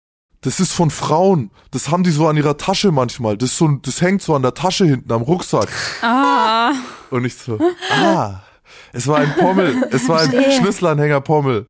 [0.45, 1.51] das ist von Frauen.
[1.71, 3.37] Das haben die so an ihrer Tasche manchmal.
[3.37, 5.69] Das, so, das hängt so an der Tasche hinten am Rucksack.
[6.01, 6.71] Ah,
[7.09, 7.59] Und ich so,
[7.91, 8.41] ah,
[8.93, 10.51] es war ein Pommel, es war ein Verstehe.
[10.61, 11.65] Schlüsselanhänger Pommel.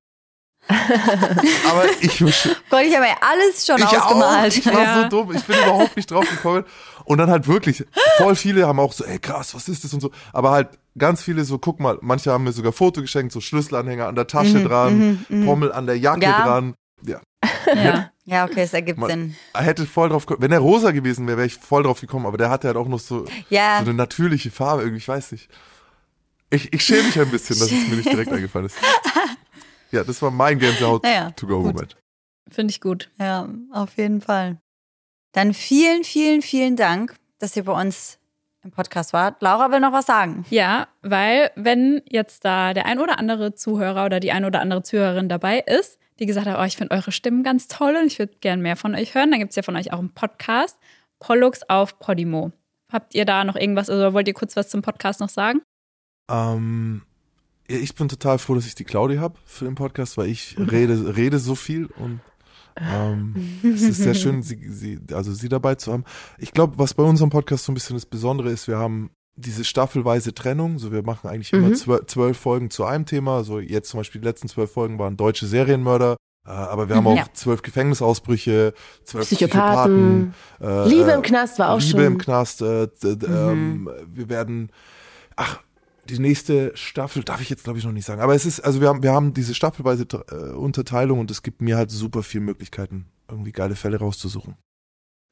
[0.67, 4.51] Aber ich, Gott, ich habe ja alles schon ich ausgemalt.
[4.53, 5.01] Auch, ich war Ja.
[5.03, 6.65] so dumm, ich bin überhaupt nicht drauf gekommen.
[7.05, 7.85] Und dann halt wirklich,
[8.17, 10.09] voll viele haben auch so, ey krass, was ist das und so.
[10.33, 14.07] Aber halt ganz viele so, guck mal, manche haben mir sogar Foto geschenkt, so Schlüsselanhänger
[14.07, 16.43] an der Tasche dran, Pommel an der Jacke Ja.
[16.43, 16.73] dran.
[17.05, 17.19] Ja,
[17.75, 18.11] ja.
[18.27, 19.35] Ja, okay, es ergibt Man- Sinn.
[19.53, 20.25] er hätte voll drauf.
[20.39, 22.25] Wenn er rosa gewesen wäre, wäre ich voll drauf gekommen.
[22.25, 25.31] Aber der hatte halt auch noch so, Ja, so eine natürliche Farbe irgendwie, ich weiß
[25.33, 25.47] nicht.
[26.49, 28.77] Ich, ich schäme mich ein bisschen, dass es mir nicht direkt eingefallen ist.
[29.91, 30.71] Ja, das war mein Ja, ja.
[30.71, 31.97] Gänsehaut-to-go-Moment.
[32.49, 33.09] Finde ich gut.
[33.19, 34.57] ja, auf jeden Fall.
[35.33, 38.17] Dann vielen, vielen, vielen Dank, dass ihr bei uns
[38.63, 39.41] im Podcast wart.
[39.41, 40.45] Laura will noch was sagen.
[40.49, 44.81] Ja, weil wenn jetzt da der ein oder andere Zuhörer oder die ein oder andere
[44.81, 48.19] Zuhörerin dabei ist, die gesagt hat, oh, ich finde eure Stimmen ganz toll und ich
[48.19, 50.77] würde gern mehr von euch hören, dann gibt es ja von euch auch einen Podcast,
[51.19, 52.51] Pollux auf Podimo.
[52.91, 55.61] Habt ihr da noch irgendwas oder wollt ihr kurz was zum Podcast noch sagen?
[56.29, 57.01] Ähm,
[57.67, 61.15] ich bin total froh, dass ich die Claudia habe für den Podcast, weil ich rede,
[61.15, 62.21] rede so viel und
[62.77, 66.03] ähm, es ist sehr schön, sie, sie, also sie dabei zu haben.
[66.37, 69.63] Ich glaube, was bei unserem Podcast so ein bisschen das Besondere ist, wir haben diese
[69.65, 70.79] staffelweise Trennung.
[70.79, 71.75] So, wir machen eigentlich immer Mhm.
[71.75, 73.43] zwölf, zwölf Folgen zu einem Thema.
[73.43, 76.15] So, jetzt zum Beispiel die letzten zwölf Folgen waren deutsche Serienmörder.
[76.47, 77.25] Äh, aber wir haben Mhm, auch ja.
[77.33, 80.31] zwölf Gefängnisausbrüche, zwölf Psychopathen.
[80.59, 80.85] Psychopathen.
[80.85, 82.05] äh, Liebe äh, im Knast war auch Liebe schon.
[82.05, 82.61] im Knast.
[82.61, 84.71] Äh, d- ähm, wir werden,
[85.35, 85.59] ach,
[86.07, 88.21] die nächste Staffel darf ich jetzt glaube ich noch nicht sagen.
[88.21, 91.61] Aber es ist, also wir haben, wir haben diese staffelweise äh, Unterteilung und es gibt
[91.61, 94.55] mir halt super viele Möglichkeiten, irgendwie geile Fälle rauszusuchen.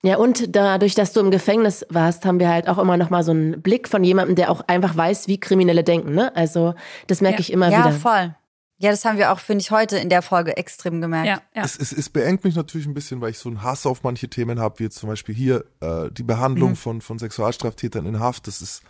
[0.05, 3.23] Ja, und dadurch, dass du im Gefängnis warst, haben wir halt auch immer noch mal
[3.23, 6.13] so einen Blick von jemandem, der auch einfach weiß, wie Kriminelle denken.
[6.13, 6.35] Ne?
[6.35, 6.75] Also
[7.07, 7.39] das merke Ja.
[7.41, 7.91] ich immer ja, wieder.
[7.93, 8.35] voll.
[8.79, 11.27] Ja, das haben wir auch, finde ich, heute in der Folge extrem gemerkt.
[11.27, 11.63] Ja, ja.
[11.63, 14.27] Es, es, es beengt mich natürlich ein bisschen, weil ich so einen Hass auf manche
[14.27, 16.75] Themen habe, wie jetzt zum Beispiel hier äh, die Behandlung Mhm.
[16.75, 18.47] von, von Sexualstraftätern in Haft.
[18.47, 18.81] Das ist,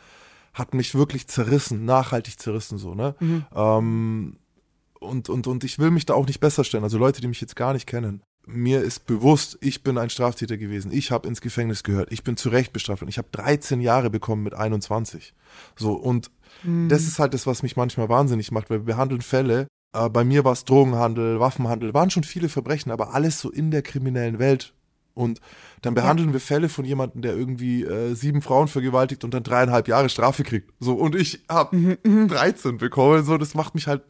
[0.56, 3.14] hat mich wirklich zerrissen, nachhaltig zerrissen so, ne?
[3.20, 3.46] Mhm.
[3.56, 4.38] Ähm,
[5.00, 6.84] und, und, und ich will mich da auch nicht besser stellen.
[6.86, 8.24] Also Leute, die mich jetzt gar nicht kennen.
[8.46, 10.92] Mir ist bewusst, ich bin ein Straftäter gewesen.
[10.92, 12.12] Ich habe ins Gefängnis gehört.
[12.12, 15.34] Ich bin zu Recht bestraft und ich habe 13 Jahre bekommen mit 21.
[15.78, 16.30] So, und
[16.90, 19.68] das ist halt das, was mich manchmal wahnsinnig macht, weil wir behandeln Fälle.
[19.94, 23.72] Äh, bei mir war es Drogenhandel, Waffenhandel, waren schon viele Verbrechen, aber alles so in
[23.72, 24.74] der kriminellen Welt.
[25.16, 25.42] Und
[25.82, 29.88] dann behandeln wir Fälle von jemandem, der irgendwie äh, sieben Frauen vergewaltigt und dann dreieinhalb
[29.88, 30.72] Jahre Strafe kriegt.
[30.80, 33.24] So, und ich habe 13 bekommen.
[33.24, 34.04] So, das macht mich halt.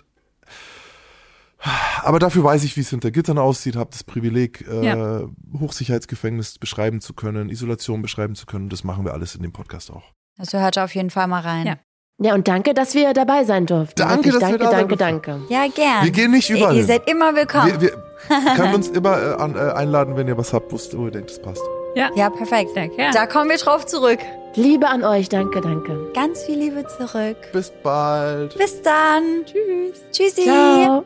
[2.04, 5.22] Aber dafür weiß ich, wie es hinter Gittern aussieht, habe das Privileg, äh, Ja.
[5.60, 8.70] Hochsicherheitsgefängnis beschreiben zu können, Isolation beschreiben zu können.
[8.70, 10.04] Das machen wir alles in dem Podcast auch.
[10.38, 11.66] Also hört auf jeden Fall mal rein.
[11.68, 11.76] Ja.
[12.20, 13.96] Ja, und danke, dass wir dabei sein durften.
[13.98, 15.48] Danke, Wirklich, dass wir danke, da sein danke, durften.
[15.48, 15.54] danke.
[15.54, 16.04] Ja, gern.
[16.04, 16.88] Wir gehen nicht Ihr- überall Ihr hin.
[16.88, 17.82] seid immer willkommen.
[17.82, 21.12] Wir, wir können uns immer äh, an, äh, einladen, wenn ihr was habt, wo ihr
[21.12, 21.62] denkt, es passt.
[21.96, 22.72] ja, perfekt.
[22.76, 23.14] Sehr gern.
[23.14, 24.20] Da kommen wir drauf zurück.
[24.56, 26.12] Liebe an euch, danke, danke.
[26.14, 27.38] Ganz viel Liebe zurück.
[27.52, 28.56] Bis bald.
[28.58, 29.24] Bis dann.
[29.46, 30.02] Tschüss.
[30.12, 30.44] Tschüssi.
[30.44, 31.04] Ciao.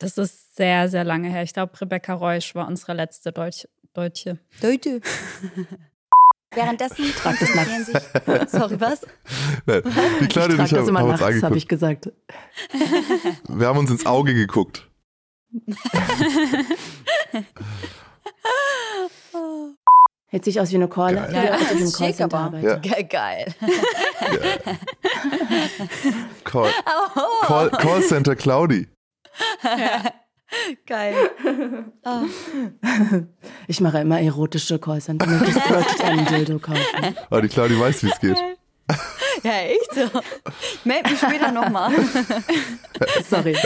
[0.00, 1.42] Das ist sehr, sehr lange her.
[1.42, 4.38] Ich glaube, Rebecca Reusch war unsere letzte Deutsch Deutsche.
[4.62, 5.00] Leute.
[6.54, 7.96] Währenddessen konzentrieren sich.
[8.50, 9.02] Sorry, was?
[9.66, 9.82] Nein,
[10.20, 11.56] Die Kleine Ich und ich trage das haben, immer haben uns nachts, habe angeguckt.
[11.56, 12.10] ich gesagt.
[13.48, 14.88] Wir haben uns ins Auge geguckt.
[20.26, 21.14] Hält sich aus wie eine Call.
[21.14, 21.34] Geil.
[21.34, 22.58] Ja, ich das ist schick, Callcenter aber.
[22.60, 22.76] Ja.
[22.76, 23.52] Ge geil.
[26.44, 28.86] Call, Oh, Call, Callcenter Claudi.
[30.86, 31.14] geil.
[32.04, 32.22] Oh.
[33.66, 35.26] Ich mache immer erotische Callcenter.
[35.26, 37.16] Möchtest du wirklich einen Dildo kaufen?
[37.28, 38.38] Aber die Claudi weiß, wie es geht.
[39.42, 40.20] Ja, echt so.
[40.74, 41.92] Ich melde mich später nochmal.
[43.28, 43.56] Sorry.